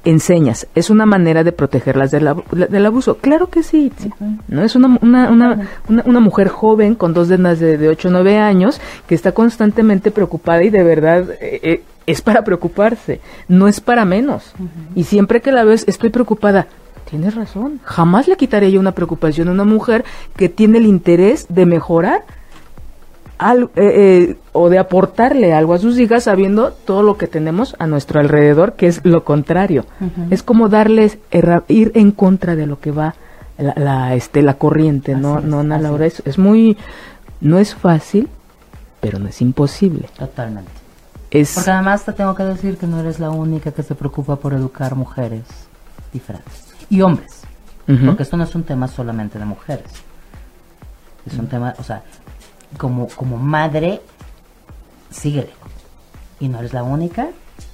enseñas. 0.07 0.69
Es 0.75 0.89
una 0.89 1.05
manera 1.05 1.45
de 1.45 1.53
protegerlas 1.53 2.11
del, 2.11 2.31
del 2.53 2.87
abuso. 2.87 3.19
Claro 3.19 3.49
que 3.49 3.63
sí. 3.63 3.93
¿no? 4.49 4.63
Es 4.63 4.77
una, 4.77 4.99
una, 5.03 5.31
una, 5.31 5.69
una, 5.89 6.21
mujer 6.21 6.49
joven 6.49 6.95
con 6.95 7.13
dos 7.13 7.29
denas 7.29 7.59
de, 7.59 7.77
de 7.77 7.89
8 7.89 8.09
o 8.09 8.11
9 8.13 8.39
años 8.39 8.81
que 9.09 9.15
está 9.17 9.33
constantemente 9.33 10.13
preocupada 10.13 10.63
y 10.63 10.71
de 10.71 10.85
verdad 10.85 11.31
eh, 11.41 11.61
eh, 11.63 11.83
es 12.07 12.23
para 12.23 12.45
preocuparse. 12.45 13.21
No 13.49 13.67
es 13.67 13.81
para 13.81 14.05
menos. 14.05 14.53
Y 14.95 15.05
siempre 15.05 15.43
que 15.43 15.53
la 15.53 15.65
ves, 15.65 15.85
estoy 15.89 16.11
preocupada. 16.11 16.69
Tienes 17.11 17.35
razón. 17.35 17.81
Jamás 17.85 18.29
le 18.29 18.37
quitaré 18.37 18.71
yo 18.71 18.81
una 18.81 18.93
preocupación 18.93 19.49
a 19.49 19.53
una 19.53 19.65
mujer 19.65 20.05
que 20.37 20.49
tiene 20.49 20.79
el 20.79 20.87
interés 20.87 21.47
de 21.49 21.67
mejorar 21.67 22.25
eh, 23.39 23.69
eh, 23.77 24.37
o 24.53 24.71
de 24.71 24.79
aportarle 24.79 25.53
algo 25.53 25.75
a 25.75 25.79
sus 25.79 25.99
hijas 25.99 26.25
sabiendo 26.25 26.73
todo 26.73 27.03
lo 27.03 27.19
que 27.19 27.27
tenemos 27.27 27.77
a 27.79 27.87
nuestro 27.87 28.21
alrededor, 28.21 28.75
que 28.75 28.87
es 28.87 29.05
lo 29.05 29.25
contrario. 29.25 29.85
Es 30.31 30.43
como 30.43 30.69
darles, 30.69 31.19
ir 31.69 31.93
en 31.95 32.13
contra 32.13 32.57
de 32.57 32.67
lo 32.67 32.81
que 32.81 32.93
va 32.93 33.15
la, 33.59 34.15
este, 34.15 34.43
la 34.43 34.55
corriente, 34.55 35.15
¿no, 35.15 35.41
no 35.41 35.61
Ana 35.61 35.79
Laura? 35.79 36.07
Es, 36.07 36.23
es, 36.25 36.39
muy, 36.39 36.77
no 37.41 37.59
es 37.59 37.75
fácil, 37.75 38.29
pero 39.01 39.19
no 39.19 39.29
es 39.29 39.41
imposible. 39.43 40.09
Totalmente. 40.17 40.71
Es... 41.31 41.55
Porque 41.55 41.71
además 41.71 42.05
te 42.05 42.13
tengo 42.13 42.35
que 42.35 42.45
decir 42.45 42.79
que 42.79 42.87
no 42.87 43.01
eres 43.01 43.19
la 43.19 43.31
única 43.31 43.73
que 43.73 43.83
se 43.83 43.95
preocupa 43.95 44.37
por 44.37 44.55
educar 44.55 44.95
mujeres 44.95 45.43
diferentes. 46.13 46.65
Y 46.89 47.01
hombres. 47.03 47.43
Porque 48.05 48.25
esto 48.25 48.37
no 48.37 48.45
es 48.45 48.55
un 48.55 48.65
tema 48.65 48.89
solamente 48.89 49.39
de 49.39 49.45
mujeres. 49.45 49.87
Es 51.25 51.39
un 51.39 51.47
tema, 51.47 51.75
o 51.79 51.83
sea, 51.85 52.03
como, 52.77 53.09
como 53.09 53.37
madre, 53.37 54.01
síguele. 55.11 55.51
Y 56.41 56.49
no 56.49 56.59
eres 56.59 56.73
la 56.73 56.83
única 56.83 57.29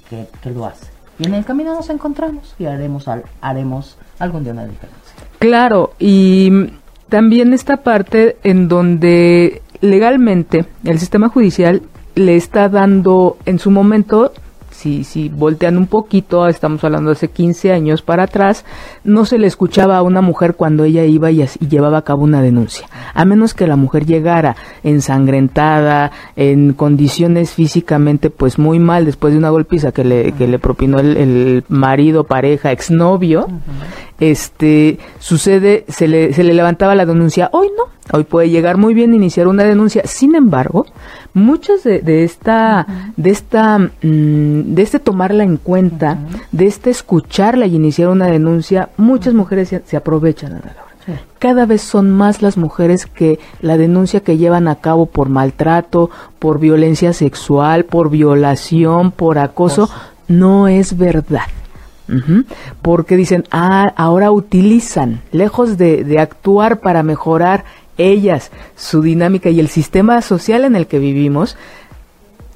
que, 0.09 0.27
lo 0.49 0.65
hace. 0.65 0.87
Y 1.19 1.27
en 1.27 1.33
el 1.33 1.45
camino 1.45 1.73
nos 1.73 1.89
encontramos 1.89 2.55
y 2.59 2.65
haremos, 2.65 3.05
haremos 3.41 3.97
algún 4.19 4.43
día 4.43 4.53
una 4.53 4.65
diferencia. 4.65 5.13
Claro, 5.39 5.93
y 5.99 6.69
también 7.09 7.53
esta 7.53 7.77
parte 7.77 8.37
en 8.43 8.67
donde 8.67 9.61
legalmente 9.81 10.65
el 10.83 10.99
sistema 10.99 11.29
judicial 11.29 11.81
le 12.15 12.35
está 12.35 12.69
dando 12.69 13.37
en 13.45 13.59
su 13.59 13.71
momento 13.71 14.33
si, 14.83 15.05
si 15.05 15.29
voltean 15.29 15.77
un 15.77 15.87
poquito, 15.87 16.45
estamos 16.47 16.83
hablando 16.83 17.09
de 17.09 17.13
hace 17.13 17.29
15 17.29 17.71
años 17.71 18.01
para 18.01 18.23
atrás, 18.23 18.65
no 19.05 19.23
se 19.25 19.37
le 19.37 19.47
escuchaba 19.47 19.97
a 19.97 20.01
una 20.01 20.21
mujer 20.21 20.55
cuando 20.55 20.83
ella 20.83 21.05
iba 21.05 21.31
y, 21.31 21.45
llevaba 21.69 21.99
a 21.99 22.01
cabo 22.01 22.23
una 22.23 22.41
denuncia. 22.41 22.87
A 23.13 23.23
menos 23.23 23.53
que 23.53 23.65
la 23.65 23.77
mujer 23.77 24.05
llegara 24.05 24.57
ensangrentada, 24.83 26.11
en 26.35 26.73
condiciones 26.73 27.51
físicamente 27.51 28.29
pues 28.29 28.59
muy 28.59 28.79
mal 28.79 29.05
después 29.05 29.31
de 29.31 29.39
una 29.39 29.51
golpiza 29.51 29.93
que 29.93 30.03
le, 30.03 30.33
que 30.33 30.47
le 30.47 30.59
propinó 30.59 30.99
el, 30.99 31.63
marido, 31.69 32.25
pareja, 32.25 32.73
exnovio, 32.73 33.47
este, 34.19 34.99
sucede, 35.19 35.85
se 35.87 36.09
le, 36.09 36.33
se 36.33 36.43
le 36.43 36.53
levantaba 36.53 36.93
la 36.93 37.05
denuncia. 37.05 37.49
Hoy 37.53 37.69
no, 37.77 37.85
hoy 38.17 38.25
puede 38.25 38.49
llegar 38.49 38.75
muy 38.75 38.93
bien 38.93 39.13
iniciar 39.13 39.47
una 39.47 39.63
denuncia. 39.63 40.01
Sin 40.05 40.35
embargo, 40.35 40.85
muchas 41.33 41.83
de, 41.83 41.99
de 41.99 42.23
esta, 42.23 42.85
de 43.17 43.29
esta, 43.29 43.79
mm, 43.79 44.73
de 44.73 44.81
este 44.81 44.99
tomarla 44.99 45.43
en 45.43 45.57
cuenta, 45.57 46.19
de 46.51 46.67
este 46.67 46.89
escucharla 46.89 47.65
y 47.65 47.75
iniciar 47.75 48.09
una 48.09 48.27
denuncia, 48.27 48.89
muchas 48.97 49.33
mujeres 49.33 49.75
se, 49.85 49.97
aprovechan, 49.97 50.61
Cada 51.39 51.65
vez 51.65 51.81
son 51.81 52.11
más 52.11 52.41
las 52.41 52.57
mujeres 52.57 53.05
que 53.05 53.39
la 53.61 53.77
denuncia 53.77 54.21
que 54.21 54.37
llevan 54.37 54.67
a 54.67 54.75
cabo 54.75 55.05
por 55.05 55.29
maltrato, 55.29 56.09
por 56.39 56.59
violencia 56.59 57.13
sexual, 57.13 57.85
por 57.85 58.09
violación, 58.09 59.11
por 59.11 59.37
acoso, 59.37 59.89
no 60.27 60.67
es 60.67 60.97
verdad. 60.97 61.47
Porque 62.81 63.15
dicen, 63.15 63.45
ah, 63.49 63.91
ahora 63.95 64.29
utilizan, 64.29 65.21
lejos 65.31 65.77
de, 65.77 66.03
de 66.03 66.19
actuar 66.19 66.79
para 66.79 67.01
mejorar 67.01 67.63
ellas, 67.97 68.51
su 68.75 69.01
dinámica 69.01 69.49
y 69.49 69.59
el 69.59 69.69
sistema 69.69 70.21
social 70.21 70.65
en 70.65 70.75
el 70.75 70.87
que 70.87 70.99
vivimos, 70.99 71.57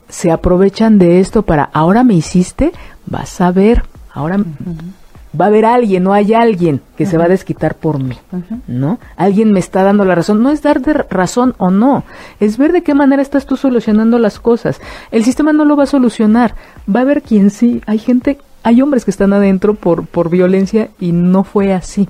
se 0.09 0.31
aprovechan 0.31 0.99
de 0.99 1.19
esto 1.19 1.41
para, 1.41 1.63
ahora 1.73 2.03
me 2.03 2.13
hiciste, 2.13 2.71
vas 3.05 3.41
a 3.41 3.51
ver, 3.51 3.83
ahora 4.13 4.39
va 5.39 5.45
a 5.45 5.47
haber 5.49 5.65
alguien, 5.65 6.03
no 6.03 6.13
hay 6.13 6.33
alguien 6.33 6.81
que 6.97 7.05
se 7.05 7.17
va 7.17 7.25
a 7.25 7.29
desquitar 7.29 7.75
por 7.75 7.99
mí, 7.99 8.17
¿no? 8.67 8.99
Alguien 9.15 9.51
me 9.51 9.59
está 9.59 9.83
dando 9.83 10.05
la 10.05 10.15
razón. 10.15 10.41
No 10.41 10.49
es 10.49 10.61
dar 10.61 10.81
de 10.81 10.93
razón 10.93 11.55
o 11.57 11.69
no, 11.69 12.03
es 12.39 12.57
ver 12.57 12.71
de 12.71 12.83
qué 12.83 12.93
manera 12.93 13.21
estás 13.21 13.45
tú 13.45 13.57
solucionando 13.57 14.19
las 14.19 14.39
cosas. 14.39 14.81
El 15.11 15.23
sistema 15.23 15.53
no 15.53 15.65
lo 15.65 15.75
va 15.75 15.83
a 15.83 15.87
solucionar, 15.87 16.55
va 16.93 17.01
a 17.01 17.03
haber 17.03 17.21
quien 17.21 17.49
sí. 17.49 17.81
Hay 17.85 17.99
gente, 17.99 18.39
hay 18.63 18.81
hombres 18.81 19.05
que 19.05 19.11
están 19.11 19.33
adentro 19.33 19.75
por, 19.75 20.05
por 20.05 20.29
violencia 20.29 20.89
y 20.99 21.11
no 21.11 21.43
fue 21.43 21.73
así. 21.73 22.07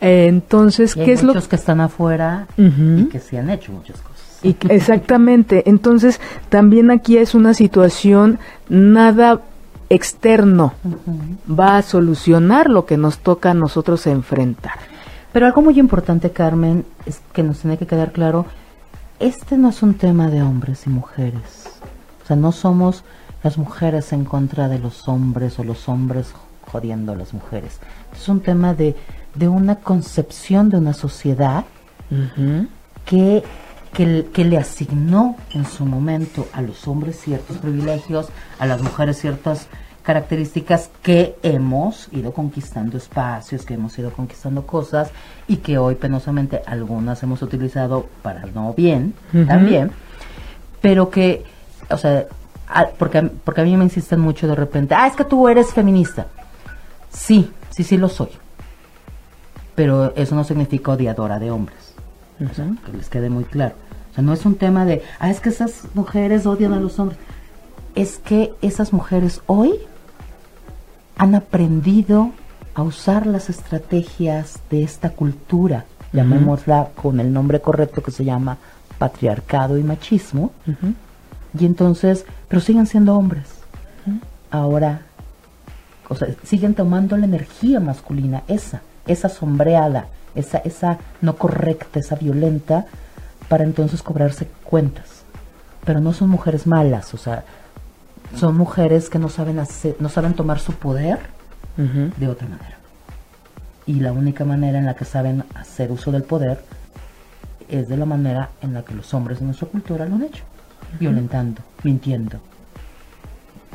Entonces, 0.00 0.94
¿qué 0.94 1.12
es 1.12 1.22
lo 1.22 1.34
que 1.34 1.56
están 1.56 1.80
afuera 1.80 2.46
y 2.56 3.04
que 3.06 3.20
se 3.20 3.38
han 3.38 3.50
hecho 3.50 3.72
muchas 3.72 4.00
cosas? 4.00 4.20
Y, 4.42 4.56
exactamente. 4.70 5.68
Entonces, 5.68 6.20
también 6.48 6.90
aquí 6.90 7.18
es 7.18 7.34
una 7.34 7.52
situación 7.52 8.38
nada 8.68 9.40
externo 9.90 10.72
va 11.50 11.76
a 11.76 11.82
solucionar 11.82 12.70
lo 12.70 12.86
que 12.86 12.96
nos 12.96 13.18
toca 13.18 13.50
a 13.50 13.54
nosotros 13.54 14.06
enfrentar. 14.06 14.78
Pero 15.32 15.46
algo 15.46 15.62
muy 15.62 15.78
importante, 15.78 16.30
Carmen, 16.30 16.86
es 17.06 17.20
que 17.32 17.42
nos 17.42 17.58
tiene 17.58 17.76
que 17.76 17.86
quedar 17.86 18.12
claro, 18.12 18.46
este 19.18 19.58
no 19.58 19.68
es 19.68 19.82
un 19.82 19.94
tema 19.94 20.28
de 20.28 20.42
hombres 20.42 20.86
y 20.86 20.90
mujeres. 20.90 21.80
O 22.22 22.26
sea, 22.26 22.36
no 22.36 22.52
somos 22.52 23.04
las 23.42 23.58
mujeres 23.58 24.12
en 24.12 24.24
contra 24.24 24.68
de 24.68 24.78
los 24.78 25.08
hombres 25.08 25.58
o 25.58 25.64
los 25.64 25.88
hombres 25.88 26.32
jodiendo 26.70 27.12
a 27.12 27.16
las 27.16 27.34
mujeres. 27.34 27.80
Es 28.12 28.28
un 28.28 28.40
tema 28.40 28.74
de, 28.74 28.94
de 29.34 29.48
una 29.48 29.76
concepción 29.76 30.70
de 30.70 30.78
una 30.78 30.92
sociedad 30.92 31.64
que 33.04 33.42
que, 33.92 34.44
le 34.44 34.56
asignó 34.56 35.36
en 35.52 35.66
su 35.66 35.84
momento 35.84 36.46
a 36.52 36.62
los 36.62 36.86
hombres 36.86 37.20
ciertos 37.20 37.58
privilegios, 37.58 38.28
a 38.58 38.66
las 38.66 38.82
mujeres 38.82 39.18
ciertas 39.18 39.66
características 40.02 40.90
que 41.02 41.36
hemos 41.42 42.08
ido 42.12 42.32
conquistando 42.32 42.96
espacios, 42.96 43.64
que 43.64 43.74
hemos 43.74 43.98
ido 43.98 44.10
conquistando 44.12 44.66
cosas 44.66 45.10
y 45.46 45.58
que 45.58 45.76
hoy 45.78 45.96
penosamente 45.96 46.62
algunas 46.66 47.22
hemos 47.22 47.42
utilizado 47.42 48.06
para 48.22 48.46
no 48.46 48.72
bien 48.72 49.14
también, 49.46 49.90
pero 50.80 51.10
que, 51.10 51.44
o 51.90 51.98
sea, 51.98 52.26
porque, 52.98 53.22
porque 53.44 53.60
a 53.60 53.64
mí 53.64 53.76
me 53.76 53.84
insisten 53.84 54.20
mucho 54.20 54.46
de 54.48 54.54
repente, 54.54 54.94
ah, 54.94 55.06
es 55.06 55.16
que 55.16 55.24
tú 55.24 55.48
eres 55.48 55.72
feminista. 55.72 56.28
Sí, 57.10 57.50
sí, 57.70 57.82
sí 57.82 57.98
lo 57.98 58.08
soy. 58.08 58.30
Pero 59.80 60.14
eso 60.14 60.34
no 60.34 60.44
significa 60.44 60.92
odiadora 60.92 61.38
de 61.38 61.50
hombres 61.50 61.94
que 62.36 62.92
les 62.92 63.08
quede 63.08 63.30
muy 63.30 63.44
claro. 63.44 63.76
O 64.10 64.14
sea, 64.14 64.22
no 64.22 64.34
es 64.34 64.44
un 64.44 64.56
tema 64.56 64.84
de, 64.84 65.02
ah, 65.18 65.30
es 65.30 65.40
que 65.40 65.48
esas 65.48 65.84
mujeres 65.94 66.44
odian 66.44 66.74
a 66.74 66.80
los 66.80 66.98
hombres. 66.98 67.18
Es 67.94 68.18
que 68.18 68.52
esas 68.60 68.92
mujeres 68.92 69.40
hoy 69.46 69.72
han 71.16 71.34
aprendido 71.34 72.32
a 72.74 72.82
usar 72.82 73.26
las 73.26 73.48
estrategias 73.48 74.58
de 74.68 74.82
esta 74.82 75.08
cultura, 75.08 75.86
llamémosla 76.12 76.90
con 76.94 77.18
el 77.18 77.32
nombre 77.32 77.62
correcto 77.62 78.02
que 78.02 78.10
se 78.10 78.22
llama 78.22 78.58
patriarcado 78.98 79.78
y 79.78 79.82
machismo, 79.82 80.52
y 81.58 81.64
entonces, 81.64 82.26
pero 82.48 82.60
siguen 82.60 82.86
siendo 82.86 83.16
hombres. 83.16 83.46
Ahora, 84.50 85.06
o 86.06 86.14
sea, 86.14 86.28
siguen 86.42 86.74
tomando 86.74 87.16
la 87.16 87.24
energía 87.24 87.80
masculina, 87.80 88.42
esa, 88.46 88.82
esa 89.12 89.28
sombreada, 89.28 90.06
esa, 90.34 90.58
esa 90.58 90.98
no 91.20 91.36
correcta, 91.36 91.98
esa 92.00 92.16
violenta, 92.16 92.86
para 93.48 93.64
entonces 93.64 94.02
cobrarse 94.02 94.48
cuentas. 94.64 95.24
Pero 95.84 96.00
no 96.00 96.12
son 96.12 96.28
mujeres 96.28 96.66
malas, 96.66 97.14
o 97.14 97.16
sea, 97.16 97.44
son 98.36 98.56
mujeres 98.56 99.10
que 99.10 99.18
no 99.18 99.28
saben 99.28 99.58
hacer, 99.58 99.96
no 99.98 100.08
saben 100.08 100.34
tomar 100.34 100.60
su 100.60 100.74
poder 100.74 101.18
de 101.76 102.28
otra 102.28 102.46
manera. 102.46 102.76
Y 103.86 103.94
la 103.94 104.12
única 104.12 104.44
manera 104.44 104.78
en 104.78 104.86
la 104.86 104.94
que 104.94 105.04
saben 105.06 105.44
hacer 105.54 105.90
uso 105.90 106.12
del 106.12 106.22
poder 106.22 106.62
es 107.68 107.88
de 107.88 107.96
la 107.96 108.04
manera 108.04 108.50
en 108.60 108.74
la 108.74 108.82
que 108.82 108.94
los 108.94 109.12
hombres 109.14 109.40
de 109.40 109.46
nuestra 109.46 109.66
cultura 109.66 110.04
lo 110.04 110.16
han 110.16 110.24
hecho, 110.24 110.44
violentando, 110.98 111.62
mintiendo, 111.82 112.38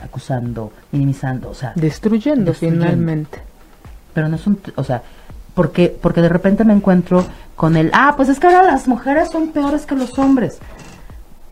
acusando, 0.02 0.72
minimizando, 0.92 1.50
o 1.50 1.56
sea, 1.56 1.74
destruyendo, 1.76 2.52
destruyendo. 2.52 2.86
finalmente. 2.86 3.40
Pero 4.14 4.30
no 4.30 4.38
son, 4.38 4.60
o 4.76 4.84
sea, 4.84 5.02
porque, 5.56 5.90
porque 5.90 6.22
de 6.22 6.30
repente 6.30 6.64
me 6.66 6.74
encuentro 6.74 7.26
con 7.56 7.78
el, 7.78 7.90
ah, 7.94 8.14
pues 8.16 8.30
es 8.30 8.40
que 8.40 8.48
ahora 8.48 8.64
las 8.64 8.88
mujeres 8.88 9.32
son 9.32 9.48
peores 9.50 9.86
que 9.86 9.96
los 9.96 10.20
hombres. 10.20 10.60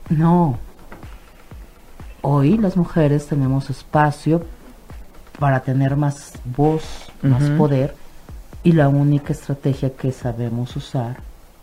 No. 0.10 0.60
Hoy 2.22 2.58
las 2.58 2.78
mujeres 2.78 3.26
tenemos 3.28 3.70
espacio 3.70 4.45
para 5.39 5.62
tener 5.62 5.95
más 5.95 6.34
voz, 6.43 7.12
más 7.22 7.49
poder, 7.51 7.95
y 8.64 8.74
la 8.74 8.88
única 8.88 9.34
estrategia 9.34 9.93
que 9.93 10.12
sabemos 10.12 10.76
usar 10.76 11.18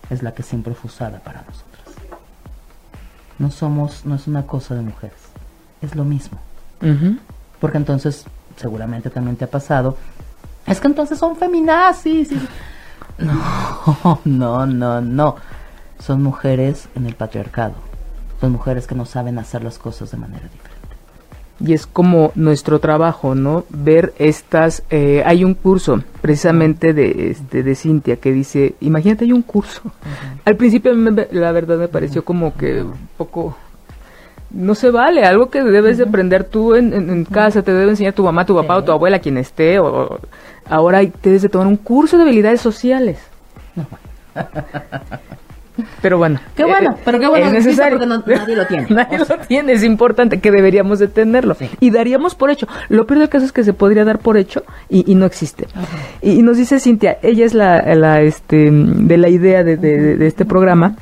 es 0.08 0.22
la 0.22 0.32
que 0.32 0.42
siempre 0.42 0.74
fue 0.74 0.90
usada 0.90 1.20
para 1.20 1.42
nosotras. 1.42 1.70
No 3.38 3.50
somos, 3.50 4.04
no 4.04 4.16
es 4.16 4.26
una 4.26 4.46
cosa 4.46 4.74
de 4.74 4.82
mujeres, 4.82 5.18
es 5.80 5.94
lo 5.94 6.04
mismo. 6.04 6.38
Porque 7.60 7.76
entonces, 7.76 8.24
seguramente 8.56 9.10
también 9.10 9.36
te 9.36 9.44
ha 9.44 9.50
pasado, 9.50 9.96
es 10.66 10.80
que 10.80 10.86
entonces 10.86 11.18
son 11.18 11.36
feminazis. 11.36 12.30
No, 13.20 14.18
no, 14.24 14.64
no, 14.64 15.02
no. 15.02 15.36
Son 15.98 16.22
mujeres 16.22 16.88
en 16.94 17.04
el 17.04 17.14
patriarcado. 17.14 17.74
Son 18.40 18.52
mujeres 18.52 18.86
que 18.86 18.94
no 18.94 19.04
saben 19.04 19.38
hacer 19.38 19.62
las 19.62 19.78
cosas 19.78 20.10
de 20.10 20.16
manera 20.16 20.44
diferente. 20.44 20.70
Y 21.62 21.74
es 21.74 21.86
como 21.86 22.32
nuestro 22.34 22.78
trabajo, 22.78 23.34
¿no? 23.34 23.64
Ver 23.68 24.14
estas... 24.18 24.82
Eh, 24.88 25.22
hay 25.26 25.44
un 25.44 25.52
curso 25.52 26.02
precisamente 26.22 26.94
de, 26.94 27.30
este, 27.32 27.62
de 27.62 27.74
Cintia 27.74 28.16
que 28.16 28.32
dice, 28.32 28.74
imagínate, 28.80 29.26
hay 29.26 29.32
un 29.32 29.42
curso. 29.42 29.82
Al 30.46 30.56
principio 30.56 30.94
la 30.94 31.52
verdad 31.52 31.76
me 31.76 31.88
pareció 31.88 32.24
como 32.24 32.56
que 32.56 32.82
un 32.82 33.08
poco 33.18 33.54
no 34.50 34.74
se 34.74 34.90
vale, 34.90 35.24
algo 35.24 35.48
que 35.50 35.62
debes 35.62 35.98
de 35.98 36.04
aprender 36.04 36.44
tú 36.44 36.74
en, 36.74 37.24
casa, 37.24 37.62
te 37.62 37.72
debe 37.72 37.90
enseñar 37.90 38.14
tu 38.14 38.24
mamá, 38.24 38.44
tu 38.44 38.56
papá 38.56 38.78
o 38.78 38.84
tu 38.84 38.90
abuela, 38.90 39.20
quien 39.20 39.38
esté, 39.38 39.78
o, 39.78 40.18
ahora 40.70 41.00
te 41.00 41.28
debes 41.28 41.42
de 41.42 41.48
tomar 41.48 41.66
un 41.66 41.76
curso 41.76 42.16
de 42.16 42.22
habilidades 42.22 42.60
sociales. 42.60 43.18
Pero 46.02 46.18
bueno. 46.18 46.40
Qué 46.56 46.64
bueno, 46.64 46.96
pero 47.04 47.18
qué 47.18 47.26
bueno. 47.26 47.46
Es 47.46 47.52
necesario. 47.52 47.98
Porque 47.98 48.34
nadie 48.34 48.56
lo 48.56 48.66
tiene. 48.66 48.86
nadie 48.90 49.18
lo 49.18 49.26
tiene, 49.46 49.72
es 49.72 49.84
importante 49.84 50.40
que 50.40 50.50
deberíamos 50.50 50.98
de 50.98 51.08
tenerlo. 51.08 51.56
Y 51.80 51.90
daríamos 51.90 52.34
por 52.34 52.50
hecho. 52.50 52.66
Lo 52.88 53.06
peor 53.06 53.20
del 53.20 53.28
caso 53.28 53.46
es 53.46 53.52
que 53.52 53.64
se 53.64 53.72
podría 53.72 54.04
dar 54.04 54.18
por 54.18 54.36
hecho 54.36 54.64
y, 54.88 55.14
no 55.14 55.26
existe. 55.26 55.66
Y, 56.22 56.42
nos 56.42 56.56
dice 56.56 56.80
Cintia, 56.80 57.18
ella 57.22 57.44
es 57.44 57.54
la, 57.54 57.94
la 57.94 58.20
este, 58.20 58.70
de 58.70 59.16
la 59.16 59.28
idea 59.28 59.64
de, 59.64 59.76
de 59.76 60.26
este 60.26 60.44
programa 60.44 60.96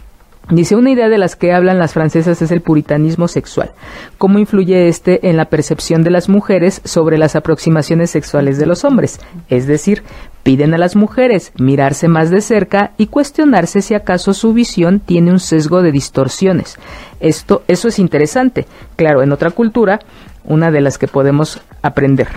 Dice, 0.51 0.77
una 0.77 0.91
idea 0.91 1.11
de 1.11 1.19
las 1.19 1.37
que 1.37 1.53
hablan 1.53 1.79
las 1.79 1.93
francesas 1.93 2.41
es 2.41 2.51
el 2.51 2.63
puritanismo 2.63 3.29
sexual. 3.29 3.73
¿Cómo 4.17 4.39
influye 4.39 4.89
este 4.89 5.29
en 5.29 5.37
la 5.37 5.47
percepción 5.47 6.03
de 6.03 6.11
las 6.11 6.31
mujeres 6.31 6.81
sobre 6.85 7.19
las 7.19 7.37
aproximaciones 7.37 8.11
sexuales 8.11 8.59
de 8.59 8.65
los 8.65 8.85
hombres? 8.85 9.21
Es 9.51 9.67
decir, 9.67 10.03
piden 10.43 10.73
a 10.73 10.79
las 10.79 10.97
mujeres 10.97 11.53
mirarse 11.59 12.09
más 12.09 12.31
de 12.31 12.41
cerca 12.41 12.93
y 12.97 13.09
cuestionarse 13.09 13.83
si 13.83 13.93
acaso 13.95 14.33
su 14.33 14.55
visión 14.55 15.01
tiene 15.01 15.33
un 15.33 15.41
sesgo 15.41 15.83
de 15.83 15.93
distorsiones. 15.93 16.79
Esto, 17.21 17.63
eso 17.69 17.89
es 17.89 17.99
interesante. 17.99 18.67
Claro, 18.97 19.23
en 19.23 19.33
otra 19.33 19.51
cultura, 19.51 20.01
una 20.45 20.71
de 20.71 20.81
las 20.81 20.97
que 20.97 21.09
podemos 21.09 21.61
aprender. 21.83 22.29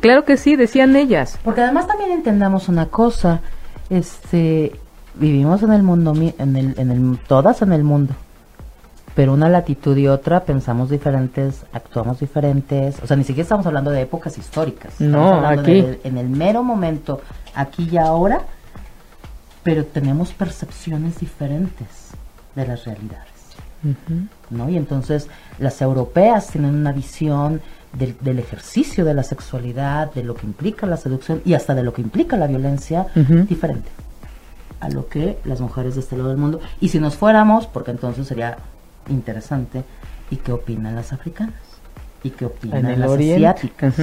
claro 0.00 0.24
que 0.24 0.38
sí, 0.38 0.56
decían 0.56 0.96
ellas. 0.96 1.38
Porque 1.44 1.60
además 1.60 1.86
también 1.86 2.12
entendamos 2.12 2.70
una 2.70 2.86
cosa, 2.86 3.42
este, 3.90 4.72
vivimos 5.14 5.62
en 5.62 5.72
el 5.72 5.82
mundo, 5.82 6.14
en 6.14 6.56
el, 6.56 6.78
en 6.78 6.90
el, 6.90 7.18
todas 7.26 7.62
en 7.62 7.72
el 7.72 7.84
mundo, 7.84 8.14
pero 9.14 9.32
una 9.34 9.48
latitud 9.48 9.96
y 9.96 10.08
otra 10.08 10.44
pensamos 10.44 10.90
diferentes, 10.90 11.64
actuamos 11.72 12.20
diferentes, 12.20 13.02
o 13.02 13.06
sea, 13.06 13.16
ni 13.16 13.24
siquiera 13.24 13.42
estamos 13.42 13.66
hablando 13.66 13.90
de 13.90 14.02
épocas 14.02 14.38
históricas, 14.38 15.00
no, 15.00 15.46
aquí. 15.46 15.84
en 16.04 16.18
el 16.18 16.28
mero 16.28 16.62
momento, 16.62 17.20
aquí 17.54 17.88
y 17.90 17.96
ahora, 17.98 18.42
pero 19.62 19.84
tenemos 19.84 20.32
percepciones 20.32 21.20
diferentes 21.20 22.10
de 22.54 22.66
las 22.66 22.84
realidades. 22.84 23.28
¿no? 24.50 24.68
Y 24.68 24.76
entonces 24.76 25.28
las 25.58 25.82
europeas 25.82 26.46
tienen 26.48 26.74
una 26.74 26.92
visión 26.92 27.60
del, 27.92 28.38
ejercicio 28.38 29.04
de 29.04 29.12
la 29.12 29.24
sexualidad, 29.24 30.12
de 30.14 30.22
lo 30.22 30.34
que 30.34 30.46
implica 30.46 30.86
la 30.86 30.96
seducción 30.96 31.42
y 31.44 31.54
hasta 31.54 31.74
de 31.74 31.82
lo 31.82 31.92
que 31.92 32.00
implica 32.00 32.36
la 32.36 32.46
violencia 32.46 33.06
diferente 33.14 33.90
a 34.82 34.88
lo 34.88 35.08
que 35.08 35.38
las 35.44 35.60
mujeres 35.60 35.94
de 35.94 36.00
este 36.00 36.16
lado 36.16 36.30
del 36.30 36.38
mundo. 36.38 36.60
Y 36.80 36.88
si 36.88 36.98
nos 36.98 37.16
fuéramos, 37.16 37.68
porque 37.68 37.92
entonces 37.92 38.26
sería 38.26 38.58
interesante, 39.08 39.84
¿y 40.28 40.36
qué 40.36 40.50
opinan 40.50 40.96
las 40.96 41.12
africanas? 41.12 41.54
¿Y 42.24 42.30
qué 42.30 42.46
opinan 42.46 43.00
las 43.00 43.10
asiáticas? 43.10 43.94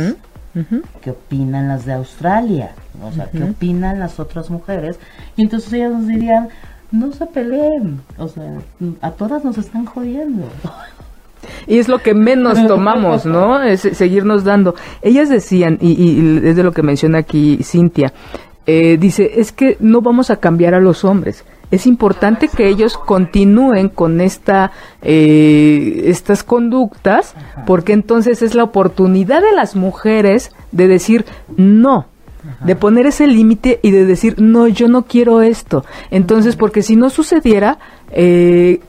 ¿Qué 1.02 1.12
opinan 1.12 1.68
las 1.68 1.86
de 1.86 1.94
Australia? 1.94 2.72
O 3.04 3.12
sea, 3.12 3.30
¿qué 3.30 3.44
opinan 3.44 4.00
las 4.00 4.22
otras 4.22 4.50
mujeres? 4.50 4.98
Y 5.36 5.42
entonces 5.42 5.72
ellas 5.74 5.92
nos 5.92 6.08
dirían, 6.08 6.48
no 6.92 7.12
se 7.12 7.26
peleen, 7.26 8.02
o 8.18 8.30
sea, 8.30 8.60
a 9.02 9.12
todas 9.12 9.44
nos 9.44 9.58
están 9.58 9.86
jodiendo. 9.86 10.48
Y 11.68 11.78
es 11.80 11.90
lo 11.90 12.00
que 12.00 12.14
menos 12.14 12.66
tomamos, 12.68 13.26
¿no? 13.26 13.62
Es 13.62 13.82
seguirnos 13.82 14.46
dando. 14.46 14.76
Ellas 15.02 15.28
decían, 15.28 15.78
y, 15.82 15.92
y 15.92 16.48
es 16.48 16.56
de 16.56 16.64
lo 16.64 16.72
que 16.72 16.84
menciona 16.84 17.20
aquí 17.20 17.60
Cintia, 17.64 18.14
eh, 18.66 18.98
dice, 19.00 19.40
es 19.40 19.52
que 19.52 19.78
no 19.80 20.02
vamos 20.02 20.30
a 20.30 20.38
cambiar 20.38 20.74
a 20.74 20.80
los 20.80 21.04
hombres. 21.04 21.44
Es 21.72 21.86
importante 21.86 22.48
que 22.48 22.68
ellos 22.68 22.98
continúen 22.98 23.90
con 23.90 24.22
esta, 24.22 24.72
eh, 25.02 26.04
estas 26.06 26.44
conductas, 26.44 27.36
porque 27.68 27.94
entonces 27.94 28.42
es 28.42 28.56
la 28.56 28.64
oportunidad 28.64 29.42
de 29.42 29.52
las 29.52 29.76
mujeres 29.76 30.52
de 30.72 30.88
decir 30.88 31.26
no, 31.56 32.08
de 32.62 32.76
poner 32.76 33.06
ese 33.06 33.28
límite 33.28 33.80
y 33.84 33.92
de 33.92 34.06
decir, 34.06 34.42
no, 34.42 34.68
yo 34.68 34.88
no 34.88 35.04
quiero 35.04 35.42
esto. 35.42 35.86
Entonces, 36.10 36.56
porque 36.56 36.82
si 36.82 36.96
no 36.96 37.12
sucediera, 37.12 37.78
eh, 38.12 38.82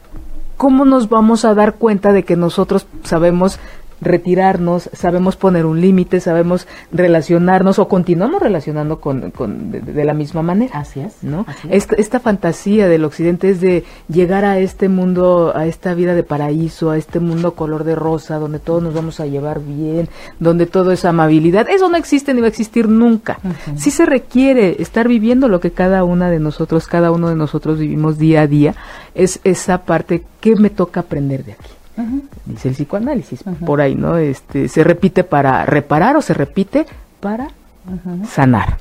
¿cómo 0.56 0.86
nos 0.86 1.10
vamos 1.10 1.44
a 1.44 1.54
dar 1.54 1.74
cuenta 1.74 2.12
de 2.12 2.22
que 2.22 2.36
nosotros 2.36 2.86
sabemos 3.02 3.58
retirarnos, 4.00 4.88
sabemos 4.92 5.36
poner 5.36 5.66
un 5.66 5.80
límite, 5.80 6.20
sabemos 6.20 6.66
relacionarnos 6.92 7.78
o 7.78 7.88
continuamos 7.88 8.40
relacionando 8.40 9.00
con, 9.00 9.30
con 9.30 9.70
de, 9.70 10.04
la 10.04 10.14
misma 10.14 10.42
manera. 10.42 10.78
Así 10.78 11.00
es. 11.00 11.22
¿no? 11.22 11.46
Esta, 11.68 12.20
fantasía 12.20 12.88
del 12.88 13.04
occidente 13.04 13.50
es 13.50 13.60
de 13.60 13.84
llegar 14.08 14.44
a 14.44 14.58
este 14.58 14.88
mundo, 14.88 15.52
a 15.54 15.66
esta 15.66 15.94
vida 15.94 16.14
de 16.14 16.22
paraíso, 16.22 16.90
a 16.90 16.98
este 16.98 17.20
mundo 17.20 17.54
color 17.54 17.84
de 17.84 17.94
rosa, 17.94 18.38
donde 18.38 18.58
todos 18.58 18.82
nos 18.82 18.94
vamos 18.94 19.20
a 19.20 19.26
llevar 19.26 19.60
bien, 19.60 20.08
donde 20.38 20.66
todo 20.66 20.92
es 20.92 21.04
amabilidad. 21.04 21.68
Eso 21.68 21.88
no 21.88 21.96
existe 21.96 22.34
ni 22.34 22.40
va 22.40 22.46
a 22.46 22.50
existir 22.50 22.88
nunca. 22.88 23.38
Sí 23.76 23.90
se 23.90 24.06
requiere 24.06 24.76
estar 24.82 25.08
viviendo 25.08 25.48
lo 25.48 25.60
que 25.60 25.72
cada 25.72 26.04
una 26.04 26.30
de 26.30 26.40
nosotros, 26.40 26.86
cada 26.86 27.10
uno 27.10 27.28
de 27.28 27.36
nosotros 27.36 27.78
vivimos 27.78 28.18
día 28.18 28.42
a 28.42 28.46
día. 28.46 28.74
Es 29.14 29.40
esa 29.44 29.84
parte 29.84 30.24
que 30.40 30.56
me 30.56 30.70
toca 30.70 31.00
aprender 31.00 31.44
de 31.44 31.52
aquí 31.52 31.70
dice 32.46 32.68
el 32.68 32.74
psicoanálisis, 32.74 33.44
por 33.64 33.80
ahí, 33.80 33.94
¿no? 33.94 34.16
Este, 34.16 34.68
se 34.68 34.84
repite 34.84 35.24
para 35.24 35.64
reparar 35.66 36.16
o 36.16 36.22
se 36.22 36.34
repite 36.34 36.86
para 37.20 37.48
sanar. 38.28 38.78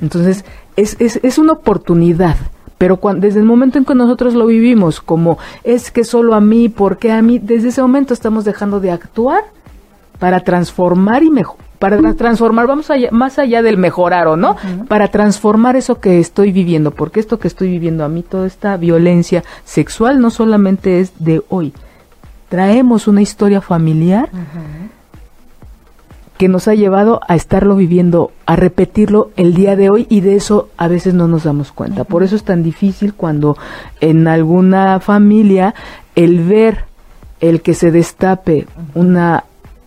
Entonces, 0.00 0.44
es, 0.76 0.96
es, 1.00 1.20
es, 1.22 1.38
una 1.38 1.52
oportunidad, 1.52 2.36
pero 2.78 2.98
cuando, 2.98 3.26
desde 3.26 3.40
el 3.40 3.46
momento 3.46 3.78
en 3.78 3.84
que 3.84 3.94
nosotros 3.94 4.34
lo 4.34 4.46
vivimos 4.46 5.00
como 5.00 5.38
es 5.64 5.90
que 5.90 6.04
solo 6.04 6.34
a 6.34 6.40
mí, 6.40 6.68
¿por 6.68 6.98
qué 6.98 7.12
a 7.12 7.22
mí? 7.22 7.38
Desde 7.38 7.68
ese 7.68 7.82
momento 7.82 8.14
estamos 8.14 8.44
dejando 8.44 8.80
de 8.80 8.90
actuar 8.92 9.44
para 10.18 10.40
transformar 10.40 11.22
y 11.22 11.30
mejor 11.30 11.66
para 11.78 12.14
transformar, 12.14 12.66
vamos 12.66 12.90
allá, 12.90 13.08
más 13.12 13.38
allá 13.38 13.62
del 13.62 13.76
mejorar 13.76 14.26
o 14.28 14.36
no, 14.36 14.56
para 14.88 15.08
transformar 15.08 15.76
eso 15.76 16.00
que 16.00 16.20
estoy 16.20 16.52
viviendo, 16.52 16.90
porque 16.90 17.20
esto 17.20 17.38
que 17.38 17.48
estoy 17.48 17.68
viviendo 17.68 18.04
a 18.04 18.08
mí, 18.08 18.22
toda 18.22 18.46
esta 18.46 18.76
violencia 18.76 19.44
sexual 19.64 20.20
no 20.20 20.30
solamente 20.30 21.00
es 21.00 21.12
de 21.18 21.42
hoy, 21.48 21.72
traemos 22.48 23.08
una 23.08 23.22
historia 23.22 23.60
familiar 23.60 24.30
que 26.38 26.48
nos 26.48 26.68
ha 26.68 26.74
llevado 26.74 27.20
a 27.28 27.34
estarlo 27.34 27.76
viviendo, 27.76 28.30
a 28.44 28.56
repetirlo 28.56 29.30
el 29.36 29.54
día 29.54 29.74
de 29.74 29.90
hoy 29.90 30.06
y 30.10 30.20
de 30.20 30.36
eso 30.36 30.68
a 30.76 30.86
veces 30.88 31.14
no 31.14 31.28
nos 31.28 31.44
damos 31.44 31.72
cuenta. 31.72 32.04
Por 32.04 32.22
eso 32.22 32.36
es 32.36 32.44
tan 32.44 32.62
difícil 32.62 33.14
cuando 33.14 33.56
en 34.00 34.28
alguna 34.28 35.00
familia 35.00 35.74
el 36.14 36.44
ver 36.44 36.84
el 37.40 37.62
que 37.62 37.74
se 37.74 37.90
destape 37.90 38.66
una 38.94 39.44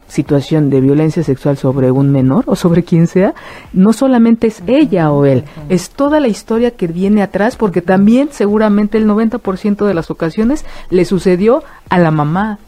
situación 0.10 0.70
de 0.70 0.82
violencia 0.82 1.24
sexual 1.24 1.58
sobre 1.58 1.92
un 1.92 2.12
menor 2.12 2.44
o 2.48 2.56
sobre 2.56 2.84
quien 2.84 3.08
sea, 3.08 3.34
no 3.72 3.94
solamente 3.94 4.48
es 4.48 4.62
ella 4.68 5.12
o 5.12 5.26
él, 5.26 5.46
es 5.70 5.92
toda 5.92 6.20
la 6.20 6.28
historia 6.28 6.72
que 6.72 6.88
viene 6.88 7.22
atrás, 7.22 7.56
porque 7.56 7.82
también 7.82 8.30
seguramente 8.32 8.98
el 8.98 9.08
90% 9.08 9.86
de 9.86 9.94
las 9.94 10.12
ocasiones 10.12 10.66
le 10.90 11.06
sucedió 11.06 11.64
a 11.90 12.00
la 12.00 12.12
mamá, 12.12 12.60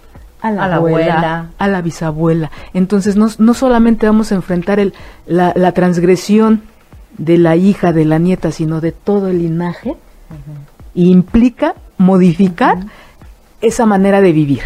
a 0.42 0.52
la, 0.52 0.76
abuela, 0.76 1.50
a 1.58 1.68
la 1.68 1.82
bisabuela. 1.82 2.52
Entonces 2.74 3.16
no, 3.16 3.28
no 3.38 3.54
solamente 3.54 4.06
vamos 4.06 4.32
a 4.32 4.36
enfrentar 4.36 4.80
el, 4.80 4.94
la, 5.26 5.54
la, 5.56 5.72
transgresión 5.72 6.62
de 7.18 7.38
la 7.38 7.56
hija, 7.56 7.92
de 7.92 8.06
la 8.06 8.18
nieta, 8.20 8.52
sino 8.52 8.82
de 8.82 8.92
todo 8.92 9.28
el 9.28 9.40
linaje, 9.40 9.96
implica 10.94 11.76
modificar 11.98 12.80
esa 13.62 13.86
manera 13.86 14.22
de 14.22 14.32
vivir 14.32 14.62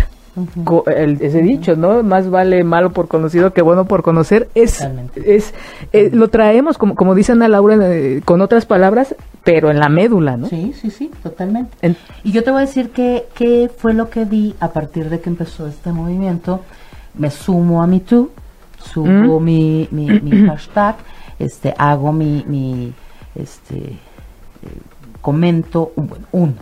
el, 0.87 1.21
ese 1.21 1.41
dicho, 1.41 1.75
¿no? 1.75 2.03
Más 2.03 2.29
vale 2.29 2.63
malo 2.63 2.91
por 2.91 3.07
conocido 3.07 3.53
que 3.53 3.61
bueno 3.61 3.85
por 3.85 4.03
conocer. 4.03 4.49
Es, 4.55 4.85
es 5.15 5.53
eh, 5.93 6.09
lo 6.11 6.29
traemos, 6.29 6.77
como, 6.77 6.95
como 6.95 7.15
dice 7.15 7.31
Ana 7.31 7.47
Laura, 7.47 7.77
eh, 7.81 8.21
con 8.25 8.41
otras 8.41 8.65
palabras, 8.65 9.15
pero 9.43 9.71
en 9.71 9.79
la 9.79 9.89
médula, 9.89 10.37
¿no? 10.37 10.47
Sí, 10.47 10.73
sí, 10.79 10.91
sí, 10.91 11.11
totalmente. 11.23 11.95
y 12.23 12.31
yo 12.31 12.43
te 12.43 12.51
voy 12.51 12.59
a 12.59 12.65
decir 12.65 12.89
que, 12.89 13.27
que 13.33 13.71
fue 13.75 13.93
lo 13.93 14.09
que 14.09 14.25
vi 14.25 14.55
a 14.59 14.69
partir 14.69 15.09
de 15.09 15.21
que 15.21 15.29
empezó 15.29 15.67
este 15.67 15.91
movimiento. 15.91 16.61
Me 17.13 17.31
sumo 17.31 17.81
a 17.81 17.87
MeToo, 17.87 18.29
subo 18.77 19.39
mi, 19.39 19.87
mi, 19.91 20.19
mi 20.19 20.45
hashtag, 20.47 20.95
este, 21.39 21.73
hago 21.77 22.11
mi, 22.11 22.43
mi 22.47 22.93
este, 23.35 23.77
eh, 23.77 23.99
comento, 25.21 25.93
bueno, 25.95 26.25
uno, 26.33 26.53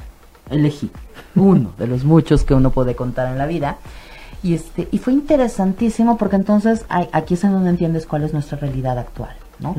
elegí 0.49 0.91
uno 1.35 1.73
de 1.77 1.87
los 1.87 2.03
muchos 2.03 2.43
que 2.43 2.53
uno 2.53 2.69
puede 2.71 2.95
contar 2.95 3.27
en 3.31 3.37
la 3.37 3.45
vida. 3.45 3.77
Y, 4.41 4.53
este, 4.55 4.89
y 4.91 4.97
fue 4.97 5.13
interesantísimo 5.13 6.17
porque 6.17 6.35
entonces 6.35 6.85
aquí 6.89 7.35
es 7.35 7.43
en 7.45 7.53
donde 7.53 7.69
entiendes 7.69 8.05
cuál 8.05 8.23
es 8.23 8.33
nuestra 8.33 8.57
realidad 8.57 8.97
actual, 8.99 9.35
¿no? 9.59 9.75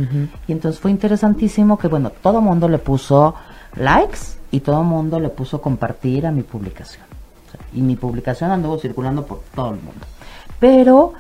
Y 0.48 0.52
entonces 0.52 0.80
fue 0.80 0.90
interesantísimo 0.90 1.78
que, 1.78 1.88
bueno, 1.88 2.10
todo 2.10 2.38
el 2.38 2.44
mundo 2.44 2.68
le 2.68 2.78
puso 2.78 3.34
likes 3.76 4.18
y 4.50 4.60
todo 4.60 4.80
el 4.80 4.86
mundo 4.86 5.20
le 5.20 5.28
puso 5.28 5.60
compartir 5.60 6.26
a 6.26 6.32
mi 6.32 6.42
publicación. 6.42 7.04
y 7.72 7.80
mi 7.80 7.96
publicación 7.96 8.50
anduvo 8.50 8.78
circulando 8.78 9.24
por 9.26 9.40
todo 9.54 9.70
el 9.70 9.76
mundo. 9.76 10.06
Pero 10.58 11.12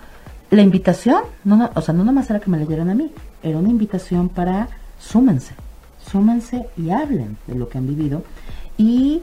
la 0.50 0.62
invitación, 0.62 1.22
no, 1.44 1.70
o 1.74 1.80
sea, 1.80 1.94
no 1.94 2.04
nomás 2.04 2.30
era 2.30 2.40
que 2.40 2.50
me 2.50 2.58
leyeran 2.58 2.90
a 2.90 2.94
mí, 2.94 3.10
era 3.42 3.58
una 3.58 3.68
invitación 3.68 4.28
para 4.28 4.68
súmense, 4.98 5.54
súmense 6.10 6.68
y 6.76 6.90
hablen 6.90 7.36
de 7.46 7.54
lo 7.56 7.68
que 7.68 7.78
han 7.78 7.86
vivido. 7.86 8.22
Y 8.78 9.22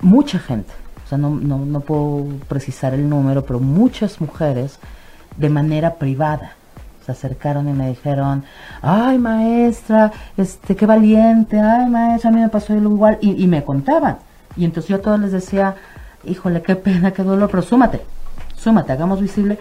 mucha 0.00 0.38
gente, 0.38 0.72
o 1.04 1.08
sea, 1.08 1.18
no, 1.18 1.30
no, 1.30 1.58
no 1.58 1.80
puedo 1.80 2.26
precisar 2.48 2.94
el 2.94 3.08
número, 3.08 3.44
pero 3.44 3.60
muchas 3.60 4.20
mujeres 4.20 4.78
de 5.36 5.48
manera 5.48 5.94
privada 5.94 6.52
se 7.04 7.12
acercaron 7.12 7.68
y 7.68 7.72
me 7.72 7.88
dijeron, 7.88 8.44
ay 8.82 9.18
maestra, 9.18 10.12
este, 10.36 10.76
qué 10.76 10.86
valiente, 10.86 11.58
ay 11.58 11.88
maestra, 11.88 12.30
a 12.30 12.32
mí 12.32 12.40
me 12.40 12.48
pasó 12.48 12.74
igual, 12.74 13.18
y, 13.20 13.42
y 13.42 13.46
me 13.46 13.64
contaban. 13.64 14.18
Y 14.56 14.64
entonces 14.64 14.88
yo 14.88 14.96
a 14.96 15.00
todos 15.00 15.20
les 15.20 15.32
decía, 15.32 15.76
híjole, 16.24 16.62
qué 16.62 16.76
pena, 16.76 17.12
qué 17.12 17.22
dolor, 17.22 17.48
pero 17.50 17.62
súmate, 17.62 18.02
súmate, 18.56 18.92
hagamos 18.92 19.20
visible. 19.20 19.58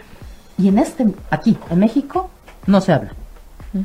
Y 0.57 0.67
en 0.67 0.79
este, 0.79 1.07
aquí, 1.29 1.57
en 1.69 1.79
México, 1.79 2.29
no 2.67 2.81
se 2.81 2.91
habla. 2.91 3.13
Mm. 3.73 3.83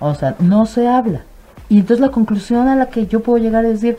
O 0.00 0.14
sea, 0.14 0.36
no 0.38 0.66
se 0.66 0.86
habla. 0.86 1.22
Y 1.68 1.80
entonces 1.80 2.00
la 2.00 2.12
conclusión 2.12 2.68
a 2.68 2.76
la 2.76 2.86
que 2.86 3.06
yo 3.06 3.20
puedo 3.20 3.38
llegar 3.38 3.64
es 3.64 3.80
decir, 3.80 3.98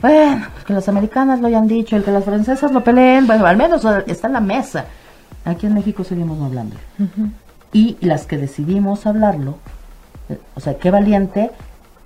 bueno, 0.00 0.46
pues 0.52 0.64
que 0.64 0.72
las 0.72 0.88
americanas 0.88 1.40
lo 1.40 1.48
hayan 1.48 1.66
dicho, 1.66 1.96
el 1.96 2.04
que 2.04 2.12
las 2.12 2.24
francesas 2.24 2.70
lo 2.70 2.84
peleen, 2.84 3.26
bueno, 3.26 3.46
al 3.46 3.56
menos 3.56 3.84
está 4.06 4.28
en 4.28 4.32
la 4.32 4.40
mesa. 4.40 4.84
Aquí 5.44 5.66
en 5.66 5.74
México 5.74 6.04
seguimos 6.04 6.40
hablando. 6.40 6.76
Y 7.72 7.96
las 8.00 8.26
que 8.26 8.38
decidimos 8.38 9.06
hablarlo, 9.06 9.58
eh, 10.28 10.38
o 10.54 10.60
sea, 10.60 10.78
qué 10.78 10.90
valiente, 10.90 11.50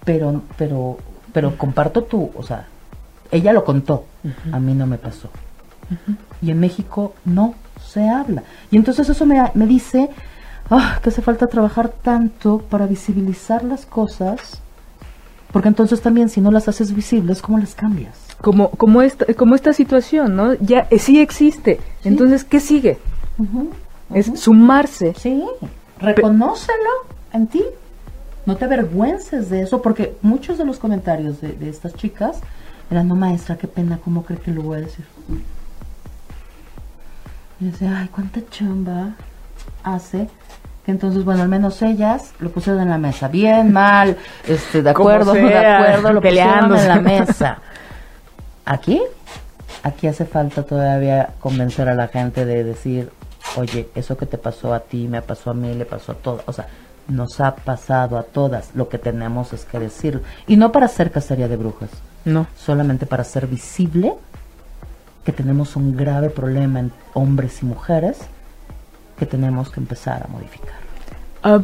pero, 0.05 0.43
pero, 0.57 0.99
pero 1.33 1.57
comparto 1.57 2.05
tú, 2.05 2.31
o 2.37 2.43
sea, 2.43 2.67
ella 3.31 3.53
lo 3.53 3.65
contó, 3.65 4.05
a 4.53 4.59
mí 4.59 4.75
no 4.75 4.87
me 4.87 4.99
pasó. 4.99 5.29
Y 6.41 6.51
en 6.51 6.61
México 6.61 7.15
no 7.25 7.55
se 7.85 8.09
habla. 8.09 8.43
Y 8.71 8.77
entonces 8.77 9.09
eso 9.09 9.27
me, 9.27 9.51
me 9.55 9.67
dice 9.67 10.09
ah, 10.71 10.99
que 11.03 11.11
hace 11.11 11.23
falta 11.23 11.47
trabajar 11.47 11.89
tanto 11.89 12.59
para 12.59 12.87
visibilizar 12.87 13.65
las 13.65 13.85
cosas 13.87 14.63
porque 15.53 15.69
entonces 15.69 16.01
también 16.01 16.31
si 16.31 16.41
no 16.41 16.51
las 16.51 16.67
haces 16.69 16.95
visibles, 16.95 17.43
¿cómo 17.43 17.59
las 17.59 17.75
cambias? 17.75 18.17
Como, 18.41 18.71
como, 18.71 19.03
esta, 19.03 19.33
como 19.35 19.55
esta 19.55 19.73
situación, 19.73 20.35
¿no? 20.35 20.55
Ya 20.55 20.87
eh, 20.91 20.99
sí 20.99 21.21
existe. 21.21 21.79
Entonces, 22.05 22.45
¿qué 22.45 22.59
sigue? 22.59 22.99
Es 24.15 24.41
sumarse. 24.41 25.15
Sí, 25.19 25.45
reconócelo 26.01 26.91
en 27.33 27.47
ti. 27.47 27.63
No 28.47 28.57
te 28.57 28.65
avergüences 28.65 29.51
de 29.51 29.63
eso, 29.63 29.83
porque 29.83 30.17
muchos 30.23 30.59
de 30.59 30.65
los 30.65 30.79
comentarios 30.79 31.41
de, 31.41 31.57
estas 31.69 31.95
chicas 31.95 32.41
eran, 32.91 33.07
no 33.07 33.15
maestra, 33.15 33.57
qué 33.57 33.69
pena, 33.69 33.99
¿cómo 34.03 34.25
cree 34.25 34.41
que 34.41 34.51
lo 34.51 34.63
voy 34.63 34.79
a 34.79 34.81
decir? 34.81 35.05
Y 37.61 37.67
decía, 37.67 38.01
ay, 38.01 38.09
cuánta 38.09 38.41
chamba 38.51 39.15
hace 39.85 40.29
entonces, 40.87 41.25
bueno, 41.25 41.43
al 41.43 41.49
menos 41.49 41.81
ellas 41.83 42.33
lo 42.41 42.51
pusieron 42.51 42.83
en 42.83 42.91
la 42.91 42.99
mesa. 42.99 43.29
Bien, 43.29 43.73
mal, 43.73 44.17
este, 44.47 44.83
de 44.83 44.91
acuerdo, 44.91 45.33
de 45.33 45.57
acuerdo, 45.57 46.13
lo 46.13 46.21
pusieron 46.21 46.77
en 46.77 46.89
la 46.89 47.01
mesa. 47.01 47.59
Aquí, 48.65 49.01
aquí 49.83 50.07
hace 50.09 50.25
falta 50.25 50.65
todavía 50.65 51.35
convencer 51.39 51.89
a 51.89 51.95
la 51.95 52.09
gente 52.09 52.45
de 52.45 52.65
decir, 52.65 53.11
oye, 53.57 53.89
eso 53.95 54.17
que 54.17 54.27
te 54.27 54.39
pasó 54.39 54.75
a 54.75 54.81
ti, 54.81 55.07
me 55.09 55.23
pasó 55.23 55.51
a 55.51 55.55
mí, 55.55 55.73
le 55.75 55.85
pasó 55.85 56.13
a 56.13 56.15
todos. 56.17 56.43
O 56.47 56.53
sea, 56.53 56.67
nos 57.09 57.41
ha 57.41 57.55
pasado 57.55 58.19
a 58.19 58.25
todas. 58.25 58.71
Lo 58.75 58.89
que 58.89 58.99
tenemos 58.99 59.53
es 59.53 59.65
que 59.65 59.79
decir. 59.79 60.23
Y 60.49 60.57
no 60.57 60.73
para 60.73 60.87
hacer 60.87 61.13
cacería 61.13 61.47
de 61.47 61.57
brujas. 61.57 61.91
No. 62.25 62.47
Solamente 62.57 63.07
para 63.07 63.23
hacer 63.23 63.47
visible 63.47 64.15
que 65.25 65.33
tenemos 65.33 65.77
un 65.77 65.97
grave 65.97 66.31
problema 66.31 66.81
en 66.81 66.93
hombres 67.15 67.63
y 67.63 67.67
mujeres 67.67 68.19
que 69.23 69.27
tenemos 69.27 69.71
que 69.71 69.79
empezar 69.79 70.25
a 70.25 70.27
modificar. 70.27 70.75
Ah, 71.45 71.61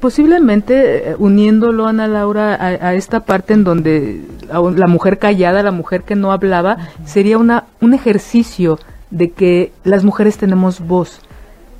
posiblemente 0.00 1.10
eh, 1.10 1.16
uniéndolo, 1.18 1.86
Ana 1.86 2.06
Laura, 2.06 2.54
a, 2.60 2.92
esta 2.94 3.20
parte 3.20 3.54
en 3.54 3.64
donde 3.64 4.22
la 4.50 4.86
mujer 4.86 5.18
callada, 5.18 5.62
la 5.62 5.72
mujer 5.72 6.02
que 6.02 6.14
no 6.14 6.30
hablaba, 6.30 6.76
sería 7.06 7.38
una, 7.38 7.64
un 7.80 7.94
ejercicio 7.94 8.78
de 9.10 9.30
que 9.30 9.72
las 9.82 10.04
mujeres 10.04 10.36
tenemos 10.36 10.80
voz 10.80 11.20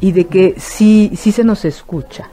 y 0.00 0.12
de 0.12 0.24
que 0.26 0.54
sí, 0.56 1.12
sí 1.16 1.32
se 1.32 1.44
nos 1.44 1.66
escucha, 1.66 2.28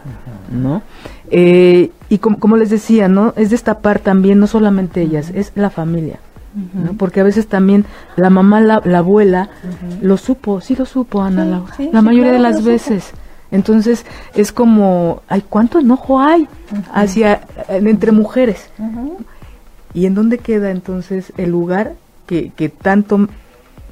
¿no? 0.50 0.82
Eh, 1.30 1.92
y 2.08 2.18
como, 2.20 2.56
les 2.56 2.70
decía, 2.70 3.10
¿no? 3.10 3.34
Es 3.36 3.50
destapar 3.50 4.00
también, 4.00 4.40
no 4.40 4.48
solamente 4.48 5.02
ellas, 5.02 5.30
es 5.34 5.52
la 5.56 5.70
familia. 5.70 6.20
¿No? 6.54 6.94
Porque 6.94 7.22
a 7.22 7.24
veces 7.24 7.48
también 7.48 7.86
la 8.16 8.30
mamá, 8.30 8.62
la, 8.62 8.82
abuela, 8.98 9.50
lo 10.02 10.18
supo, 10.18 10.62
sí 10.62 10.76
lo 10.76 10.86
supo, 10.86 11.22
Ana 11.22 11.46
Laura, 11.46 11.74
la 11.92 12.02
mayoría 12.02 12.32
de 12.32 12.40
las 12.40 12.64
veces. 12.64 13.12
Entonces 13.52 14.06
es 14.34 14.52
como, 14.52 15.24
ay, 15.28 15.44
¿cuánto 15.48 15.80
enojo 15.80 16.20
hay 16.20 16.48
hacia 16.94 17.42
entre 17.70 18.12
mujeres? 18.12 18.70
¿Y 19.94 20.06
en 20.06 20.16
dónde 20.16 20.38
queda 20.38 20.72
entonces 20.72 21.34
el 21.38 21.52
lugar 21.52 21.94
que, 22.26 22.52
que 22.56 22.70
tanto 22.70 23.28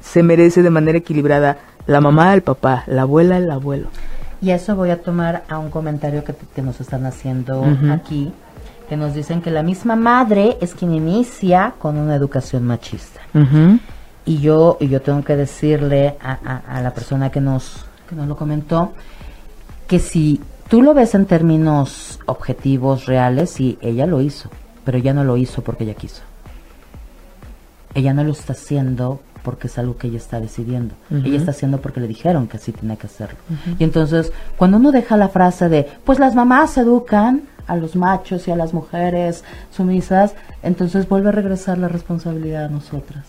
se 0.00 0.22
merece 0.22 0.62
de 0.62 0.70
manera 0.70 0.96
equilibrada 0.96 1.58
la 1.86 2.00
mamá, 2.00 2.32
el 2.32 2.42
papá, 2.42 2.84
la 2.86 3.02
abuela, 3.02 3.36
el 3.36 3.50
abuelo? 3.50 3.88
Y 4.40 4.50
eso 4.50 4.74
voy 4.74 4.88
a 4.88 5.02
tomar 5.02 5.44
a 5.48 5.58
un 5.58 5.70
comentario 5.70 6.24
que, 6.24 6.34
que 6.54 6.62
nos 6.62 6.80
están 6.80 7.04
haciendo 7.04 7.62
aquí, 7.92 8.32
que 8.90 8.96
nos 8.96 9.14
dicen 9.14 9.40
que 9.40 9.52
la 9.52 9.62
misma 9.62 9.94
madre 9.94 10.58
es 10.60 10.74
quien 10.74 10.92
inicia 10.92 11.74
con 11.78 11.96
una 11.96 12.16
educación 12.16 12.64
machista. 12.64 13.20
Y 14.24 14.38
yo, 14.38 14.78
y 14.80 14.88
yo 14.88 15.00
tengo 15.00 15.22
que 15.22 15.36
decirle 15.36 16.16
a, 16.20 16.56
a, 16.66 16.82
la 16.82 16.92
persona 16.92 17.30
que 17.30 17.40
nos, 17.40 17.84
que 18.08 18.16
nos 18.16 18.26
lo 18.26 18.34
comentó, 18.34 18.92
que 19.86 20.00
si 20.00 20.40
tú 20.68 20.82
lo 20.82 20.92
ves 20.92 21.14
en 21.14 21.26
términos 21.26 22.18
objetivos, 22.26 23.06
reales, 23.06 23.50
sí, 23.50 23.78
ella 23.80 24.06
lo 24.06 24.20
hizo, 24.22 24.50
pero 24.84 24.98
ella 24.98 25.14
no 25.14 25.22
lo 25.22 25.36
hizo 25.36 25.62
porque 25.62 25.84
ella 25.84 25.94
quiso. 25.94 26.22
Ella 27.94 28.12
no 28.12 28.24
lo 28.24 28.32
está 28.32 28.54
haciendo 28.54 29.20
porque 29.44 29.68
es 29.68 29.78
algo 29.78 29.96
que 29.98 30.08
ella 30.08 30.18
está 30.18 30.40
decidiendo. 30.40 30.96
Ella 31.12 31.36
está 31.36 31.52
haciendo 31.52 31.80
porque 31.80 32.00
le 32.00 32.08
dijeron 32.08 32.48
que 32.48 32.56
así 32.56 32.72
tiene 32.72 32.96
que 32.96 33.06
hacerlo. 33.06 33.38
Y 33.78 33.84
entonces, 33.84 34.32
cuando 34.56 34.78
uno 34.78 34.90
deja 34.90 35.16
la 35.16 35.28
frase 35.28 35.68
de, 35.68 35.88
pues 36.04 36.18
las 36.18 36.34
mamás 36.34 36.76
educan 36.76 37.42
a 37.66 37.76
los 37.76 37.96
machos 37.96 38.46
y 38.48 38.50
a 38.50 38.56
las 38.56 38.74
mujeres 38.74 39.44
sumisas, 39.70 40.34
entonces 40.62 41.08
vuelve 41.08 41.28
a 41.28 41.32
regresar 41.32 41.78
la 41.78 41.88
responsabilidad 41.88 42.66
a 42.66 42.68
nosotras. 42.68 43.26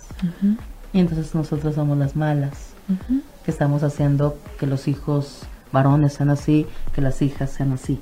Y 0.94 1.00
entonces 1.00 1.34
nosotras 1.36 1.76
somos 1.76 1.98
las 1.98 2.16
malas, 2.16 2.74
que 3.44 3.52
estamos 3.52 3.84
haciendo 3.84 4.38
que 4.60 4.68
los 4.68 4.88
hijos 4.88 5.44
varones 5.72 6.14
sean 6.14 6.30
así, 6.30 6.68
que 6.94 7.02
las 7.02 7.22
hijas 7.22 7.52
sean 7.52 7.72
así. 7.72 8.02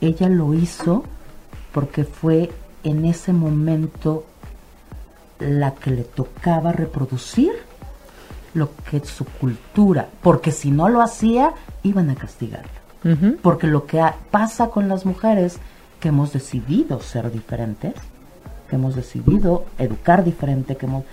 Ella 0.00 0.28
lo 0.28 0.54
hizo 0.54 1.04
porque 1.72 2.04
fue 2.04 2.50
en 2.84 3.04
ese 3.04 3.32
momento 3.32 4.24
la 5.38 5.74
que 5.74 5.90
le 5.90 6.04
tocaba 6.04 6.72
reproducir 6.72 7.52
lo 8.54 8.70
que 8.90 8.98
es 8.98 9.08
su 9.08 9.24
cultura, 9.24 10.08
porque 10.22 10.50
si 10.50 10.70
no 10.70 10.88
lo 10.88 11.02
hacía, 11.02 11.52
iban 11.82 12.10
a 12.10 12.14
castigarla. 12.14 12.77
Porque 13.42 13.66
lo 13.66 13.86
que 13.86 14.04
pasa 14.30 14.68
con 14.68 14.88
las 14.88 15.06
mujeres 15.06 15.58
que 16.00 16.08
hemos 16.08 16.32
decidido 16.32 17.00
ser 17.00 17.30
diferentes, 17.30 17.94
que 18.68 18.76
hemos 18.76 18.96
decidido 18.96 19.64
educar 19.78 20.24
diferente, 20.24 20.76
que 20.76 20.86
hemos 20.86 21.04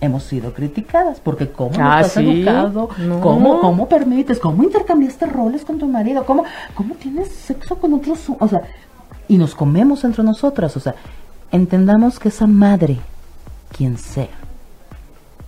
hemos 0.00 0.22
sido 0.24 0.52
criticadas 0.52 1.20
porque 1.20 1.50
cómo 1.50 1.72
ah, 1.78 2.00
estás 2.00 2.18
educado, 2.18 2.88
¿Cómo, 3.20 3.60
cómo 3.60 3.88
permites, 3.88 4.38
cómo 4.38 4.62
intercambiaste 4.62 5.26
roles 5.26 5.64
con 5.64 5.78
tu 5.78 5.86
marido, 5.86 6.24
cómo, 6.24 6.44
cómo 6.74 6.94
tienes 6.94 7.28
sexo 7.28 7.76
con 7.76 7.94
otros, 7.94 8.20
o 8.38 8.48
sea, 8.48 8.62
y 9.26 9.38
nos 9.38 9.54
comemos 9.54 10.04
entre 10.04 10.22
nosotras, 10.22 10.76
o 10.76 10.80
sea, 10.80 10.94
entendamos 11.50 12.18
que 12.18 12.28
esa 12.28 12.46
madre, 12.46 12.98
quien 13.76 13.98
sea, 13.98 14.28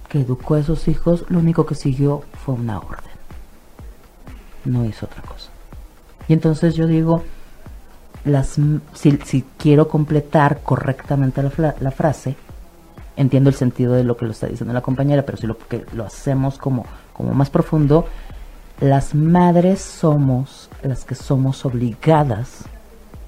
que 0.09 0.21
educó 0.21 0.55
a 0.55 0.61
esos 0.61 0.89
hijos, 0.89 1.25
lo 1.29 1.39
único 1.39 1.65
que 1.65 1.75
siguió 1.75 2.23
fue 2.45 2.55
una 2.55 2.79
orden, 2.79 3.13
no 4.65 4.85
hizo 4.85 5.07
otra 5.07 5.23
cosa. 5.23 5.51
Y 6.29 6.33
entonces 6.33 6.75
yo 6.75 6.87
digo, 6.87 7.23
las, 8.25 8.59
si, 8.95 9.19
si 9.25 9.45
quiero 9.59 9.89
completar 9.89 10.61
correctamente 10.63 11.43
la, 11.43 11.75
la 11.81 11.91
frase, 11.91 12.37
entiendo 13.17 13.51
el 13.51 13.57
sentido 13.57 13.95
de 13.95 14.05
lo 14.05 14.17
que 14.17 14.25
lo 14.25 14.33
está 14.33 14.47
diciendo 14.47 14.73
la 14.73 14.81
compañera, 14.81 15.23
pero 15.23 15.39
si 15.39 15.47
lo, 15.47 15.59
que 15.59 15.85
lo 15.93 16.05
hacemos 16.05 16.59
como, 16.59 16.87
como 17.13 17.35
más 17.35 17.51
profundo, 17.51 18.07
las 18.81 19.15
madres 19.15 19.81
somos 19.81 20.71
las 20.83 21.05
que 21.05 21.15
somos 21.15 21.65
obligadas 21.67 22.65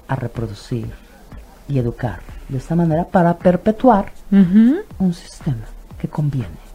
a 0.07 0.15
reproducir 0.15 0.89
y 1.67 1.77
educar 1.77 2.21
de 2.49 2.57
esta 2.57 2.75
manera 2.75 3.05
para 3.05 3.37
perpetuar 3.37 4.11
un 4.31 5.13
sistema 5.13 5.65
que 5.99 6.07
conviene 6.07 6.72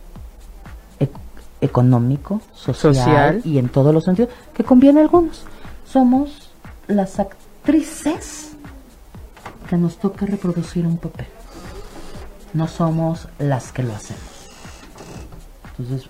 económico, 1.61 2.41
social, 2.55 3.41
y 3.45 3.59
en 3.59 3.69
todos 3.69 3.93
los 3.93 4.05
sentidos 4.05 4.31
que 4.55 4.65
conviene 4.65 5.01
a 5.01 5.03
algunos. 5.03 5.45
Somos 5.87 6.51
las 6.87 7.19
actrices 7.19 8.53
que 9.69 9.77
nos 9.77 9.99
toca 9.99 10.27
reproducir 10.27 10.87
un 10.87 10.99
papel 10.99 11.27
no 12.55 12.67
somos 12.67 13.29
las 13.39 13.73
que 13.73 13.83
lo 13.83 13.95
hacemos. 13.95 14.23
Entonces, 15.79 16.09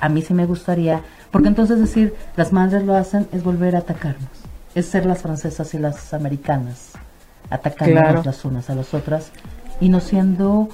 a 0.00 0.08
mí 0.08 0.22
sí 0.22 0.34
me 0.34 0.46
gustaría, 0.46 1.02
porque 1.30 1.48
entonces 1.48 1.78
decir 1.78 2.14
las 2.36 2.52
madres 2.52 2.84
lo 2.84 2.94
hacen 2.94 3.28
es 3.32 3.42
volver 3.42 3.76
a 3.76 3.80
atacarnos, 3.80 4.28
es 4.74 4.86
ser 4.86 5.06
las 5.06 5.22
francesas 5.22 5.72
y 5.74 5.78
las 5.78 6.12
americanas, 6.14 6.92
atacándonos 7.50 8.26
las 8.26 8.44
unas 8.44 8.70
a 8.70 8.74
las 8.74 8.92
otras 8.94 9.30
y 9.80 9.88
no 9.88 10.00
siendo 10.00 10.68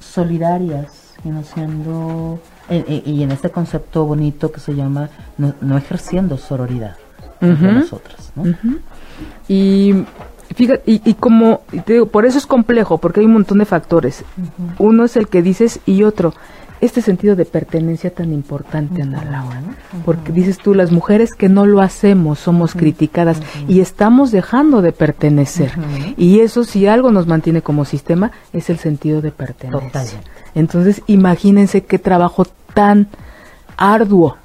solidarias 0.00 1.14
y 1.24 1.30
no 1.30 1.42
siendo 1.42 2.38
y 2.70 3.22
en 3.22 3.32
este 3.32 3.50
concepto 3.50 4.04
bonito 4.04 4.50
que 4.52 4.60
se 4.60 4.74
llama 4.74 5.10
no, 5.38 5.76
ejerciendo 5.76 6.38
sororidad 6.38 6.96
entre 7.40 7.72
nosotras, 7.72 8.32
¿no? 8.36 8.44
Y 9.48 10.04
Fíjate, 10.54 10.82
y, 10.86 11.14
como, 11.14 11.62
te 11.84 11.94
digo, 11.94 12.06
por 12.06 12.26
eso 12.26 12.38
es 12.38 12.46
complejo, 12.46 12.98
porque 12.98 13.20
hay 13.20 13.26
un 13.26 13.32
montón 13.32 13.58
de 13.58 13.64
factores. 13.64 14.24
Uno 14.78 15.04
es 15.04 15.16
el 15.16 15.28
que 15.28 15.42
dices 15.42 15.80
y 15.86 16.02
otro, 16.02 16.34
este 16.80 17.00
sentido 17.00 17.36
de 17.36 17.44
pertenencia 17.44 18.12
tan 18.12 18.32
importante, 18.32 19.02
Ana 19.02 19.24
Laura, 19.24 19.62
porque 20.04 20.32
dices 20.32 20.58
tú, 20.58 20.74
las 20.74 20.90
mujeres 20.90 21.32
que 21.32 21.48
no 21.48 21.64
lo 21.64 21.80
hacemos 21.80 22.40
somos 22.40 22.74
criticadas 22.74 23.40
y 23.68 23.80
estamos 23.80 24.32
dejando 24.32 24.82
de 24.82 24.92
pertenecer. 24.92 25.72
Y 26.16 26.40
eso, 26.40 26.64
si 26.64 26.86
algo 26.86 27.12
nos 27.12 27.26
mantiene 27.26 27.62
como 27.62 27.84
sistema, 27.84 28.32
es 28.52 28.68
el 28.68 28.78
sentido 28.78 29.22
de 29.22 29.30
pertenencia. 29.30 30.20
Entonces, 30.54 31.02
imagínense 31.06 31.84
qué 31.84 31.98
trabajo 31.98 32.44
tan 32.74 33.08
arduo 33.76 34.36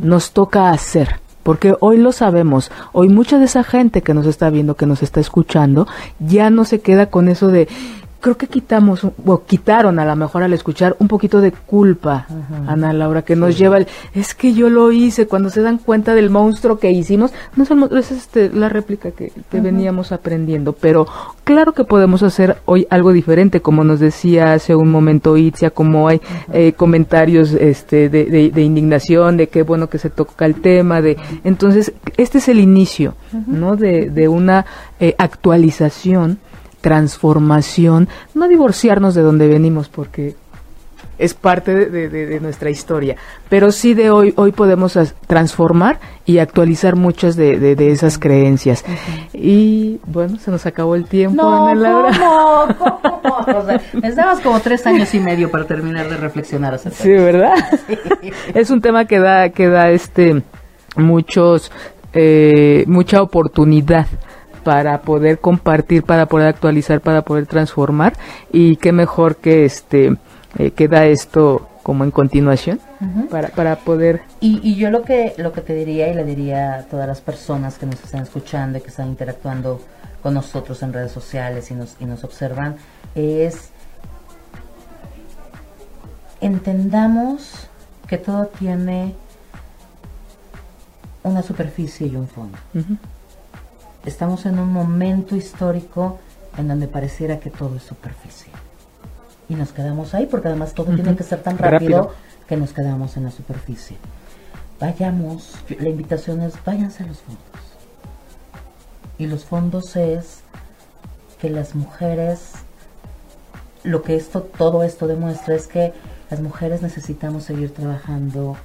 nos 0.00 0.32
toca 0.32 0.70
hacer 0.70 1.20
porque 1.46 1.76
hoy 1.78 1.98
lo 1.98 2.10
sabemos, 2.10 2.72
hoy 2.92 3.08
mucha 3.08 3.38
de 3.38 3.44
esa 3.44 3.62
gente 3.62 4.02
que 4.02 4.14
nos 4.14 4.26
está 4.26 4.50
viendo, 4.50 4.74
que 4.74 4.84
nos 4.84 5.04
está 5.04 5.20
escuchando, 5.20 5.86
ya 6.18 6.50
no 6.50 6.64
se 6.64 6.80
queda 6.80 7.06
con 7.06 7.28
eso 7.28 7.46
de 7.46 7.68
creo 8.20 8.36
que 8.36 8.46
quitamos, 8.46 9.04
o 9.04 9.44
quitaron 9.44 9.98
a 9.98 10.04
lo 10.04 10.16
mejor 10.16 10.42
al 10.42 10.52
escuchar 10.52 10.96
un 10.98 11.08
poquito 11.08 11.40
de 11.40 11.52
culpa, 11.52 12.26
Ana 12.66 12.92
Laura, 12.92 13.22
que 13.22 13.36
nos 13.36 13.56
lleva 13.56 13.78
el, 13.78 13.86
es 14.14 14.34
que 14.34 14.52
yo 14.52 14.68
lo 14.68 14.92
hice, 14.92 15.26
cuando 15.26 15.50
se 15.50 15.62
dan 15.62 15.78
cuenta 15.78 16.14
del 16.14 16.30
monstruo 16.30 16.78
que 16.78 16.90
hicimos, 16.90 17.32
no 17.56 17.64
es, 17.98 18.10
este, 18.10 18.50
la 18.50 18.68
réplica 18.68 19.10
que, 19.10 19.32
veníamos 19.52 20.12
aprendiendo, 20.12 20.72
pero 20.74 21.06
claro 21.44 21.72
que 21.72 21.84
podemos 21.84 22.22
hacer 22.22 22.58
hoy 22.66 22.86
algo 22.90 23.12
diferente, 23.12 23.60
como 23.60 23.84
nos 23.84 24.00
decía 24.00 24.52
hace 24.52 24.74
un 24.74 24.90
momento 24.90 25.36
Itzia, 25.36 25.70
como 25.70 26.08
hay 26.08 26.20
eh, 26.52 26.72
comentarios 26.72 27.52
este, 27.52 28.08
de, 28.08 28.50
de, 28.50 28.62
indignación, 28.62 29.36
de 29.36 29.48
qué 29.48 29.62
bueno 29.62 29.88
que 29.88 29.98
se 29.98 30.10
toca 30.10 30.46
el 30.46 30.60
tema, 30.60 31.00
de, 31.00 31.16
entonces, 31.44 31.92
este 32.16 32.38
es 32.38 32.48
el 32.48 32.60
inicio, 32.60 33.14
¿no? 33.46 33.76
De, 33.76 34.10
de 34.10 34.28
una 34.28 34.66
eh, 35.00 35.14
actualización 35.18 36.38
transformación, 36.86 38.08
no 38.32 38.46
divorciarnos 38.46 39.16
de 39.16 39.22
donde 39.22 39.48
venimos, 39.48 39.88
porque 39.88 40.36
es 41.18 41.34
parte 41.34 41.74
de, 41.74 42.38
nuestra 42.38 42.70
historia. 42.70 43.16
Pero 43.48 43.72
sí 43.72 43.92
de 43.92 44.10
hoy, 44.10 44.32
hoy 44.36 44.52
podemos 44.52 44.96
transformar 45.26 45.98
y 46.26 46.38
actualizar 46.38 46.94
muchas 46.94 47.34
de, 47.34 47.74
esas 47.90 48.20
creencias. 48.20 48.84
Y 49.32 49.98
bueno, 50.06 50.38
se 50.38 50.52
nos 50.52 50.64
acabó 50.64 50.94
el 50.94 51.06
tiempo, 51.06 51.42
no, 51.42 51.74
Laura. 51.74 52.12
¿cómo? 52.78 53.00
¿Cómo? 53.22 54.42
como 54.44 54.60
tres 54.60 54.86
años 54.86 55.12
y 55.12 55.18
medio 55.18 55.50
para 55.50 55.64
terminar 55.64 56.08
de 56.08 56.16
reflexionar 56.18 56.74
acerca 56.74 57.02
Sí, 57.02 57.10
¿verdad? 57.10 57.56
Es 58.54 58.70
un 58.70 58.80
tema 58.80 59.06
que 59.06 59.18
da, 59.18 59.48
que 59.48 59.66
da 59.66 59.90
este 59.90 60.40
muchos, 60.94 61.72
eh, 62.12 62.84
mucha 62.86 63.22
oportunidad 63.22 64.06
para 64.66 65.02
poder 65.02 65.38
compartir, 65.38 66.02
para 66.02 66.26
poder 66.26 66.48
actualizar, 66.48 67.00
para 67.00 67.22
poder 67.22 67.46
transformar 67.46 68.14
y 68.50 68.74
qué 68.78 68.90
mejor 68.90 69.36
que 69.36 69.64
este 69.64 70.16
eh, 70.58 70.72
queda 70.72 71.06
esto 71.06 71.68
como 71.84 72.02
en 72.02 72.10
continuación 72.10 72.80
para, 73.30 73.50
para 73.50 73.76
poder 73.76 74.22
y, 74.40 74.58
y, 74.68 74.74
yo 74.74 74.90
lo 74.90 75.02
que 75.02 75.34
lo 75.36 75.52
que 75.52 75.60
te 75.60 75.72
diría 75.72 76.08
y 76.08 76.14
le 76.14 76.24
diría 76.24 76.78
a 76.78 76.82
todas 76.82 77.06
las 77.06 77.20
personas 77.20 77.78
que 77.78 77.86
nos 77.86 78.02
están 78.02 78.22
escuchando 78.24 78.78
y 78.78 78.80
que 78.80 78.88
están 78.88 79.06
interactuando 79.06 79.80
con 80.20 80.34
nosotros 80.34 80.82
en 80.82 80.92
redes 80.92 81.12
sociales 81.12 81.70
y 81.70 81.74
nos, 81.74 81.94
y 82.00 82.04
nos 82.04 82.24
observan 82.24 82.74
es 83.14 83.70
entendamos 86.40 87.68
que 88.08 88.18
todo 88.18 88.46
tiene 88.46 89.14
una 91.22 91.42
superficie 91.42 92.08
y 92.08 92.16
un 92.16 92.26
fondo. 92.26 92.58
Estamos 94.06 94.46
en 94.46 94.58
un 94.58 94.72
momento 94.72 95.36
histórico 95.36 96.18
en 96.56 96.68
donde 96.68 96.88
pareciera 96.88 97.38
que 97.38 97.50
todo 97.50 97.76
es 97.76 97.82
superficie 97.82 98.50
y 99.48 99.54
nos 99.54 99.72
quedamos 99.72 100.14
ahí 100.14 100.26
porque 100.26 100.48
además 100.48 100.74
todo 100.74 100.94
tiene 100.94 101.16
que 101.16 101.22
ser 101.22 101.42
tan 101.42 101.58
rápido, 101.58 102.12
que 102.48 102.56
nos 102.56 102.72
quedamos 102.72 103.16
en 103.16 103.24
la 103.24 103.30
superficie. 103.30 103.96
Vayamos, 104.80 105.54
la 105.78 105.88
invitación 105.88 106.42
es 106.42 106.54
váyanse 106.64 107.02
a 107.02 107.06
los 107.06 107.18
fondos. 107.18 107.42
Y 109.18 109.26
los 109.26 109.44
fondos 109.44 109.96
es 109.96 110.40
que 111.40 111.48
las 111.50 111.74
mujeres, 111.74 112.52
lo 113.82 114.02
que 114.02 114.16
esto, 114.16 114.42
todo 114.42 114.82
esto 114.82 115.06
demuestra 115.06 115.54
es 115.54 115.66
que 115.66 115.92
las 116.30 116.40
mujeres 116.40 116.82
necesitamos 116.82 117.44
seguir 117.44 117.72
trabajando 117.72 118.56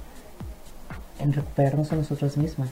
en 1.18 1.32
recuperarnos 1.32 1.92
a 1.92 1.96
nosotras 1.96 2.36
mismas, 2.36 2.68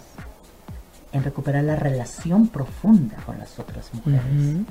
en 1.12 1.24
recuperar 1.24 1.64
la 1.64 1.76
relación 1.76 2.48
profunda 2.48 3.16
con 3.26 3.38
las 3.38 3.58
otras 3.58 3.92
mujeres, 3.94 4.64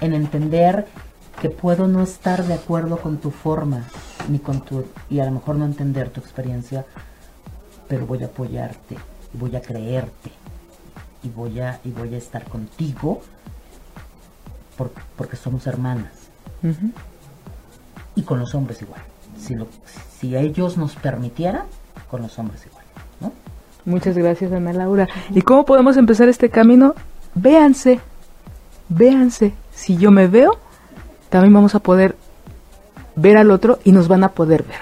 en 0.00 0.14
entender 0.14 0.86
que 1.40 1.50
puedo 1.50 1.86
no 1.86 2.02
estar 2.02 2.44
de 2.44 2.54
acuerdo 2.54 2.98
con 2.98 3.18
tu 3.18 3.30
forma 3.30 3.84
ni 4.28 4.38
con 4.38 4.60
tu 4.60 4.84
y 5.08 5.20
a 5.20 5.24
lo 5.24 5.32
mejor 5.32 5.56
no 5.56 5.64
entender 5.64 6.10
tu 6.10 6.20
experiencia, 6.20 6.84
pero 7.88 8.06
voy 8.06 8.22
a 8.22 8.26
apoyarte 8.26 8.96
y 9.34 9.38
voy 9.38 9.56
a 9.56 9.62
creerte 9.62 10.30
y 11.22 11.28
voy 11.28 11.60
a 11.60 11.80
y 11.84 11.90
voy 11.90 12.14
a 12.14 12.18
estar 12.18 12.44
contigo 12.44 13.22
porque 15.16 15.36
somos 15.36 15.66
hermanas. 15.66 16.12
Y 18.14 18.22
con 18.22 18.38
los 18.38 18.54
hombres 18.54 18.80
igual. 18.82 19.00
Si 19.38 19.54
lo, 19.54 19.68
si 20.18 20.36
ellos 20.36 20.76
nos 20.76 20.94
permitieran, 20.96 21.66
con 22.10 22.22
los 22.22 22.38
hombres 22.38 22.64
igual. 22.66 22.77
Muchas 23.88 24.18
gracias, 24.18 24.52
Ana 24.52 24.74
Laura. 24.74 25.08
¿Y 25.34 25.40
cómo 25.40 25.64
podemos 25.64 25.96
empezar 25.96 26.28
este 26.28 26.50
camino? 26.50 26.94
Véanse. 27.34 28.00
Véanse. 28.90 29.54
Si 29.72 29.96
yo 29.96 30.10
me 30.10 30.26
veo, 30.26 30.58
también 31.30 31.54
vamos 31.54 31.74
a 31.74 31.78
poder 31.78 32.14
ver 33.16 33.38
al 33.38 33.50
otro 33.50 33.78
y 33.84 33.92
nos 33.92 34.06
van 34.06 34.24
a 34.24 34.28
poder 34.28 34.62
ver. 34.62 34.76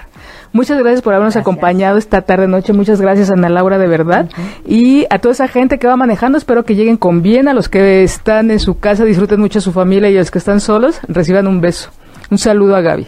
Muchas 0.51 0.77
gracias 0.79 1.01
por 1.01 1.13
habernos 1.13 1.37
acompañado 1.37 1.97
esta 1.97 2.23
tarde 2.23 2.49
noche. 2.49 2.73
Muchas 2.73 2.99
gracias 2.99 3.31
Ana 3.31 3.47
Laura 3.47 3.77
de 3.77 3.87
verdad. 3.87 4.29
Y 4.65 5.05
a 5.09 5.19
toda 5.19 5.31
esa 5.31 5.47
gente 5.47 5.79
que 5.79 5.87
va 5.87 5.95
manejando, 5.95 6.37
espero 6.37 6.65
que 6.65 6.75
lleguen 6.75 6.97
con 6.97 7.21
bien. 7.21 7.47
A 7.47 7.53
los 7.53 7.69
que 7.69 8.03
están 8.03 8.51
en 8.51 8.59
su 8.59 8.77
casa, 8.77 9.05
disfruten 9.05 9.39
mucho 9.39 9.59
a 9.59 9.61
su 9.61 9.71
familia 9.71 10.09
y 10.09 10.17
a 10.17 10.19
los 10.19 10.31
que 10.31 10.39
están 10.39 10.59
solos, 10.59 10.99
reciban 11.07 11.47
un 11.47 11.61
beso. 11.61 11.91
Un 12.29 12.39
saludo 12.39 12.75
a 12.75 12.81
Gaby. 12.81 13.07